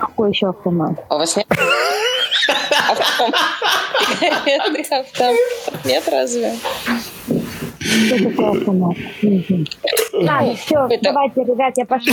Какой 0.00 0.30
еще 0.30 0.48
автомат? 0.48 0.92
А 1.08 1.14
У 1.14 1.18
вас 1.18 1.36
нет? 1.36 1.46
Автомат. 2.90 3.34
Нет, 5.84 6.08
разве? 6.10 6.54
Мгм. 9.22 9.66
Ладно, 10.12 10.54
все, 10.56 10.88
давайте, 11.02 11.44
ребят, 11.44 11.74
я 11.76 11.84
пошла. 11.84 12.12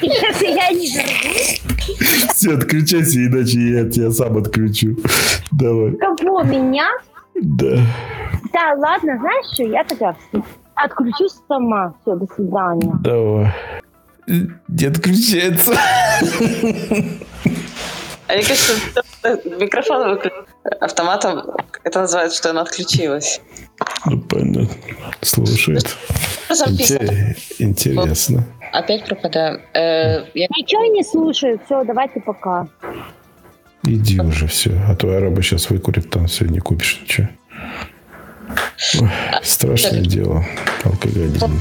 Если, 0.00 0.46
я 0.48 0.70
не 0.70 0.86
вернусь, 0.86 1.62
Все, 2.34 2.54
отключайся, 2.54 3.18
иначе 3.26 3.58
я 3.58 3.88
тебя 3.88 4.10
сам 4.10 4.36
отключу. 4.36 4.96
Давай. 5.52 5.92
кого 5.96 6.42
меня? 6.42 6.88
Да. 7.34 7.78
Да, 8.52 8.74
ладно, 8.78 9.18
знаешь 9.18 9.46
что, 9.52 9.64
я 9.64 9.84
тогда 9.84 10.16
Отключусь 10.76 11.32
сама. 11.48 11.94
Все, 12.02 12.16
до 12.16 12.26
свидания. 12.34 12.92
Давай. 13.02 13.52
Не 14.26 14.86
отключается. 14.86 15.72
А 18.28 18.32
мне 18.34 18.42
кажется, 18.42 18.74
микрофон 19.60 20.10
выключен 20.10 20.44
автоматом. 20.80 21.42
Это 21.84 22.00
называется, 22.00 22.36
что 22.38 22.50
она 22.50 22.62
отключилась. 22.62 23.40
Ну, 24.06 24.20
понятно. 24.20 24.68
Слушает. 25.22 25.96
Интер- 26.50 27.36
Интересно. 27.58 28.44
Опять 28.72 29.04
пропадаю. 29.04 29.60
Э, 29.74 30.24
я- 30.34 30.46
Ничего 30.56 30.84
не 30.86 31.02
слушаю. 31.04 31.60
Все, 31.66 31.84
давайте 31.84 32.20
пока. 32.20 32.68
Иди 33.84 34.20
уже 34.20 34.48
все. 34.48 34.72
А 34.88 34.96
то 34.96 35.08
араба 35.16 35.40
сейчас 35.42 35.70
выкурит, 35.70 36.10
там 36.10 36.26
все, 36.26 36.44
не 36.46 36.58
купишь 36.58 37.00
ничего. 37.02 37.28
Ой, 39.00 39.10
страшное 39.42 40.00
дело. 40.00 40.44
Алкоголизм. 40.84 41.60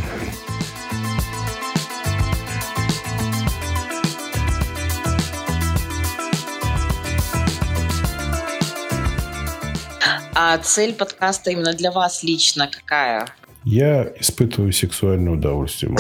А 10.36 10.58
цель 10.58 10.94
подкаста 10.94 11.52
именно 11.52 11.74
для 11.74 11.92
вас 11.92 12.22
лично 12.24 12.68
какая? 12.68 13.28
Я 13.64 14.04
испытываю 14.20 14.72
сексуальное 14.74 15.34
удовольствие. 15.34 15.96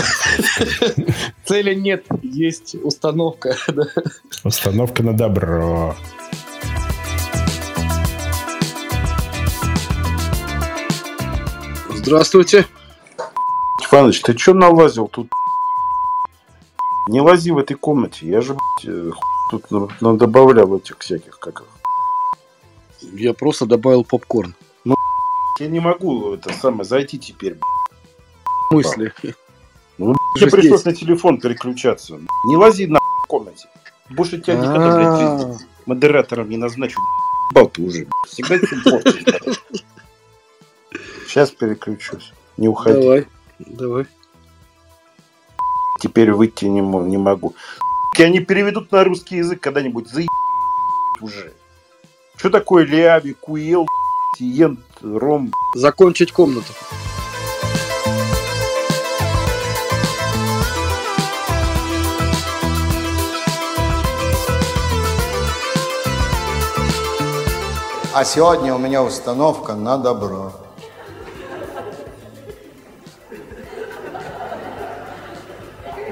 Цели 1.45 1.73
нет, 1.73 2.05
есть 2.21 2.75
установка. 2.83 3.55
Установка 4.43 5.01
на 5.01 5.13
добро. 5.13 5.95
Здравствуйте. 11.95 12.65
Иваныч, 13.91 14.21
ты 14.21 14.37
что 14.37 14.53
налазил 14.53 15.07
тут? 15.07 15.27
Не 17.07 17.21
лази 17.21 17.51
в 17.51 17.57
этой 17.57 17.75
комнате. 17.75 18.27
Я 18.27 18.41
же 18.41 18.55
э, 18.85 19.11
хуй 19.11 19.21
тут 19.51 19.71
на- 19.71 19.87
надобавлял 20.01 20.75
этих 20.77 20.97
всяких 20.99 21.39
как 21.39 21.61
их. 21.61 21.67
Я 23.13 23.33
просто 23.33 23.65
добавил 23.65 24.03
попкорн. 24.03 24.55
Я 25.59 25.67
не 25.67 25.79
могу 25.79 26.33
это 26.33 26.51
самое 26.53 26.83
зайти 26.83 27.17
теперь. 27.17 27.57
В 28.69 28.73
смысле? 28.73 29.13
Ну, 29.97 30.09
Уже 30.35 30.45
тебе 30.47 30.51
пришлось 30.51 30.81
здесь. 30.81 30.85
на 30.85 30.93
телефон 30.93 31.39
переключаться. 31.39 32.19
Не 32.47 32.57
лази 32.57 32.87
на 32.87 32.99
комнате. 33.29 33.69
Больше 34.09 34.41
тебя 34.41 34.55
никогда, 34.57 34.95
блядь, 34.97 35.09
А. 35.09 35.57
модератором 35.85 36.49
не 36.49 36.57
назначу. 36.57 36.99
Бал 37.53 37.69
ты 37.69 37.83
уже. 37.83 38.07
Всегда 38.27 38.57
портишь. 38.83 39.63
Сейчас 41.27 41.51
переключусь. 41.51 42.33
Не 42.57 42.67
уходи. 42.67 43.01
Давай, 43.01 43.27
давай. 43.59 44.05
Теперь 46.01 46.33
выйти 46.33 46.65
не, 46.65 46.81
не 46.81 47.17
могу. 47.17 47.55
Они 48.17 48.39
переведут 48.39 48.91
на 48.91 49.03
русский 49.03 49.37
язык 49.37 49.61
когда-нибудь. 49.61 50.09
Заеб 50.09 50.27
уже. 51.21 51.53
Что 52.37 52.49
такое 52.49 52.85
ляви, 52.85 53.33
куел, 53.33 53.87
тиент, 54.37 54.79
ром? 55.01 55.51
Закончить 55.75 56.31
комнату. 56.31 56.73
А 68.13 68.23
сегодня 68.23 68.73
у 68.73 68.77
меня 68.77 69.03
установка 69.03 69.73
на 69.73 69.97
добро. 69.97 70.53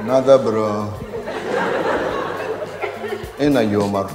На 0.03 0.21
добро. 0.21 0.89
И 3.39 3.47
на 3.47 3.61
юмор. 3.61 4.09